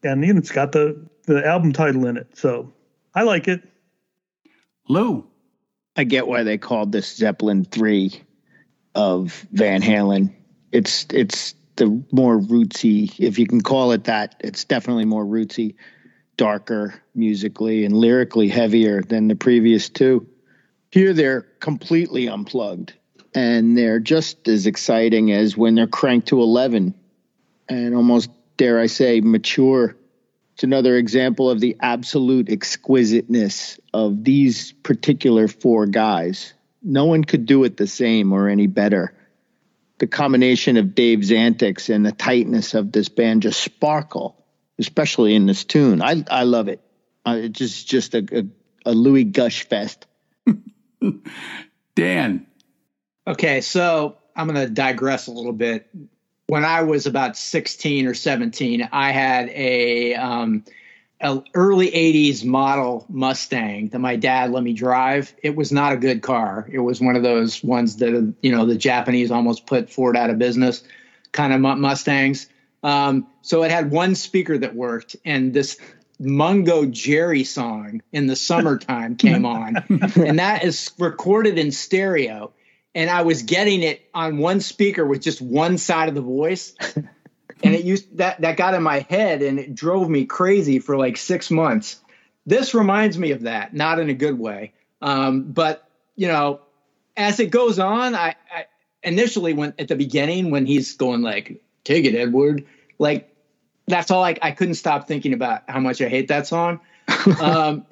And 0.02 0.24
you 0.24 0.32
know, 0.32 0.38
it's 0.38 0.52
got 0.52 0.72
the, 0.72 1.08
the 1.26 1.46
album 1.46 1.72
title 1.72 2.06
in 2.06 2.16
it. 2.16 2.28
So 2.34 2.72
I 3.14 3.22
like 3.22 3.48
it. 3.48 3.62
Lou, 4.88 5.26
I 5.96 6.04
get 6.04 6.26
why 6.26 6.42
they 6.44 6.58
called 6.58 6.92
this 6.92 7.14
Zeppelin 7.14 7.64
three 7.64 8.22
of 8.94 9.46
Van 9.52 9.82
Halen. 9.82 10.34
It's 10.72 11.06
it's 11.12 11.54
the 11.76 12.02
more 12.12 12.38
rootsy, 12.38 13.14
if 13.18 13.38
you 13.38 13.46
can 13.46 13.60
call 13.60 13.92
it 13.92 14.04
that. 14.04 14.36
It's 14.40 14.64
definitely 14.64 15.04
more 15.04 15.24
rootsy, 15.24 15.74
darker 16.38 16.94
musically 17.14 17.84
and 17.84 17.94
lyrically 17.94 18.48
heavier 18.48 19.02
than 19.02 19.28
the 19.28 19.36
previous 19.36 19.90
two. 19.90 20.26
Here 20.90 21.12
they're 21.12 21.42
completely 21.60 22.28
unplugged, 22.28 22.94
and 23.34 23.76
they're 23.76 24.00
just 24.00 24.48
as 24.48 24.66
exciting 24.66 25.30
as 25.30 25.54
when 25.54 25.74
they're 25.74 25.86
cranked 25.86 26.28
to 26.28 26.40
eleven, 26.40 26.94
and 27.68 27.94
almost 27.94 28.30
dare 28.56 28.80
I 28.80 28.86
say 28.86 29.20
mature. 29.20 29.94
It's 30.54 30.64
another 30.64 30.96
example 30.96 31.50
of 31.50 31.60
the 31.60 31.76
absolute 31.80 32.48
exquisiteness 32.48 33.78
of 33.92 34.24
these 34.24 34.72
particular 34.72 35.46
four 35.46 35.86
guys. 35.86 36.54
No 36.82 37.04
one 37.04 37.22
could 37.24 37.44
do 37.44 37.64
it 37.64 37.76
the 37.76 37.86
same 37.86 38.32
or 38.32 38.48
any 38.48 38.66
better. 38.66 39.14
The 39.98 40.06
combination 40.06 40.76
of 40.76 40.94
Dave's 40.94 41.30
antics 41.30 41.90
and 41.90 42.06
the 42.06 42.12
tightness 42.12 42.74
of 42.74 42.92
this 42.92 43.08
band 43.08 43.42
just 43.42 43.60
sparkle, 43.60 44.44
especially 44.78 45.34
in 45.34 45.46
this 45.46 45.64
tune. 45.64 46.02
I 46.02 46.24
I 46.30 46.44
love 46.44 46.68
it. 46.68 46.80
Uh, 47.26 47.38
it's 47.42 47.58
just 47.58 47.88
just 47.88 48.14
a, 48.14 48.26
a, 48.32 48.90
a 48.90 48.92
Louis 48.92 49.24
Gush 49.24 49.68
fest. 49.68 50.06
Dan, 51.94 52.46
Okay, 53.28 53.60
so 53.60 54.16
I'm 54.34 54.48
going 54.48 54.66
to 54.66 54.72
digress 54.72 55.26
a 55.26 55.32
little 55.32 55.52
bit. 55.52 55.86
When 56.46 56.64
I 56.64 56.80
was 56.80 57.04
about 57.04 57.36
16 57.36 58.06
or 58.06 58.14
17, 58.14 58.88
I 58.90 59.10
had 59.10 59.50
a, 59.50 60.14
um, 60.14 60.64
a 61.20 61.42
early 61.52 61.90
80s 61.90 62.42
model 62.42 63.04
Mustang 63.10 63.88
that 63.88 63.98
my 63.98 64.16
dad 64.16 64.50
let 64.50 64.62
me 64.62 64.72
drive. 64.72 65.34
It 65.42 65.56
was 65.56 65.72
not 65.72 65.92
a 65.92 65.98
good 65.98 66.22
car. 66.22 66.66
It 66.72 66.78
was 66.78 67.02
one 67.02 67.16
of 67.16 67.22
those 67.22 67.62
ones 67.62 67.96
that 67.96 68.34
you 68.40 68.50
know 68.50 68.64
the 68.64 68.76
Japanese 68.76 69.30
almost 69.30 69.66
put 69.66 69.90
Ford 69.90 70.16
out 70.16 70.30
of 70.30 70.38
business, 70.38 70.82
kind 71.32 71.52
of 71.52 71.60
Mustangs. 71.60 72.48
Um, 72.82 73.26
so 73.42 73.62
it 73.64 73.70
had 73.70 73.90
one 73.90 74.14
speaker 74.14 74.56
that 74.58 74.74
worked, 74.74 75.16
and 75.24 75.52
this 75.52 75.78
Mungo 76.18 76.86
Jerry 76.86 77.44
song 77.44 78.02
in 78.12 78.26
the 78.26 78.36
summertime 78.36 79.16
came 79.16 79.44
on, 79.44 79.76
and 79.88 80.38
that 80.38 80.64
is 80.64 80.90
recorded 80.98 81.58
in 81.58 81.72
stereo. 81.72 82.52
And 82.94 83.10
I 83.10 83.22
was 83.22 83.42
getting 83.42 83.82
it 83.82 84.08
on 84.14 84.38
one 84.38 84.60
speaker 84.60 85.06
with 85.06 85.20
just 85.20 85.40
one 85.40 85.78
side 85.78 86.08
of 86.08 86.14
the 86.14 86.20
voice, 86.20 86.74
and 87.62 87.74
it 87.74 87.84
used 87.84 88.16
that 88.18 88.40
that 88.40 88.56
got 88.56 88.74
in 88.74 88.82
my 88.82 89.00
head, 89.00 89.42
and 89.42 89.58
it 89.58 89.74
drove 89.74 90.08
me 90.08 90.24
crazy 90.24 90.78
for 90.78 90.96
like 90.96 91.16
six 91.16 91.50
months. 91.50 92.00
This 92.46 92.74
reminds 92.74 93.18
me 93.18 93.32
of 93.32 93.42
that, 93.42 93.74
not 93.74 93.98
in 93.98 94.08
a 94.08 94.14
good 94.14 94.38
way, 94.38 94.72
um, 95.02 95.52
but 95.52 95.86
you 96.16 96.26
know, 96.28 96.60
as 97.16 97.38
it 97.38 97.50
goes 97.50 97.78
on, 97.78 98.14
I, 98.14 98.34
I 98.52 98.66
initially 99.02 99.52
when 99.52 99.74
at 99.78 99.88
the 99.88 99.96
beginning 99.96 100.50
when 100.50 100.66
he's 100.66 100.96
going 100.96 101.22
like, 101.22 101.60
"Take 101.88 102.04
it, 102.04 102.14
Edward," 102.14 102.66
like 102.98 103.34
that's 103.86 104.10
all 104.10 104.22
I, 104.22 104.36
I 104.42 104.50
couldn't 104.52 104.74
stop 104.74 105.08
thinking 105.08 105.32
about 105.32 105.62
how 105.66 105.80
much 105.80 106.02
I 106.02 106.08
hate 106.08 106.28
that 106.28 106.46
song. 106.46 106.80
um, 107.40 107.86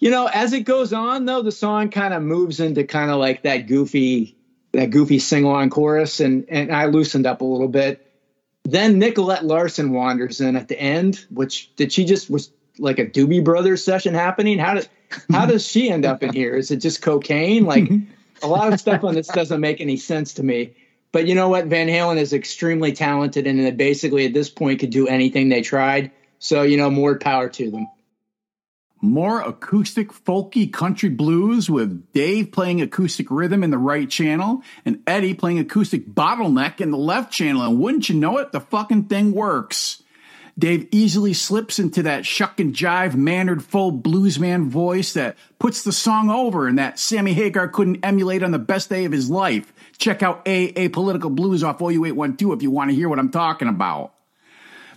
you 0.00 0.10
know, 0.10 0.26
as 0.26 0.52
it 0.52 0.62
goes 0.62 0.92
on 0.92 1.24
though, 1.24 1.42
the 1.42 1.52
song 1.52 1.90
kind 1.90 2.12
of 2.12 2.20
moves 2.20 2.58
into 2.58 2.82
kind 2.82 3.12
of 3.12 3.18
like 3.18 3.42
that 3.42 3.68
goofy, 3.68 4.36
that 4.72 4.90
goofy 4.90 5.20
sing 5.20 5.44
along 5.44 5.70
chorus, 5.70 6.18
and 6.18 6.46
and 6.48 6.72
I 6.72 6.86
loosened 6.86 7.26
up 7.26 7.40
a 7.40 7.44
little 7.44 7.68
bit. 7.68 8.04
Then 8.64 8.98
Nicolette 8.98 9.44
Larson 9.44 9.92
wanders 9.92 10.40
in 10.40 10.56
at 10.56 10.66
the 10.66 10.78
end, 10.78 11.24
which 11.30 11.74
did 11.76 11.92
she 11.92 12.04
just 12.04 12.28
was 12.28 12.50
like 12.78 12.98
a 12.98 13.06
Doobie 13.06 13.44
Brothers 13.44 13.84
session 13.84 14.14
happening? 14.14 14.58
How 14.58 14.74
does 14.74 14.88
how 15.30 15.46
does 15.46 15.64
she 15.64 15.90
end 15.90 16.04
up 16.04 16.24
in 16.24 16.32
here? 16.32 16.56
Is 16.56 16.72
it 16.72 16.78
just 16.78 17.02
cocaine? 17.02 17.64
Like 17.64 17.88
a 18.42 18.48
lot 18.48 18.72
of 18.72 18.80
stuff 18.80 19.04
on 19.04 19.14
this 19.14 19.28
doesn't 19.28 19.60
make 19.60 19.80
any 19.80 19.96
sense 19.96 20.34
to 20.34 20.42
me. 20.42 20.74
But 21.18 21.26
you 21.26 21.34
know 21.34 21.48
what? 21.48 21.66
Van 21.66 21.88
Halen 21.88 22.16
is 22.18 22.32
extremely 22.32 22.92
talented, 22.92 23.48
and 23.48 23.58
they 23.58 23.72
basically 23.72 24.24
at 24.24 24.32
this 24.32 24.48
point 24.48 24.78
could 24.78 24.90
do 24.90 25.08
anything 25.08 25.48
they 25.48 25.62
tried. 25.62 26.12
So 26.38 26.62
you 26.62 26.76
know, 26.76 26.90
more 26.90 27.18
power 27.18 27.48
to 27.48 27.72
them. 27.72 27.88
more 29.00 29.40
acoustic 29.40 30.12
folky 30.12 30.72
country 30.72 31.08
blues 31.08 31.70
with 31.70 32.12
Dave 32.12 32.52
playing 32.52 32.80
acoustic 32.80 33.30
rhythm 33.30 33.62
in 33.62 33.70
the 33.70 33.78
right 33.78 34.08
channel 34.08 34.62
and 34.84 35.02
Eddie 35.06 35.34
playing 35.34 35.58
acoustic 35.58 36.06
bottleneck 36.06 36.80
in 36.80 36.90
the 36.90 36.98
left 36.98 37.32
channel. 37.32 37.62
And 37.62 37.78
wouldn't 37.78 38.08
you 38.08 38.16
know 38.16 38.38
it, 38.38 38.52
the 38.52 38.60
fucking 38.60 39.04
thing 39.04 39.32
works. 39.32 40.02
Dave 40.58 40.88
easily 40.90 41.34
slips 41.34 41.78
into 41.78 42.02
that 42.02 42.26
shuck 42.26 42.58
and 42.58 42.74
jive 42.74 43.14
mannered 43.14 43.62
full 43.62 43.92
bluesman 43.92 44.66
voice 44.66 45.12
that 45.12 45.36
puts 45.60 45.84
the 45.84 45.92
song 45.92 46.30
over 46.30 46.66
and 46.66 46.78
that 46.78 46.98
Sammy 46.98 47.32
Hagar 47.32 47.68
couldn't 47.68 48.04
emulate 48.04 48.42
on 48.42 48.50
the 48.50 48.58
best 48.58 48.90
day 48.90 49.04
of 49.04 49.12
his 49.12 49.30
life. 49.30 49.72
Check 49.98 50.22
out 50.22 50.42
A 50.46 50.88
Political 50.88 51.30
Blues 51.30 51.64
off 51.64 51.78
OU812 51.78 52.56
if 52.56 52.62
you 52.62 52.70
want 52.70 52.90
to 52.90 52.96
hear 52.96 53.08
what 53.08 53.18
I'm 53.18 53.30
talking 53.30 53.68
about. 53.68 54.14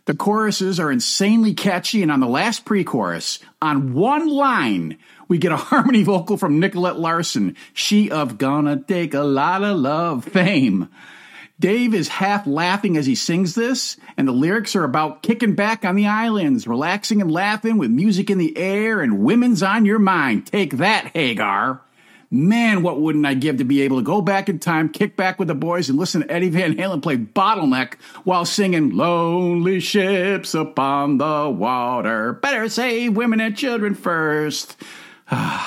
The 0.05 0.15
choruses 0.15 0.79
are 0.79 0.91
insanely 0.91 1.53
catchy, 1.53 2.01
and 2.01 2.11
on 2.11 2.19
the 2.19 2.27
last 2.27 2.65
pre 2.65 2.83
chorus, 2.83 3.39
on 3.61 3.93
one 3.93 4.27
line, 4.27 4.97
we 5.27 5.37
get 5.37 5.51
a 5.51 5.57
harmony 5.57 6.03
vocal 6.03 6.37
from 6.37 6.59
Nicolette 6.59 6.99
Larson, 6.99 7.55
she 7.73 8.09
of 8.09 8.37
Gonna 8.37 8.77
Take 8.77 9.13
a 9.13 9.21
Lot 9.21 9.63
of 9.63 9.77
Love 9.77 10.25
fame. 10.25 10.89
Dave 11.59 11.93
is 11.93 12.07
half 12.07 12.47
laughing 12.47 12.97
as 12.97 13.05
he 13.05 13.13
sings 13.13 13.53
this, 13.53 13.95
and 14.17 14.27
the 14.27 14.31
lyrics 14.31 14.75
are 14.75 14.83
about 14.83 15.21
kicking 15.21 15.53
back 15.53 15.85
on 15.85 15.95
the 15.95 16.07
islands, 16.07 16.67
relaxing 16.67 17.21
and 17.21 17.31
laughing 17.31 17.77
with 17.77 17.91
music 17.91 18.31
in 18.31 18.39
the 18.39 18.57
air 18.57 19.01
and 19.01 19.19
women's 19.19 19.61
on 19.61 19.85
your 19.85 19.99
mind. 19.99 20.47
Take 20.47 20.77
that, 20.77 21.11
Hagar. 21.13 21.81
Man, 22.33 22.81
what 22.81 23.01
wouldn't 23.01 23.25
I 23.25 23.33
give 23.33 23.57
to 23.57 23.65
be 23.65 23.81
able 23.81 23.97
to 23.97 24.03
go 24.03 24.21
back 24.21 24.47
in 24.47 24.57
time, 24.57 24.87
kick 24.87 25.17
back 25.17 25.37
with 25.37 25.49
the 25.49 25.53
boys, 25.53 25.89
and 25.89 25.99
listen 25.99 26.21
to 26.21 26.31
Eddie 26.31 26.47
Van 26.47 26.77
Halen 26.77 27.03
play 27.03 27.17
Bottleneck 27.17 27.95
while 28.23 28.45
singing 28.45 28.95
Lonely 28.95 29.81
Ships 29.81 30.53
Upon 30.53 31.17
the 31.17 31.49
Water. 31.49 32.31
Better 32.31 32.69
save 32.69 33.17
women 33.17 33.41
and 33.41 33.57
children 33.57 33.95
first. 33.95 34.77
and 35.29 35.59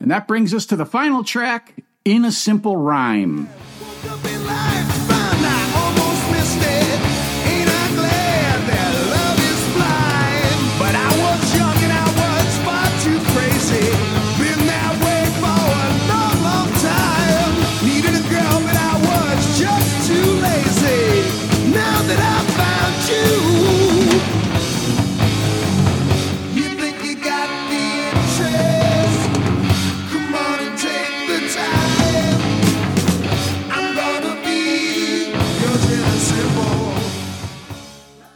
that 0.00 0.28
brings 0.28 0.52
us 0.52 0.66
to 0.66 0.76
the 0.76 0.84
final 0.84 1.24
track 1.24 1.82
In 2.04 2.26
a 2.26 2.32
Simple 2.32 2.76
Rhyme. 2.76 3.48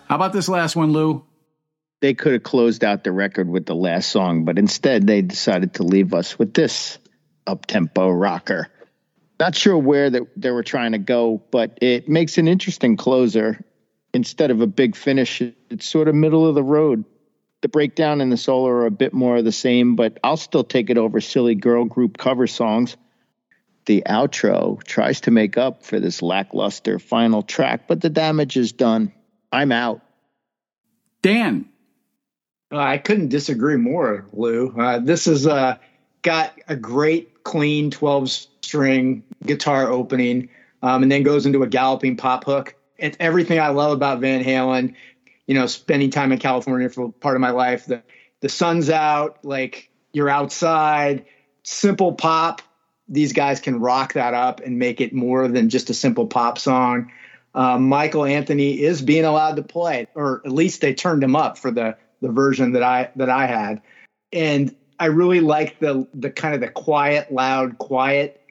How 0.09 0.15
about 0.15 0.33
this 0.33 0.49
last 0.49 0.77
one, 0.77 0.93
Lou? 0.93 1.25
They 2.01 2.15
could 2.15 2.35
have 2.35 2.45
closed 2.45 2.85
out 2.85 3.03
the 3.03 3.11
record 3.11 3.49
with 3.49 3.67
the 3.67 3.75
last 3.75 4.09
song, 4.09 4.45
but 4.45 4.57
instead 4.57 5.07
they 5.07 5.21
decided 5.21 5.75
to 5.75 5.83
leave 5.83 6.15
us 6.15 6.39
with 6.39 6.55
this 6.55 6.99
up 7.47 7.67
tempo 7.67 8.11
rocker. 8.11 8.69
Not 9.41 9.57
sure 9.57 9.77
where 9.77 10.09
that 10.09 10.23
they 10.37 10.51
were 10.51 10.63
trying 10.63 10.93
to 10.93 10.99
go, 10.99 11.43
but 11.51 11.79
it 11.83 12.09
makes 12.09 12.39
an 12.39 12.47
interesting 12.47 12.97
closer. 12.97 13.65
Instead 14.15 14.53
of 14.53 14.61
a 14.61 14.67
big 14.67 14.95
finish, 14.95 15.43
it's 15.43 15.87
sort 15.87 16.07
of 16.07 16.15
middle 16.15 16.47
of 16.47 16.55
the 16.55 16.63
road. 16.63 17.05
The 17.63 17.69
breakdown 17.69 18.21
and 18.21 18.31
the 18.31 18.37
solo 18.37 18.69
are 18.69 18.87
a 18.87 18.91
bit 18.93 19.13
more 19.13 19.39
of 19.39 19.45
the 19.45 19.51
same, 19.51 19.97
but 19.97 20.19
I'll 20.23 20.37
still 20.37 20.65
take 20.65 20.89
it 20.89 20.99
over 20.99 21.21
silly 21.21 21.57
girl 21.57 21.85
group 21.85 22.17
cover 22.17 22.47
songs. 22.47 22.97
The 23.87 24.05
outro 24.07 24.83
tries 24.85 25.23
to 25.23 25.33
make 25.33 25.59
up 25.59 25.85
for 25.85 25.99
this 25.99 26.23
lackluster 26.23 27.01
final 27.01 27.43
track, 27.43 27.89
but 27.89 28.01
the 28.01 28.11
damage 28.11 28.57
is 28.57 28.73
done. 28.73 29.13
I'm 29.57 29.73
out. 29.73 30.03
Dan. 31.23 31.65
Uh, 32.71 32.79
I 32.79 32.99
couldn't 32.99 33.29
disagree 33.29 33.77
more, 33.77 34.27
Lou. 34.35 34.69
Uh, 34.79 34.99
this 34.99 35.25
has 35.25 35.47
uh, 35.47 35.79
got 36.21 36.53
a 36.69 36.77
great, 36.77 37.43
clean 37.43 37.91
12 37.91 38.31
string 38.31 39.23
guitar 39.43 39.91
opening 39.91 40.51
um, 40.83 41.03
and 41.03 41.11
then 41.11 41.23
goes 41.23 41.47
into 41.47 41.63
a 41.63 41.67
galloping 41.67 42.19
pop 42.19 42.45
hook. 42.45 42.75
It's 42.99 43.17
everything 43.19 43.59
I 43.59 43.69
love 43.69 43.93
about 43.93 44.21
Van 44.21 44.45
Halen. 44.45 44.95
You 45.47 45.55
know, 45.55 45.67
spending 45.67 46.11
time 46.11 46.33
in 46.33 46.39
California 46.39 46.91
for 46.91 47.11
part 47.13 47.35
of 47.35 47.41
my 47.41 47.51
life. 47.51 47.87
The, 47.87 48.03
the 48.41 48.51
sun's 48.51 48.91
out, 48.91 49.43
like 49.43 49.89
you're 50.13 50.29
outside, 50.29 51.25
simple 51.63 52.13
pop. 52.13 52.61
These 53.09 53.33
guys 53.33 53.61
can 53.61 53.81
rock 53.81 54.15
that 54.15 54.35
up 54.35 54.61
and 54.61 54.79
make 54.79 55.01
it 55.01 55.15
more 55.15 55.49
than 55.49 55.71
just 55.71 55.89
a 55.89 55.95
simple 55.95 56.27
pop 56.27 56.59
song. 56.59 57.11
Um, 57.57 57.89
Michael 57.89 58.27
Anthony 58.27 58.83
is 58.83 59.01
being 59.01 59.25
allowed 59.25 59.57
to 59.57 59.63
play, 59.63 60.07
or 60.15 60.43
at 60.45 60.53
least 60.53 60.83
they 60.83 60.93
turned 60.93 61.25
him 61.25 61.35
up 61.35 61.57
for 61.57 61.71
the 61.71 61.97
the 62.21 62.29
version 62.29 62.73
that 62.73 62.83
I 62.83 63.11
that 63.17 63.31
I 63.31 63.47
had, 63.47 63.81
and 64.31 64.77
I 65.01 65.07
really 65.07 65.41
like 65.41 65.79
the 65.79 66.07
the 66.13 66.31
kind 66.31 66.55
of 66.55 66.61
the 66.61 66.69
quiet, 66.69 67.33
loud, 67.33 67.79
quiet 67.79 68.43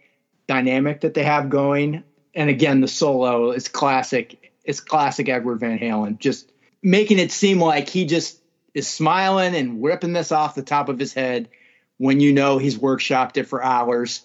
dynamic 0.47 1.01
that 1.01 1.13
they 1.13 1.23
have 1.23 1.49
going. 1.49 2.03
And 2.33 2.49
again, 2.49 2.81
the 2.81 2.87
solo 2.87 3.51
is 3.51 3.67
classic. 3.67 4.51
It's 4.63 4.79
classic 4.79 5.29
Edward 5.29 5.59
Van 5.59 5.77
Halen, 5.77 6.17
just 6.17 6.51
making 6.81 7.19
it 7.19 7.31
seem 7.31 7.61
like 7.61 7.87
he 7.87 8.05
just 8.05 8.41
is 8.73 8.87
smiling 8.87 9.55
and 9.55 9.83
ripping 9.83 10.13
this 10.13 10.31
off 10.31 10.55
the 10.55 10.63
top 10.63 10.89
of 10.89 10.97
his 10.97 11.13
head 11.13 11.47
when 11.97 12.19
you 12.19 12.33
know 12.33 12.57
he's 12.57 12.77
workshopped 12.77 13.37
it 13.37 13.43
for 13.43 13.63
hours 13.63 14.23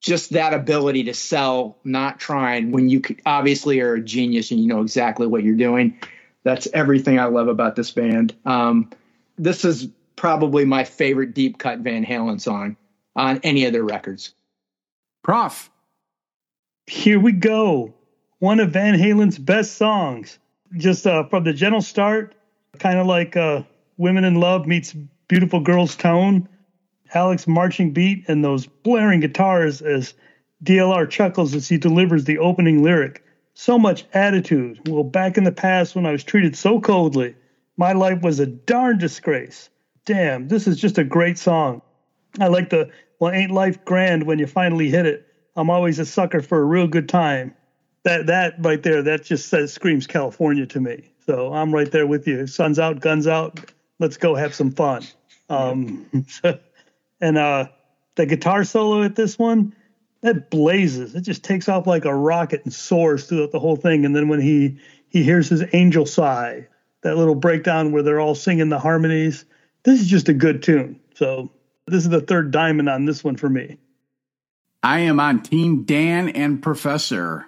just 0.00 0.30
that 0.30 0.54
ability 0.54 1.04
to 1.04 1.14
sell, 1.14 1.76
not 1.84 2.20
trying 2.20 2.70
when 2.70 2.88
you 2.88 3.02
obviously 3.26 3.80
are 3.80 3.94
a 3.94 4.00
genius 4.00 4.50
and 4.50 4.60
you 4.60 4.66
know 4.66 4.80
exactly 4.80 5.26
what 5.26 5.42
you're 5.42 5.56
doing. 5.56 5.98
That's 6.44 6.68
everything 6.72 7.18
I 7.18 7.24
love 7.24 7.48
about 7.48 7.76
this 7.76 7.90
band. 7.90 8.34
Um, 8.44 8.90
this 9.36 9.64
is 9.64 9.88
probably 10.16 10.64
my 10.64 10.84
favorite 10.84 11.34
deep 11.34 11.58
cut 11.58 11.80
Van 11.80 12.04
Halen 12.04 12.40
song 12.40 12.76
on 13.16 13.40
any 13.42 13.64
of 13.64 13.72
their 13.72 13.84
records. 13.84 14.34
Prof. 15.22 15.70
Here 16.86 17.20
we 17.20 17.32
go. 17.32 17.94
One 18.38 18.60
of 18.60 18.70
Van 18.70 18.94
Halen's 18.94 19.38
best 19.38 19.76
songs. 19.76 20.38
Just 20.76 21.06
uh, 21.06 21.24
from 21.24 21.44
the 21.44 21.52
gentle 21.52 21.82
start, 21.82 22.34
kind 22.78 22.98
of 22.98 23.06
like 23.06 23.36
uh, 23.36 23.62
Women 23.96 24.24
in 24.24 24.36
Love 24.36 24.66
meets 24.66 24.94
Beautiful 25.26 25.60
Girls 25.60 25.96
Tone. 25.96 26.48
Alex 27.14 27.46
marching 27.46 27.92
beat 27.92 28.24
and 28.28 28.44
those 28.44 28.66
blaring 28.66 29.20
guitars 29.20 29.82
as 29.82 30.14
DLR 30.62 31.08
chuckles 31.08 31.54
as 31.54 31.68
he 31.68 31.78
delivers 31.78 32.24
the 32.24 32.38
opening 32.38 32.82
lyric. 32.82 33.24
So 33.54 33.78
much 33.78 34.04
attitude. 34.14 34.80
Well, 34.88 35.04
back 35.04 35.36
in 35.36 35.44
the 35.44 35.52
past 35.52 35.96
when 35.96 36.06
I 36.06 36.12
was 36.12 36.24
treated 36.24 36.56
so 36.56 36.80
coldly, 36.80 37.34
my 37.76 37.92
life 37.92 38.22
was 38.22 38.40
a 38.40 38.46
darn 38.46 38.98
disgrace. 38.98 39.70
Damn, 40.04 40.48
this 40.48 40.66
is 40.66 40.80
just 40.80 40.98
a 40.98 41.04
great 41.04 41.38
song. 41.38 41.82
I 42.40 42.48
like 42.48 42.70
the, 42.70 42.90
well, 43.18 43.32
ain't 43.32 43.50
life 43.50 43.84
grand 43.84 44.24
when 44.24 44.38
you 44.38 44.46
finally 44.46 44.90
hit 44.90 45.06
it? 45.06 45.26
I'm 45.56 45.70
always 45.70 45.98
a 45.98 46.06
sucker 46.06 46.40
for 46.40 46.60
a 46.60 46.64
real 46.64 46.86
good 46.86 47.08
time. 47.08 47.54
That 48.04 48.26
that 48.26 48.54
right 48.60 48.82
there, 48.82 49.02
that 49.02 49.24
just 49.24 49.48
says 49.48 49.72
screams 49.72 50.06
California 50.06 50.66
to 50.66 50.80
me. 50.80 51.10
So 51.26 51.52
I'm 51.52 51.74
right 51.74 51.90
there 51.90 52.06
with 52.06 52.26
you. 52.26 52.46
Sun's 52.46 52.78
out, 52.78 53.00
guns 53.00 53.26
out. 53.26 53.72
Let's 53.98 54.16
go 54.16 54.36
have 54.36 54.54
some 54.54 54.70
fun. 54.70 55.02
Um, 55.48 56.06
and 57.20 57.38
uh, 57.38 57.68
the 58.16 58.26
guitar 58.26 58.64
solo 58.64 59.02
at 59.02 59.16
this 59.16 59.38
one, 59.38 59.74
that 60.22 60.50
blazes. 60.50 61.14
It 61.14 61.22
just 61.22 61.44
takes 61.44 61.68
off 61.68 61.86
like 61.86 62.04
a 62.04 62.14
rocket 62.14 62.64
and 62.64 62.72
soars 62.72 63.26
throughout 63.26 63.52
the 63.52 63.60
whole 63.60 63.76
thing. 63.76 64.04
And 64.04 64.14
then 64.14 64.28
when 64.28 64.40
he 64.40 64.78
he 65.08 65.22
hears 65.22 65.48
his 65.48 65.64
angel 65.72 66.06
sigh, 66.06 66.68
that 67.02 67.16
little 67.16 67.34
breakdown 67.34 67.92
where 67.92 68.02
they're 68.02 68.20
all 68.20 68.34
singing 68.34 68.68
the 68.68 68.78
harmonies, 68.78 69.44
this 69.84 70.00
is 70.00 70.08
just 70.08 70.28
a 70.28 70.34
good 70.34 70.62
tune. 70.62 71.00
So 71.14 71.50
this 71.86 72.04
is 72.04 72.10
the 72.10 72.20
third 72.20 72.50
diamond 72.50 72.88
on 72.88 73.04
this 73.04 73.24
one 73.24 73.36
for 73.36 73.48
me. 73.48 73.78
I 74.82 75.00
am 75.00 75.18
on 75.18 75.42
Team 75.42 75.84
Dan 75.84 76.28
and 76.28 76.62
Professor. 76.62 77.47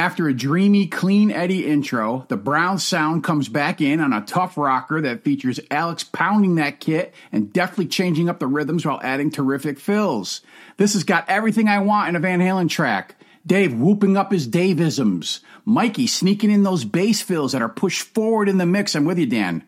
After 0.00 0.28
a 0.28 0.34
dreamy, 0.34 0.86
clean 0.86 1.32
Eddie 1.32 1.66
intro, 1.66 2.24
the 2.28 2.36
brown 2.36 2.78
sound 2.78 3.24
comes 3.24 3.48
back 3.48 3.80
in 3.80 3.98
on 3.98 4.12
a 4.12 4.24
tough 4.24 4.56
rocker 4.56 5.00
that 5.00 5.24
features 5.24 5.58
Alex 5.72 6.04
pounding 6.04 6.54
that 6.54 6.78
kit 6.78 7.12
and 7.32 7.52
deftly 7.52 7.84
changing 7.84 8.28
up 8.28 8.38
the 8.38 8.46
rhythms 8.46 8.86
while 8.86 9.00
adding 9.02 9.28
terrific 9.28 9.80
fills. 9.80 10.40
This 10.76 10.92
has 10.92 11.02
got 11.02 11.28
everything 11.28 11.66
I 11.66 11.80
want 11.80 12.10
in 12.10 12.14
a 12.14 12.20
Van 12.20 12.38
Halen 12.38 12.68
track. 12.68 13.16
Dave 13.44 13.74
whooping 13.74 14.16
up 14.16 14.30
his 14.30 14.46
Daveisms. 14.46 15.40
Mikey 15.64 16.06
sneaking 16.06 16.52
in 16.52 16.62
those 16.62 16.84
bass 16.84 17.20
fills 17.20 17.50
that 17.50 17.62
are 17.62 17.68
pushed 17.68 18.02
forward 18.02 18.48
in 18.48 18.58
the 18.58 18.66
mix. 18.66 18.94
I'm 18.94 19.04
with 19.04 19.18
you, 19.18 19.26
Dan. 19.26 19.64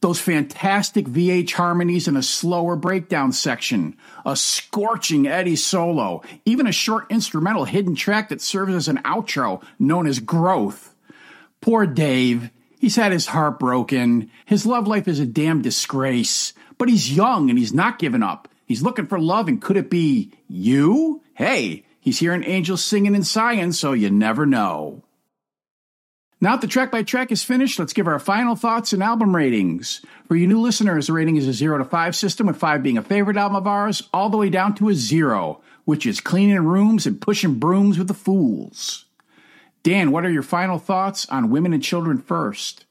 Those 0.00 0.18
fantastic 0.18 1.06
VH 1.06 1.52
harmonies 1.52 2.08
in 2.08 2.16
a 2.16 2.22
slower 2.22 2.74
breakdown 2.74 3.32
section, 3.32 3.96
a 4.24 4.34
scorching 4.34 5.26
Eddie 5.26 5.56
solo, 5.56 6.22
even 6.46 6.66
a 6.66 6.72
short 6.72 7.06
instrumental 7.10 7.66
hidden 7.66 7.94
track 7.94 8.30
that 8.30 8.40
serves 8.40 8.74
as 8.74 8.88
an 8.88 8.98
outro 8.98 9.62
known 9.78 10.06
as 10.06 10.18
Growth. 10.18 10.94
Poor 11.60 11.86
Dave. 11.86 12.50
He's 12.78 12.96
had 12.96 13.12
his 13.12 13.26
heart 13.26 13.58
broken. 13.58 14.30
His 14.46 14.64
love 14.64 14.88
life 14.88 15.06
is 15.06 15.20
a 15.20 15.26
damn 15.26 15.60
disgrace. 15.60 16.54
But 16.78 16.88
he's 16.88 17.14
young 17.14 17.50
and 17.50 17.58
he's 17.58 17.74
not 17.74 17.98
giving 17.98 18.22
up. 18.22 18.48
He's 18.64 18.82
looking 18.82 19.06
for 19.06 19.18
love, 19.18 19.48
and 19.48 19.60
could 19.60 19.76
it 19.76 19.90
be 19.90 20.32
you? 20.48 21.22
Hey, 21.34 21.84
he's 22.00 22.20
hearing 22.20 22.44
angels 22.44 22.82
singing 22.82 23.14
and 23.14 23.26
sighing, 23.26 23.72
so 23.72 23.92
you 23.92 24.10
never 24.10 24.46
know. 24.46 25.02
Now 26.42 26.52
that 26.52 26.62
the 26.62 26.66
track 26.66 26.90
by 26.90 27.02
track 27.02 27.30
is 27.30 27.42
finished, 27.42 27.78
let's 27.78 27.92
give 27.92 28.06
our 28.06 28.18
final 28.18 28.56
thoughts 28.56 28.94
and 28.94 29.02
album 29.02 29.36
ratings. 29.36 30.00
For 30.26 30.36
you 30.36 30.46
new 30.46 30.58
listeners, 30.58 31.08
the 31.08 31.12
rating 31.12 31.36
is 31.36 31.46
a 31.46 31.52
0 31.52 31.78
to 31.78 31.84
5 31.84 32.16
system, 32.16 32.46
with 32.46 32.56
5 32.56 32.82
being 32.82 32.96
a 32.96 33.02
favorite 33.02 33.36
album 33.36 33.56
of 33.56 33.66
ours, 33.66 34.08
all 34.14 34.30
the 34.30 34.38
way 34.38 34.48
down 34.48 34.74
to 34.76 34.88
a 34.88 34.94
0, 34.94 35.60
which 35.84 36.06
is 36.06 36.18
cleaning 36.20 36.64
rooms 36.64 37.06
and 37.06 37.20
pushing 37.20 37.58
brooms 37.58 37.98
with 37.98 38.08
the 38.08 38.14
fools. 38.14 39.04
Dan, 39.82 40.12
what 40.12 40.24
are 40.24 40.30
your 40.30 40.42
final 40.42 40.78
thoughts 40.78 41.26
on 41.28 41.50
Women 41.50 41.74
and 41.74 41.82
Children 41.82 42.16
First? 42.16 42.86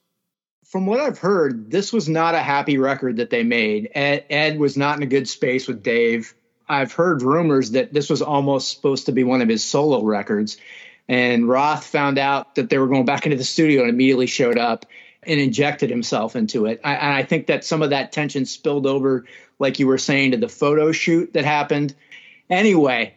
From 0.65 0.85
what 0.85 0.99
I've 0.99 1.17
heard, 1.17 1.71
this 1.71 1.91
was 1.91 2.07
not 2.07 2.35
a 2.35 2.39
happy 2.39 2.77
record 2.77 3.17
that 3.17 3.31
they 3.31 3.41
made. 3.41 3.89
Ed, 3.95 4.25
Ed 4.29 4.59
was 4.59 4.77
not 4.77 4.97
in 4.97 5.03
a 5.03 5.07
good 5.07 5.27
space 5.27 5.67
with 5.67 5.81
Dave. 5.81 6.35
I've 6.67 6.93
heard 6.93 7.23
rumors 7.23 7.71
that 7.71 7.91
this 7.91 8.11
was 8.11 8.21
almost 8.21 8.75
supposed 8.75 9.07
to 9.07 9.11
be 9.11 9.23
one 9.23 9.41
of 9.41 9.49
his 9.49 9.63
solo 9.63 10.03
records. 10.03 10.57
And 11.09 11.49
Roth 11.49 11.85
found 11.85 12.19
out 12.19 12.53
that 12.55 12.69
they 12.69 12.77
were 12.77 12.87
going 12.87 13.03
back 13.03 13.25
into 13.25 13.35
the 13.37 13.43
studio 13.43 13.81
and 13.81 13.89
immediately 13.89 14.27
showed 14.27 14.59
up 14.59 14.85
and 15.23 15.39
injected 15.39 15.89
himself 15.89 16.35
into 16.35 16.67
it. 16.67 16.79
I, 16.83 16.93
and 16.93 17.13
I 17.13 17.23
think 17.23 17.47
that 17.47 17.65
some 17.65 17.81
of 17.81 17.89
that 17.89 18.11
tension 18.11 18.45
spilled 18.45 18.85
over, 18.85 19.25
like 19.57 19.79
you 19.79 19.87
were 19.87 19.97
saying, 19.97 20.31
to 20.31 20.37
the 20.37 20.47
photo 20.47 20.91
shoot 20.91 21.33
that 21.33 21.45
happened. 21.45 21.95
Anyway, 22.47 23.15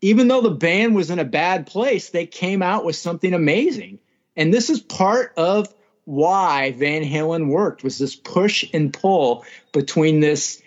even 0.00 0.28
though 0.28 0.42
the 0.42 0.50
band 0.50 0.94
was 0.94 1.10
in 1.10 1.18
a 1.18 1.24
bad 1.24 1.66
place, 1.66 2.10
they 2.10 2.24
came 2.24 2.62
out 2.62 2.84
with 2.84 2.94
something 2.94 3.34
amazing. 3.34 3.98
And 4.36 4.54
this 4.54 4.70
is 4.70 4.80
part 4.80 5.32
of 5.36 5.74
why 6.04 6.72
Van 6.72 7.02
Halen 7.02 7.48
worked 7.48 7.82
was 7.82 7.98
this 7.98 8.14
push 8.14 8.64
and 8.72 8.92
pull 8.92 9.44
between 9.72 10.20
this, 10.20 10.62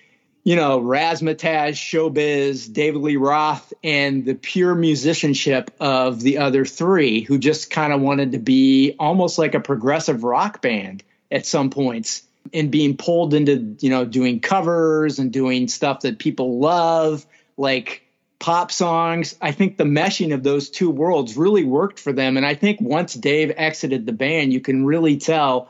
you 0.47 0.55
know, 0.55 0.79
razzmatazz, 0.79 1.73
showbiz, 1.73 2.71
David 2.71 3.01
Lee 3.01 3.17
Roth, 3.17 3.73
and 3.83 4.23
the 4.23 4.33
pure 4.33 4.75
musicianship 4.75 5.71
of 5.81 6.21
the 6.21 6.37
other 6.37 6.63
three, 6.63 7.19
who 7.19 7.37
just 7.37 7.69
kind 7.69 7.91
of 7.91 7.99
wanted 7.99 8.31
to 8.31 8.37
be 8.37 8.95
almost 8.97 9.37
like 9.37 9.55
a 9.55 9.59
progressive 9.59 10.23
rock 10.23 10.61
band 10.61 11.03
at 11.29 11.45
some 11.45 11.69
points 11.69 12.23
and 12.53 12.71
being 12.71 12.95
pulled 12.95 13.33
into, 13.33 13.75
you 13.81 13.89
know, 13.89 14.05
doing 14.05 14.39
covers 14.39 15.19
and 15.19 15.33
doing 15.33 15.67
stuff 15.67 15.99
that 15.99 16.17
people 16.17 16.59
love, 16.59 17.25
like 17.57 18.03
pop 18.39 18.71
songs. 18.71 19.35
I 19.41 19.51
think 19.51 19.75
the 19.75 19.83
meshing 19.83 20.33
of 20.33 20.43
those 20.43 20.69
two 20.69 20.89
worlds 20.89 21.35
really 21.35 21.65
worked 21.65 21.99
for 21.99 22.13
them. 22.13 22.37
And 22.37 22.45
I 22.45 22.55
think 22.55 22.79
once 22.79 23.13
Dave 23.15 23.51
exited 23.57 24.05
the 24.05 24.13
band, 24.13 24.53
you 24.53 24.61
can 24.61 24.85
really 24.85 25.17
tell 25.17 25.67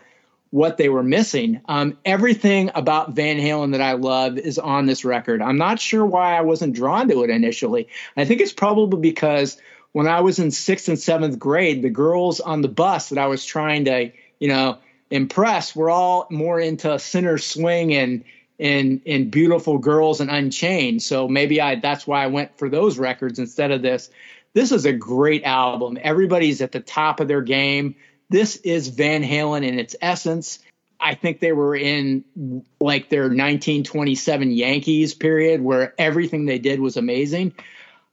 what 0.50 0.78
they 0.78 0.90
were 0.90 1.04
missing. 1.04 1.62
Um, 1.68 1.98
everything 2.06 2.72
about 2.74 3.12
Van 3.12 3.38
Halen 3.38 3.72
that 3.72 3.82
I 3.82 3.94
love 3.94 4.38
is 4.38 4.58
on 4.58 4.86
this 4.86 5.04
record. 5.04 5.42
I'm 5.42 5.58
not 5.58 5.80
sure 5.80 6.06
why 6.06 6.38
I 6.38 6.42
wasn't 6.42 6.76
drawn 6.76 7.10
to 7.10 7.24
it 7.24 7.30
initially. 7.30 7.88
I 8.16 8.26
think 8.26 8.42
it's 8.42 8.54
probably 8.54 9.00
because 9.00 9.58
when 9.92 10.08
I 10.08 10.22
was 10.22 10.40
in 10.40 10.52
sixth 10.52 10.88
and 10.88 11.00
seventh 11.00 11.40
grade, 11.40 11.82
the 11.82 11.90
girls 11.90 12.40
on 12.40 12.62
the 12.62 12.68
bus 12.68 13.10
that 13.10 13.18
I 13.18 13.28
was 13.28 13.44
trying 13.44 13.86
to, 13.86 14.12
you 14.40 14.48
know, 14.48 14.78
impress 15.10 15.76
were 15.76 15.90
all 15.90 16.28
more 16.30 16.60
into 16.60 16.98
Sinner 17.00 17.38
Swing 17.38 17.94
and 17.94 18.24
and 18.60 19.02
and 19.06 19.30
Beautiful 19.30 19.78
Girls 19.78 20.22
and 20.22 20.30
Unchained. 20.30 21.02
So 21.04 21.28
maybe 21.28 21.62
I 21.62 21.76
that's 21.76 22.08
why 22.08 22.24
I 22.24 22.28
went 22.28 22.58
for 22.58 22.70
those 22.70 22.98
records 22.98 23.40
instead 23.40 23.72
of 23.72 23.82
this. 23.82 24.10
This 24.54 24.72
is 24.72 24.86
a 24.86 24.94
great 24.94 25.44
album. 25.44 25.98
Everybody's 26.02 26.62
at 26.62 26.72
the 26.72 26.80
top 26.80 27.20
of 27.20 27.28
their 27.28 27.42
game 27.42 27.96
this 28.30 28.58
is 28.58 28.90
Van 28.90 29.24
Halen 29.24 29.66
in 29.66 29.80
its 29.80 29.96
essence. 30.02 30.60
I 31.00 31.16
think 31.16 31.40
they 31.40 31.52
were 31.52 31.76
in 31.76 32.64
like 32.80 33.10
their 33.10 33.24
1927 33.24 34.52
Yankees 34.52 35.14
period 35.14 35.62
where 35.62 35.94
everything 35.98 36.46
they 36.46 36.60
did 36.60 36.80
was 36.80 36.98
amazing. 36.98 37.54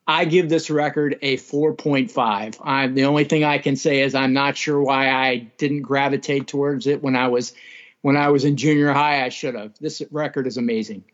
I 0.07 0.27
give 0.27 0.51
this 0.51 0.69
record 0.69 1.19
a 1.23 1.39
4.5. 1.39 2.61
I'm 2.63 2.95
the 2.95 3.07
only 3.07 3.25
thing 3.25 3.43
I 3.43 3.59
can 3.59 3.75
say 3.75 4.03
is 4.03 4.15
I'm 4.15 4.35
not 4.35 4.57
sure 4.57 4.81
why 4.81 5.09
I 5.09 5.39
didn't 5.57 5.83
gravitate 5.83 6.47
towards 6.47 6.87
it 6.87 7.03
when 7.03 7.17
I 7.17 7.29
was 7.29 7.55
when 8.03 8.17
I 8.17 8.29
was 8.29 8.45
in 8.45 8.57
junior 8.57 8.93
high. 8.93 9.25
I 9.25 9.31
should 9.31 9.55
have. 9.55 9.73
This 9.81 10.03
record 10.11 10.47
is 10.47 10.59
amazing. 10.59 11.05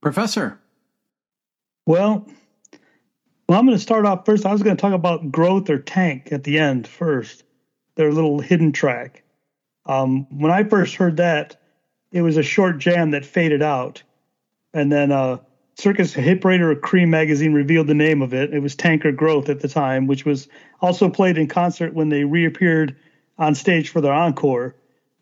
Professor. 0.00 0.58
Well, 1.86 2.26
well, 3.48 3.58
I'm 3.58 3.66
going 3.66 3.76
to 3.76 3.82
start 3.82 4.06
off 4.06 4.24
first. 4.24 4.46
I 4.46 4.52
was 4.52 4.62
going 4.62 4.76
to 4.76 4.80
talk 4.80 4.94
about 4.94 5.30
growth 5.30 5.68
or 5.68 5.78
tank 5.78 6.32
at 6.32 6.44
the 6.44 6.58
end 6.58 6.86
first 6.86 7.44
their 7.98 8.12
little 8.12 8.38
hidden 8.38 8.70
track. 8.72 9.24
Um, 9.84 10.26
when 10.30 10.52
I 10.52 10.62
first 10.62 10.94
heard 10.94 11.16
that, 11.16 11.56
it 12.12 12.22
was 12.22 12.36
a 12.36 12.42
short 12.42 12.78
jam 12.78 13.10
that 13.10 13.26
faded 13.26 13.60
out, 13.60 14.02
and 14.72 14.90
then 14.90 15.10
uh, 15.10 15.38
Circus 15.74 16.14
Hit 16.14 16.40
Parade 16.40 16.60
or 16.60 16.74
Creem 16.76 17.08
magazine 17.08 17.52
revealed 17.52 17.88
the 17.88 17.94
name 17.94 18.22
of 18.22 18.32
it. 18.32 18.54
It 18.54 18.60
was 18.60 18.76
Tanker 18.76 19.10
Growth 19.10 19.48
at 19.48 19.60
the 19.60 19.68
time, 19.68 20.06
which 20.06 20.24
was 20.24 20.48
also 20.80 21.10
played 21.10 21.36
in 21.36 21.48
concert 21.48 21.92
when 21.92 22.08
they 22.08 22.22
reappeared 22.22 22.96
on 23.36 23.56
stage 23.56 23.90
for 23.90 24.00
their 24.00 24.12
encore. 24.12 24.76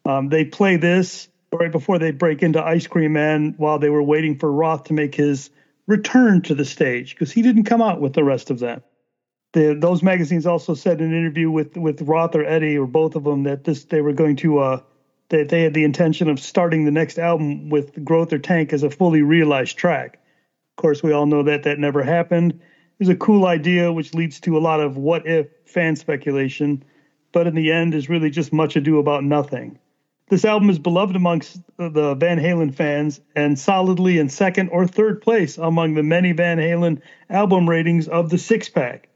Um, 0.04 0.28
they 0.28 0.44
play 0.44 0.76
this 0.76 1.28
right 1.52 1.72
before 1.72 1.98
they 1.98 2.10
break 2.10 2.42
into 2.42 2.62
Ice 2.62 2.86
Cream 2.86 3.14
Man 3.14 3.54
while 3.56 3.78
they 3.78 3.90
were 3.90 4.02
waiting 4.02 4.38
for 4.38 4.52
Roth 4.52 4.84
to 4.84 4.92
make 4.92 5.14
his 5.14 5.48
return 5.86 6.42
to 6.42 6.54
the 6.54 6.64
stage 6.64 7.14
because 7.14 7.32
he 7.32 7.40
didn't 7.40 7.64
come 7.64 7.80
out 7.80 8.02
with 8.02 8.12
the 8.12 8.24
rest 8.24 8.50
of 8.50 8.58
them 8.58 8.82
the, 9.56 9.74
those 9.74 10.02
magazines 10.02 10.46
also 10.46 10.74
said 10.74 11.00
in 11.00 11.06
an 11.06 11.18
interview 11.18 11.50
with 11.50 11.78
with 11.78 12.02
Roth 12.02 12.34
or 12.34 12.44
Eddie 12.44 12.76
or 12.76 12.86
both 12.86 13.16
of 13.16 13.24
them 13.24 13.44
that 13.44 13.64
this 13.64 13.84
they 13.84 14.02
were 14.02 14.12
going 14.12 14.36
to 14.36 14.58
uh, 14.58 14.80
that 15.30 15.48
they 15.48 15.62
had 15.62 15.72
the 15.72 15.84
intention 15.84 16.28
of 16.28 16.38
starting 16.38 16.84
the 16.84 16.90
next 16.90 17.18
album 17.18 17.70
with 17.70 18.04
Growth 18.04 18.34
or 18.34 18.38
Tank 18.38 18.74
as 18.74 18.82
a 18.82 18.90
fully 18.90 19.22
realized 19.22 19.78
track. 19.78 20.20
Of 20.76 20.82
course, 20.82 21.02
we 21.02 21.12
all 21.12 21.24
know 21.24 21.42
that 21.44 21.62
that 21.62 21.78
never 21.78 22.02
happened. 22.02 22.52
It 22.52 22.98
was 22.98 23.08
a 23.08 23.16
cool 23.16 23.46
idea, 23.46 23.90
which 23.90 24.12
leads 24.12 24.40
to 24.40 24.58
a 24.58 24.60
lot 24.60 24.80
of 24.80 24.98
what 24.98 25.26
if 25.26 25.48
fan 25.64 25.96
speculation, 25.96 26.84
but 27.32 27.46
in 27.46 27.54
the 27.54 27.72
end 27.72 27.94
is 27.94 28.10
really 28.10 28.28
just 28.28 28.52
much 28.52 28.76
ado 28.76 28.98
about 28.98 29.24
nothing. 29.24 29.78
This 30.28 30.44
album 30.44 30.68
is 30.68 30.78
beloved 30.78 31.16
amongst 31.16 31.62
the 31.78 32.14
Van 32.14 32.38
Halen 32.38 32.74
fans 32.74 33.22
and 33.34 33.58
solidly 33.58 34.18
in 34.18 34.28
second 34.28 34.68
or 34.68 34.86
third 34.86 35.22
place 35.22 35.56
among 35.56 35.94
the 35.94 36.02
many 36.02 36.32
Van 36.32 36.58
Halen 36.58 37.00
album 37.30 37.66
ratings 37.66 38.06
of 38.06 38.28
the 38.28 38.36
six 38.36 38.68
pack. 38.68 39.08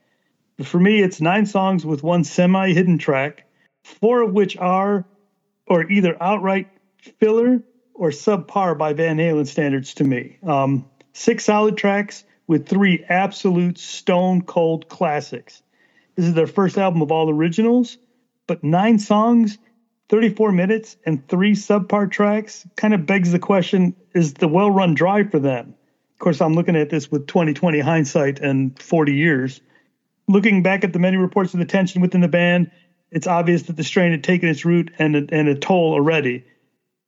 For 0.64 0.78
me, 0.78 1.00
it's 1.00 1.20
nine 1.20 1.46
songs 1.46 1.86
with 1.86 2.02
one 2.02 2.24
semi 2.24 2.72
hidden 2.72 2.98
track, 2.98 3.46
four 3.82 4.22
of 4.22 4.32
which 4.32 4.56
are 4.56 5.06
or 5.66 5.90
either 5.90 6.16
outright 6.20 6.68
filler 7.18 7.62
or 7.94 8.11
subpar 8.11 8.76
by 8.76 8.92
Van 8.92 9.18
Halen 9.18 9.46
standards 9.46 9.94
to 9.94 10.04
me. 10.04 10.38
Um, 10.42 10.84
six 11.12 11.44
solid 11.44 11.76
tracks 11.76 12.24
with 12.46 12.68
three 12.68 13.04
absolute 13.08 13.78
stone 13.78 14.42
cold 14.42 14.88
classics. 14.88 15.62
This 16.16 16.26
is 16.26 16.34
their 16.34 16.46
first 16.46 16.76
album 16.76 17.02
of 17.02 17.12
all 17.12 17.30
originals, 17.30 17.96
but 18.46 18.64
nine 18.64 18.98
songs, 18.98 19.58
34 20.08 20.50
minutes, 20.52 20.96
and 21.06 21.26
three 21.28 21.52
subpar 21.52 22.11
tracks 22.11 22.66
kind 22.76 22.92
of 22.92 23.06
begs 23.06 23.32
the 23.32 23.38
question 23.38 23.94
is 24.14 24.34
the 24.34 24.48
well 24.48 24.70
run 24.70 24.94
drive 24.94 25.30
for 25.30 25.38
them? 25.38 25.74
Of 26.14 26.18
course, 26.18 26.40
I'm 26.40 26.54
looking 26.54 26.76
at 26.76 26.90
this 26.90 27.11
with 27.11 27.28
2020 27.28 27.78
hindsight 27.80 28.40
and 28.40 28.76
40 28.82 29.14
years 29.14 29.61
looking 30.31 30.62
back 30.62 30.85
at 30.85 30.93
the 30.93 30.99
many 30.99 31.16
reports 31.16 31.55
of 31.55 31.61
the 31.61 31.66
tension 31.66 32.01
within 32.01 32.20
the 32.20 32.28
band, 32.28 32.70
it's 33.11 33.26
obvious 33.26 33.64
that 33.64 33.76
the 33.76 33.85
strain 33.85 34.12
had 34.12 34.22
taken 34.22 34.49
its 34.49 34.64
root 34.64 34.93
and 34.99 35.16
a, 35.16 35.35
and 35.35 35.49
a 35.49 35.55
toll 35.55 35.93
already. 35.93 36.45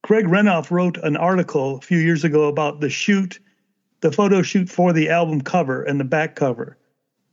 Greg 0.03 0.27
Renoff 0.27 0.71
wrote 0.71 0.99
an 0.99 1.17
article 1.17 1.77
a 1.77 1.81
few 1.81 1.99
years 1.99 2.25
ago 2.25 2.49
about 2.49 2.81
the 2.81 2.91
shoot, 2.91 3.39
the 4.01 4.11
photo 4.11 4.43
shoot 4.43 4.69
for 4.69 4.93
the 4.93 5.11
album 5.11 5.41
cover 5.41 5.83
and 5.85 6.01
the 6.01 6.05
back 6.05 6.35
cover. 6.35 6.77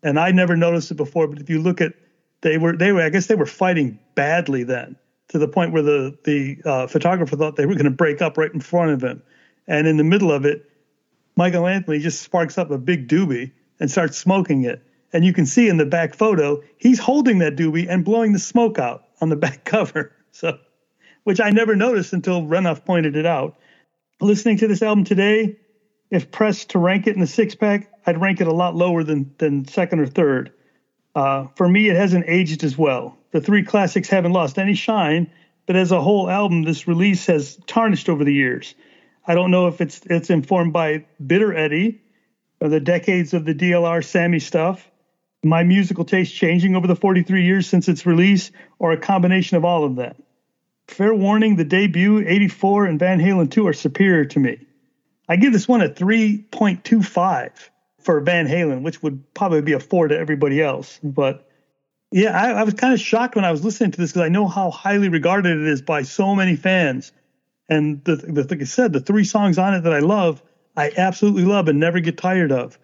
And 0.03 0.19
I 0.19 0.31
never 0.31 0.55
noticed 0.55 0.91
it 0.91 0.95
before, 0.95 1.27
but 1.27 1.41
if 1.41 1.49
you 1.49 1.59
look 1.59 1.81
at, 1.81 1.93
they 2.41 2.57
were 2.57 2.77
they 2.77 2.93
were 2.93 3.01
I 3.01 3.09
guess 3.09 3.25
they 3.25 3.35
were 3.35 3.45
fighting 3.45 3.99
badly 4.15 4.63
then 4.63 4.95
to 5.29 5.39
the 5.39 5.47
point 5.47 5.73
where 5.73 5.81
the 5.81 6.17
the 6.23 6.57
uh, 6.63 6.87
photographer 6.87 7.35
thought 7.35 7.57
they 7.57 7.65
were 7.65 7.73
going 7.73 7.83
to 7.83 7.91
break 7.91 8.21
up 8.21 8.37
right 8.37 8.53
in 8.53 8.61
front 8.61 8.91
of 8.91 9.03
him, 9.03 9.21
and 9.67 9.87
in 9.87 9.97
the 9.97 10.05
middle 10.05 10.31
of 10.31 10.45
it, 10.45 10.69
Michael 11.35 11.67
Anthony 11.67 11.99
just 11.99 12.21
sparks 12.21 12.57
up 12.57 12.71
a 12.71 12.77
big 12.77 13.09
doobie 13.09 13.51
and 13.79 13.91
starts 13.91 14.17
smoking 14.17 14.63
it 14.63 14.81
and 15.13 15.25
you 15.25 15.33
can 15.33 15.45
see 15.45 15.67
in 15.67 15.77
the 15.77 15.85
back 15.85 16.13
photo, 16.13 16.61
he's 16.77 16.99
holding 16.99 17.39
that 17.39 17.55
doobie 17.55 17.87
and 17.89 18.05
blowing 18.05 18.33
the 18.33 18.39
smoke 18.39 18.79
out 18.79 19.05
on 19.21 19.29
the 19.29 19.35
back 19.45 19.65
cover. 19.65 20.13
So, 20.31 20.57
which 21.23 21.41
I 21.41 21.49
never 21.49 21.75
noticed 21.75 22.13
until 22.13 22.43
Renoff 22.43 22.85
pointed 22.85 23.15
it 23.15 23.25
out. 23.25 23.57
Listening 24.21 24.57
to 24.57 24.67
this 24.67 24.81
album 24.81 25.03
today, 25.03 25.57
if 26.11 26.31
pressed 26.31 26.71
to 26.71 26.79
rank 26.79 27.07
it 27.07 27.15
in 27.15 27.21
the 27.21 27.27
six 27.27 27.55
pack, 27.55 27.91
I'd 28.05 28.19
rank 28.19 28.41
it 28.41 28.47
a 28.47 28.53
lot 28.53 28.75
lower 28.75 29.03
than 29.03 29.33
than 29.37 29.67
second 29.67 29.99
or 29.99 30.07
third. 30.07 30.51
Uh, 31.15 31.47
for 31.55 31.67
me, 31.67 31.89
it 31.89 31.95
hasn't 31.95 32.25
aged 32.27 32.63
as 32.63 32.77
well. 32.77 33.17
The 33.31 33.41
three 33.41 33.63
classics 33.63 34.09
haven't 34.09 34.33
lost 34.33 34.57
any 34.57 34.73
shine, 34.73 35.29
but 35.65 35.75
as 35.75 35.91
a 35.91 36.01
whole 36.01 36.29
album, 36.29 36.63
this 36.63 36.87
release 36.87 37.25
has 37.27 37.57
tarnished 37.67 38.09
over 38.09 38.23
the 38.23 38.33
years. 38.33 38.73
I 39.27 39.35
don't 39.35 39.51
know 39.51 39.67
if 39.67 39.81
it's 39.81 40.01
it's 40.05 40.29
informed 40.29 40.73
by 40.73 41.05
Bitter 41.25 41.55
Eddie, 41.55 42.01
or 42.59 42.69
the 42.69 42.79
decades 42.79 43.33
of 43.33 43.45
the 43.45 43.53
DLR 43.53 44.03
Sammy 44.03 44.39
stuff, 44.39 44.88
my 45.43 45.63
musical 45.63 46.05
taste 46.05 46.35
changing 46.35 46.75
over 46.75 46.87
the 46.87 46.95
43 46.95 47.43
years 47.43 47.67
since 47.67 47.87
its 47.87 48.05
release, 48.05 48.51
or 48.77 48.91
a 48.91 48.97
combination 48.97 49.57
of 49.57 49.65
all 49.65 49.83
of 49.83 49.97
that. 49.97 50.17
Fair 50.87 51.13
warning, 51.13 51.55
the 51.55 51.63
debut, 51.63 52.23
84, 52.27 52.85
and 52.85 52.99
Van 52.99 53.19
Halen 53.19 53.51
2 53.51 53.67
are 53.67 53.73
superior 53.73 54.25
to 54.25 54.39
me. 54.39 54.59
I 55.27 55.35
give 55.35 55.53
this 55.53 55.67
one 55.67 55.81
a 55.81 55.89
3.25 55.89 57.51
for 57.99 58.19
Van 58.21 58.47
Halen, 58.47 58.81
which 58.81 59.03
would 59.03 59.33
probably 59.33 59.61
be 59.61 59.73
a 59.73 59.79
4 59.79 60.07
to 60.07 60.17
everybody 60.17 60.61
else. 60.61 60.99
But 61.03 61.47
yeah, 62.11 62.31
I, 62.31 62.51
I 62.51 62.63
was 62.63 62.73
kind 62.73 62.93
of 62.93 62.99
shocked 62.99 63.35
when 63.35 63.45
I 63.45 63.51
was 63.51 63.63
listening 63.63 63.91
to 63.91 63.97
this 64.01 64.11
because 64.11 64.25
I 64.25 64.29
know 64.29 64.47
how 64.47 64.71
highly 64.71 65.09
regarded 65.09 65.61
it 65.61 65.67
is 65.67 65.81
by 65.81 66.01
so 66.01 66.35
many 66.35 66.55
fans. 66.55 67.11
And 67.69 68.03
the, 68.03 68.15
the, 68.15 68.43
like 68.43 68.61
I 68.61 68.65
said, 68.65 68.93
the 68.93 68.99
three 68.99 69.23
songs 69.23 69.59
on 69.59 69.75
it 69.75 69.81
that 69.81 69.93
I 69.93 69.99
love, 69.99 70.41
I 70.75 70.91
absolutely 70.97 71.45
love 71.45 71.67
and 71.67 71.79
never 71.79 71.99
get 71.99 72.17
tired 72.17 72.51
of. 72.51 72.79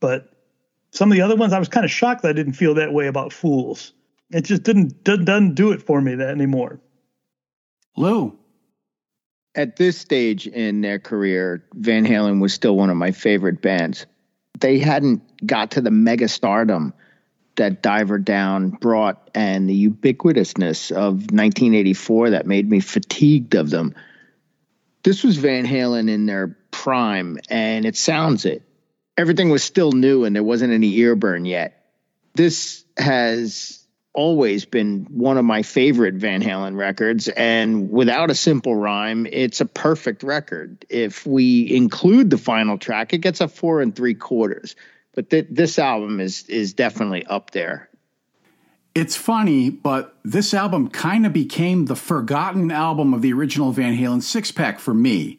But 0.00 0.30
some 0.90 1.10
of 1.10 1.16
the 1.16 1.22
other 1.22 1.36
ones, 1.36 1.52
I 1.52 1.58
was 1.58 1.68
kind 1.68 1.84
of 1.84 1.90
shocked 1.90 2.22
that 2.22 2.28
I 2.28 2.32
didn't 2.32 2.54
feel 2.54 2.74
that 2.74 2.92
way 2.92 3.06
about 3.06 3.32
Fools. 3.32 3.92
It 4.30 4.44
just 4.44 4.62
didn't 4.62 5.04
doesn't 5.04 5.54
do 5.54 5.72
it 5.72 5.82
for 5.82 6.00
me 6.00 6.14
that 6.16 6.28
anymore. 6.28 6.80
Lou. 7.96 8.38
At 9.54 9.76
this 9.76 9.98
stage 9.98 10.46
in 10.46 10.82
their 10.82 10.98
career, 10.98 11.64
Van 11.74 12.06
Halen 12.06 12.40
was 12.40 12.54
still 12.54 12.76
one 12.76 12.90
of 12.90 12.96
my 12.96 13.10
favorite 13.10 13.60
bands. 13.60 14.06
They 14.60 14.78
hadn't 14.78 15.46
got 15.46 15.72
to 15.72 15.80
the 15.80 15.90
mega 15.90 16.28
stardom 16.28 16.92
that 17.56 17.82
Diver 17.82 18.18
Down 18.18 18.70
brought 18.70 19.30
and 19.34 19.68
the 19.68 19.88
ubiquitousness 19.88 20.92
of 20.92 21.14
1984 21.32 22.30
that 22.30 22.46
made 22.46 22.70
me 22.70 22.78
fatigued 22.78 23.54
of 23.54 23.70
them. 23.70 23.94
This 25.02 25.24
was 25.24 25.38
Van 25.38 25.66
Halen 25.66 26.08
in 26.08 26.26
their 26.26 26.56
prime, 26.70 27.38
and 27.48 27.84
it 27.84 27.96
sounds 27.96 28.44
it 28.44 28.62
everything 29.18 29.50
was 29.50 29.64
still 29.64 29.92
new 29.92 30.24
and 30.24 30.34
there 30.34 30.44
wasn't 30.44 30.72
any 30.72 30.96
ear 30.96 31.16
burn 31.16 31.44
yet. 31.44 31.84
This 32.34 32.84
has 32.96 33.84
always 34.14 34.64
been 34.64 35.06
one 35.10 35.36
of 35.36 35.44
my 35.44 35.62
favorite 35.62 36.14
Van 36.14 36.42
Halen 36.42 36.76
records. 36.76 37.28
And 37.28 37.90
without 37.90 38.30
a 38.30 38.34
simple 38.34 38.74
rhyme, 38.74 39.26
it's 39.26 39.60
a 39.60 39.66
perfect 39.66 40.22
record. 40.22 40.86
If 40.88 41.26
we 41.26 41.74
include 41.74 42.30
the 42.30 42.38
final 42.38 42.78
track, 42.78 43.12
it 43.12 43.18
gets 43.18 43.40
a 43.40 43.48
four 43.48 43.82
and 43.82 43.94
three 43.94 44.14
quarters. 44.14 44.76
But 45.14 45.30
th- 45.30 45.48
this 45.50 45.78
album 45.78 46.20
is 46.20 46.44
is 46.48 46.74
definitely 46.74 47.26
up 47.26 47.50
there. 47.50 47.88
It's 48.94 49.16
funny, 49.16 49.70
but 49.70 50.16
this 50.24 50.54
album 50.54 50.88
kind 50.90 51.26
of 51.26 51.32
became 51.32 51.84
the 51.84 51.96
forgotten 51.96 52.70
album 52.70 53.14
of 53.14 53.22
the 53.22 53.32
original 53.32 53.72
Van 53.72 53.96
Halen 53.96 54.22
six 54.22 54.50
pack 54.50 54.80
for 54.80 54.94
me, 54.94 55.38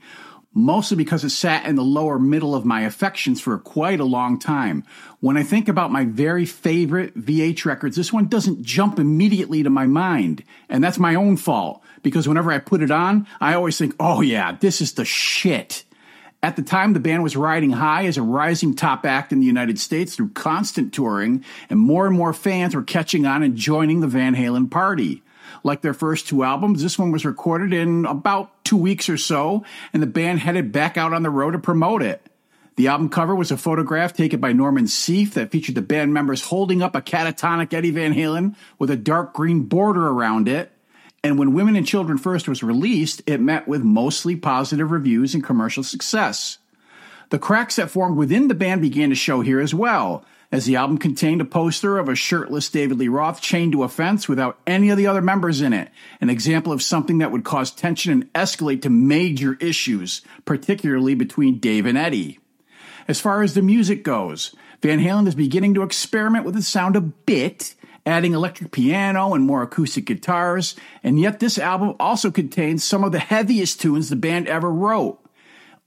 mostly 0.54 0.98
because 0.98 1.24
it 1.24 1.30
sat 1.30 1.66
in 1.66 1.76
the 1.76 1.84
lower 1.84 2.18
middle 2.18 2.56
of 2.56 2.66
my 2.66 2.82
affections 2.82 3.40
for 3.40 3.58
quite 3.60 4.00
a 4.00 4.06
long 4.06 4.40
time. 4.40 4.84
When 5.20 5.38
I 5.38 5.44
think 5.44 5.68
about 5.68 5.92
my 5.92 6.06
very 6.06 6.46
favorite 6.46 7.16
VH 7.16 7.66
records, 7.66 7.96
this 7.96 8.12
one 8.12 8.28
doesn't 8.28 8.64
jump 8.64 9.00
immediately 9.00 9.64
to 9.64 9.70
my 9.70 9.86
mind. 9.86 10.44
And 10.68 10.84
that's 10.84 10.98
my 10.98 11.16
own 11.16 11.38
fault, 11.38 11.84
because 12.02 12.28
whenever 12.28 12.52
I 12.52 12.60
put 12.60 12.82
it 12.82 12.92
on, 12.92 13.28
I 13.40 13.54
always 13.54 13.78
think, 13.78 13.96
oh 14.00 14.22
yeah, 14.22 14.58
this 14.60 14.82
is 14.82 14.94
the 14.94 15.06
shit. 15.06 15.86
At 16.42 16.56
the 16.56 16.62
time, 16.62 16.94
the 16.94 17.02
band 17.02 17.22
was 17.22 17.36
riding 17.36 17.72
high 17.72 18.06
as 18.06 18.18
a 18.18 18.22
rising 18.22 18.74
top 18.74 19.06
act 19.06 19.34
in 19.34 19.42
the 19.42 19.46
United 19.46 19.78
States 19.78 20.16
through 20.16 20.30
constant 20.30 20.94
touring, 20.94 21.44
and 21.70 21.80
more 21.80 22.08
and 22.08 22.16
more 22.16 22.32
fans 22.32 22.74
were 22.74 22.82
catching 22.82 23.26
on 23.26 23.44
and 23.44 23.58
joining 23.58 24.00
the 24.00 24.08
Van 24.08 24.36
Halen 24.36 24.72
party. 24.72 25.22
Like 25.64 25.82
their 25.82 25.94
first 25.94 26.28
two 26.28 26.44
albums, 26.44 26.82
this 26.82 27.00
one 27.00 27.12
was 27.12 27.26
recorded 27.26 27.74
in 27.74 28.06
about 28.06 28.64
two 28.64 28.78
weeks 28.78 29.10
or 29.10 29.18
so, 29.18 29.64
and 29.94 30.02
the 30.02 30.08
band 30.08 30.40
headed 30.40 30.72
back 30.72 30.98
out 30.98 31.14
on 31.14 31.24
the 31.24 31.30
road 31.30 31.52
to 31.52 31.60
promote 31.60 32.02
it. 32.02 32.26
The 32.76 32.88
album 32.88 33.10
cover 33.10 33.36
was 33.36 33.52
a 33.52 33.58
photograph 33.58 34.14
taken 34.14 34.40
by 34.40 34.54
Norman 34.54 34.86
Seeff 34.86 35.34
that 35.34 35.52
featured 35.52 35.76
the 35.76 35.82
band 35.82 36.14
members 36.14 36.44
holding 36.44 36.82
up 36.82 36.96
a 36.96 37.02
catatonic 37.02 37.74
Eddie 37.74 37.92
Van 37.92 38.14
Halen 38.14 38.56
with 38.78 38.90
a 38.90 38.96
dark 38.96 39.34
green 39.34 39.64
border 39.64 40.08
around 40.08 40.48
it. 40.48 40.72
And 41.22 41.38
when 41.38 41.54
Women 41.54 41.76
and 41.76 41.86
Children 41.86 42.18
First 42.18 42.48
was 42.48 42.64
released, 42.64 43.22
it 43.26 43.42
met 43.42 43.68
with 43.68 43.84
mostly 43.84 44.38
positive 44.38 44.92
reviews 44.92 45.34
and 45.34 45.44
commercial 45.44 45.84
success. 45.84 46.60
The 47.32 47.40
cracks 47.40 47.76
that 47.76 47.92
formed 47.92 48.16
within 48.16 48.48
the 48.48 48.56
band 48.56 48.82
began 48.82 49.10
to 49.10 49.16
show 49.16 49.42
here 49.42 49.60
as 49.60 49.74
well, 49.74 50.24
as 50.52 50.66
the 50.66 50.76
album 50.76 50.98
contained 50.98 51.42
a 51.42 51.46
poster 51.46 51.98
of 51.98 52.10
a 52.10 52.16
shirtless 52.16 52.70
David 52.70 52.98
Lee 52.98 53.08
Roth 53.08 53.42
chained 53.42 53.74
to 53.74 53.84
a 53.84 53.90
fence 53.90 54.28
without 54.28 54.60
any 54.66 54.90
of 54.90 54.98
the 54.98 55.08
other 55.08 55.22
members 55.22 55.62
in 55.62 55.74
it, 55.74 55.90
an 56.22 56.30
example 56.30 56.74
of 56.74 56.82
something 56.82 57.20
that 57.20 57.32
would 57.32 57.44
cause 57.44 57.72
tension 57.72 58.12
and 58.12 58.34
escalate 58.34 58.82
to 58.82 58.90
major 58.90 59.56
issues, 59.60 60.22
particularly 60.46 61.14
between 61.14 61.60
Dave 61.60 61.86
and 61.86 61.98
Eddie. 61.98 62.40
As 63.08 63.22
far 63.22 63.44
as 63.44 63.54
the 63.54 63.62
music 63.62 64.04
goes, 64.04 64.56
Van 64.82 65.00
Halen 65.00 65.28
is 65.28 65.36
beginning 65.36 65.74
to 65.76 65.84
experiment 65.84 66.46
with 66.46 66.56
the 66.56 66.62
sound 66.62 66.96
a 66.96 67.02
bit, 67.02 67.76
adding 68.06 68.34
electric 68.34 68.72
piano 68.72 69.34
and 69.34 69.46
more 69.46 69.62
acoustic 69.62 70.06
guitars, 70.06 70.76
and 71.04 71.20
yet 71.20 71.40
this 71.40 71.60
album 71.60 71.96
also 72.00 72.32
contains 72.32 72.84
some 72.84 73.04
of 73.04 73.12
the 73.12 73.20
heaviest 73.20 73.82
tunes 73.82 74.10
the 74.10 74.16
band 74.16 74.48
ever 74.48 74.72
wrote. 74.72 75.20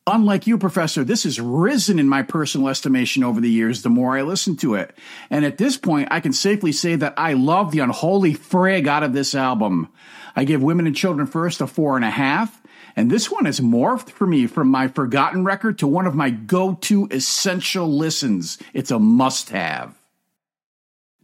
Unlike 0.07 0.48
you, 0.48 0.59
Professor, 0.59 1.05
this 1.05 1.22
has 1.22 1.40
risen 1.40 2.00
in 2.00 2.09
my 2.09 2.22
personal 2.22 2.68
estimation 2.68 3.22
over 3.22 3.40
the 3.40 3.50
years 3.50 3.82
the 3.82 3.88
more 3.88 4.18
I 4.18 4.22
listen 4.22 4.57
to 4.57 4.74
it. 4.74 4.92
And 5.30 5.44
at 5.44 5.59
this 5.59 5.76
point, 5.76 6.09
I 6.11 6.18
can 6.18 6.32
safely 6.32 6.72
say 6.72 6.96
that 6.96 7.14
I 7.16 7.34
love 7.34 7.70
the 7.70 7.78
unholy 7.78 8.34
frig 8.34 8.88
out 8.88 9.05
of 9.05 9.12
this 9.12 9.32
album. 9.32 9.92
I 10.34 10.42
give 10.42 10.61
Women 10.61 10.88
and 10.88 10.96
Children 10.96 11.28
First 11.28 11.61
a 11.61 11.68
four 11.68 11.94
and 11.94 12.05
a 12.05 12.11
half, 12.11 12.61
and 12.96 13.11
this 13.11 13.30
one 13.30 13.44
has 13.44 13.61
morphed 13.61 14.11
for 14.11 14.26
me 14.26 14.48
from 14.48 14.68
my 14.68 14.88
forgotten 14.88 15.44
record 15.44 15.78
to 15.78 15.86
one 15.86 16.07
of 16.09 16.16
my 16.16 16.30
go 16.30 16.74
to 16.74 17.07
essential 17.12 17.86
listens. 17.86 18.59
It's 18.74 18.90
a 18.90 18.98
must 18.98 19.50
have. 19.50 19.94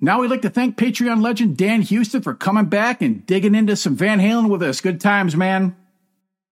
Now 0.00 0.20
we'd 0.20 0.30
like 0.30 0.42
to 0.42 0.50
thank 0.50 0.76
Patreon 0.76 1.20
legend 1.20 1.56
Dan 1.56 1.82
Houston 1.82 2.22
for 2.22 2.32
coming 2.32 2.66
back 2.66 3.02
and 3.02 3.26
digging 3.26 3.56
into 3.56 3.74
some 3.74 3.96
Van 3.96 4.20
Halen 4.20 4.48
with 4.48 4.62
us. 4.62 4.80
Good 4.80 5.00
times, 5.00 5.34
man. 5.34 5.74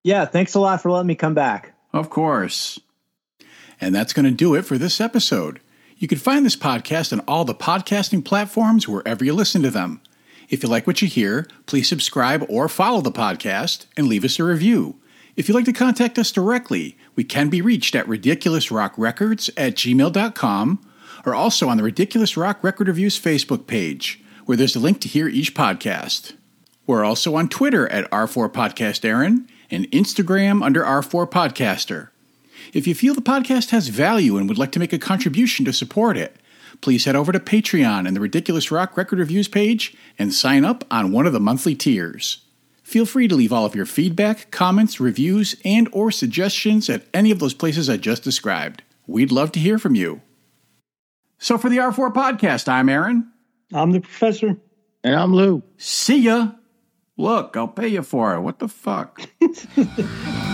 Yeah, 0.02 0.24
thanks 0.24 0.56
a 0.56 0.60
lot 0.60 0.82
for 0.82 0.90
letting 0.90 1.06
me 1.06 1.14
come 1.14 1.34
back. 1.34 1.75
Of 1.96 2.10
course. 2.10 2.78
And 3.80 3.94
that's 3.94 4.12
going 4.12 4.24
to 4.24 4.30
do 4.30 4.54
it 4.54 4.62
for 4.62 4.78
this 4.78 5.00
episode. 5.00 5.60
You 5.96 6.08
can 6.08 6.18
find 6.18 6.44
this 6.44 6.56
podcast 6.56 7.12
on 7.12 7.20
all 7.20 7.44
the 7.44 7.54
podcasting 7.54 8.24
platforms 8.24 8.86
wherever 8.86 9.24
you 9.24 9.32
listen 9.32 9.62
to 9.62 9.70
them. 9.70 10.00
If 10.48 10.62
you 10.62 10.68
like 10.68 10.86
what 10.86 11.02
you 11.02 11.08
hear, 11.08 11.48
please 11.66 11.88
subscribe 11.88 12.44
or 12.48 12.68
follow 12.68 13.00
the 13.00 13.10
podcast 13.10 13.86
and 13.96 14.06
leave 14.06 14.24
us 14.24 14.38
a 14.38 14.44
review. 14.44 14.96
If 15.34 15.48
you'd 15.48 15.54
like 15.54 15.64
to 15.66 15.72
contact 15.72 16.18
us 16.18 16.32
directly, 16.32 16.96
we 17.14 17.24
can 17.24 17.48
be 17.48 17.60
reached 17.60 17.94
at 17.94 18.06
ridiculousrockrecords 18.06 19.50
at 19.56 19.74
gmail.com 19.74 20.90
or 21.26 21.34
also 21.34 21.68
on 21.68 21.76
the 21.76 21.82
Ridiculous 21.82 22.36
Rock 22.36 22.62
Record 22.62 22.88
Reviews 22.88 23.18
Facebook 23.20 23.66
page, 23.66 24.22
where 24.44 24.56
there's 24.56 24.76
a 24.76 24.80
link 24.80 25.00
to 25.00 25.08
hear 25.08 25.28
each 25.28 25.54
podcast. 25.54 26.34
We're 26.86 27.04
also 27.04 27.34
on 27.34 27.48
Twitter 27.48 27.88
at 27.88 28.10
R4 28.10 28.52
Podcast 28.52 29.04
Aaron 29.04 29.48
and 29.70 29.90
Instagram 29.90 30.64
under 30.64 30.82
R4 30.82 31.30
Podcaster. 31.30 32.08
If 32.72 32.86
you 32.86 32.94
feel 32.94 33.14
the 33.14 33.20
podcast 33.20 33.70
has 33.70 33.88
value 33.88 34.36
and 34.36 34.48
would 34.48 34.58
like 34.58 34.72
to 34.72 34.78
make 34.78 34.92
a 34.92 34.98
contribution 34.98 35.64
to 35.64 35.72
support 35.72 36.16
it, 36.16 36.36
please 36.80 37.04
head 37.04 37.16
over 37.16 37.32
to 37.32 37.40
Patreon 37.40 38.06
and 38.06 38.16
the 38.16 38.20
Ridiculous 38.20 38.70
Rock 38.70 38.96
Record 38.96 39.18
Reviews 39.18 39.48
page 39.48 39.96
and 40.18 40.32
sign 40.32 40.64
up 40.64 40.84
on 40.90 41.12
one 41.12 41.26
of 41.26 41.32
the 41.32 41.40
monthly 41.40 41.74
tiers. 41.74 42.44
Feel 42.82 43.06
free 43.06 43.26
to 43.28 43.34
leave 43.34 43.52
all 43.52 43.64
of 43.64 43.74
your 43.74 43.86
feedback, 43.86 44.50
comments, 44.50 45.00
reviews, 45.00 45.56
and 45.64 45.88
or 45.92 46.10
suggestions 46.10 46.88
at 46.88 47.06
any 47.12 47.30
of 47.30 47.40
those 47.40 47.54
places 47.54 47.90
I 47.90 47.96
just 47.96 48.22
described. 48.22 48.82
We'd 49.06 49.32
love 49.32 49.52
to 49.52 49.60
hear 49.60 49.78
from 49.78 49.94
you. 49.94 50.22
So 51.38 51.58
for 51.58 51.68
the 51.68 51.78
R4 51.78 52.12
podcast, 52.12 52.68
I'm 52.68 52.88
Aaron. 52.88 53.30
I'm 53.72 53.92
the 53.92 54.00
professor. 54.00 54.56
And 55.02 55.14
I'm 55.14 55.34
Lou. 55.34 55.62
See 55.76 56.18
ya. 56.18 56.52
Look, 57.16 57.56
I'll 57.56 57.68
pay 57.68 57.88
you 57.88 58.02
for 58.02 58.34
it. 58.34 58.40
What 58.40 58.58
the 58.58 58.68
fuck? 58.68 59.20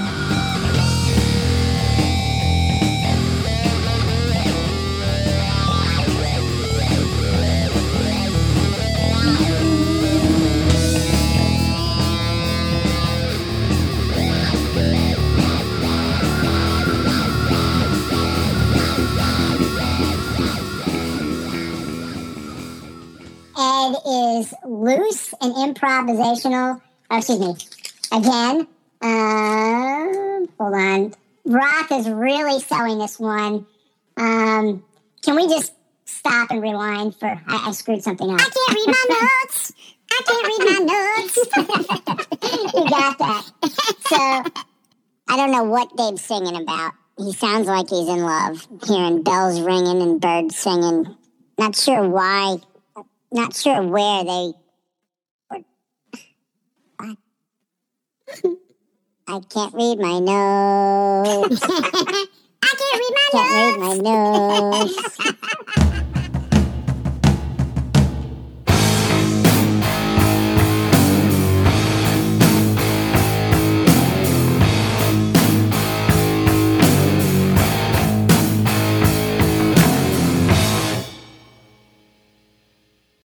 is 24.43 24.55
loose 24.65 25.35
and 25.41 25.55
improvisational. 25.55 26.81
Oh, 27.11 27.17
excuse 27.17 27.39
me. 27.39 27.57
Again, 28.13 28.67
um, 29.01 30.49
hold 30.59 30.75
on. 30.75 31.15
Roth 31.45 31.93
is 31.93 32.09
really 32.09 32.61
selling 32.61 32.99
this 32.99 33.19
one. 33.19 33.67
Um, 34.17 34.85
can 35.23 35.37
we 35.37 35.49
just 35.49 35.73
stop 36.05 36.51
and 36.51 36.63
rewind 36.63 37.17
for? 37.17 37.27
I, 37.27 37.69
I 37.69 37.73
screwed 37.73 38.03
something 38.03 38.31
up. 38.31 38.41
I 38.41 38.45
can't 38.45 38.75
read 38.75 38.87
my 38.87 39.41
notes. 39.45 39.73
I 40.11 40.23
can't 40.27 40.47
read 40.47 40.63
my 40.69 40.79
notes. 40.93 41.37
you 42.75 42.91
got 42.91 43.19
that. 43.19 43.45
So 44.07 44.63
I 45.29 45.37
don't 45.37 45.53
know 45.53 45.65
what 45.65 45.97
Dave's 45.97 46.23
singing 46.23 46.57
about. 46.57 46.93
He 47.19 47.33
sounds 47.33 47.67
like 47.67 47.89
he's 47.91 48.09
in 48.09 48.23
love, 48.23 48.67
hearing 48.87 49.23
bells 49.23 49.61
ringing 49.61 50.03
and 50.03 50.21
birds 50.21 50.57
singing. 50.57 51.17
Not 51.59 51.77
sure 51.77 52.09
why 52.09 52.59
not 53.33 53.55
sure 53.55 53.83
where 53.83 54.25
they 54.25 54.53
were. 55.51 55.65
I 59.29 59.41
can't 59.49 59.75
read 59.75 59.99
my 59.99 60.19
notes. 60.21 61.63
I 61.63 62.71
can't 62.79 62.99
read 63.01 63.15
my 63.19 63.29
notes. 63.33 63.77
Can't 63.79 63.79
read 63.79 63.79
my 63.81 63.95
notes. 64.81 66.19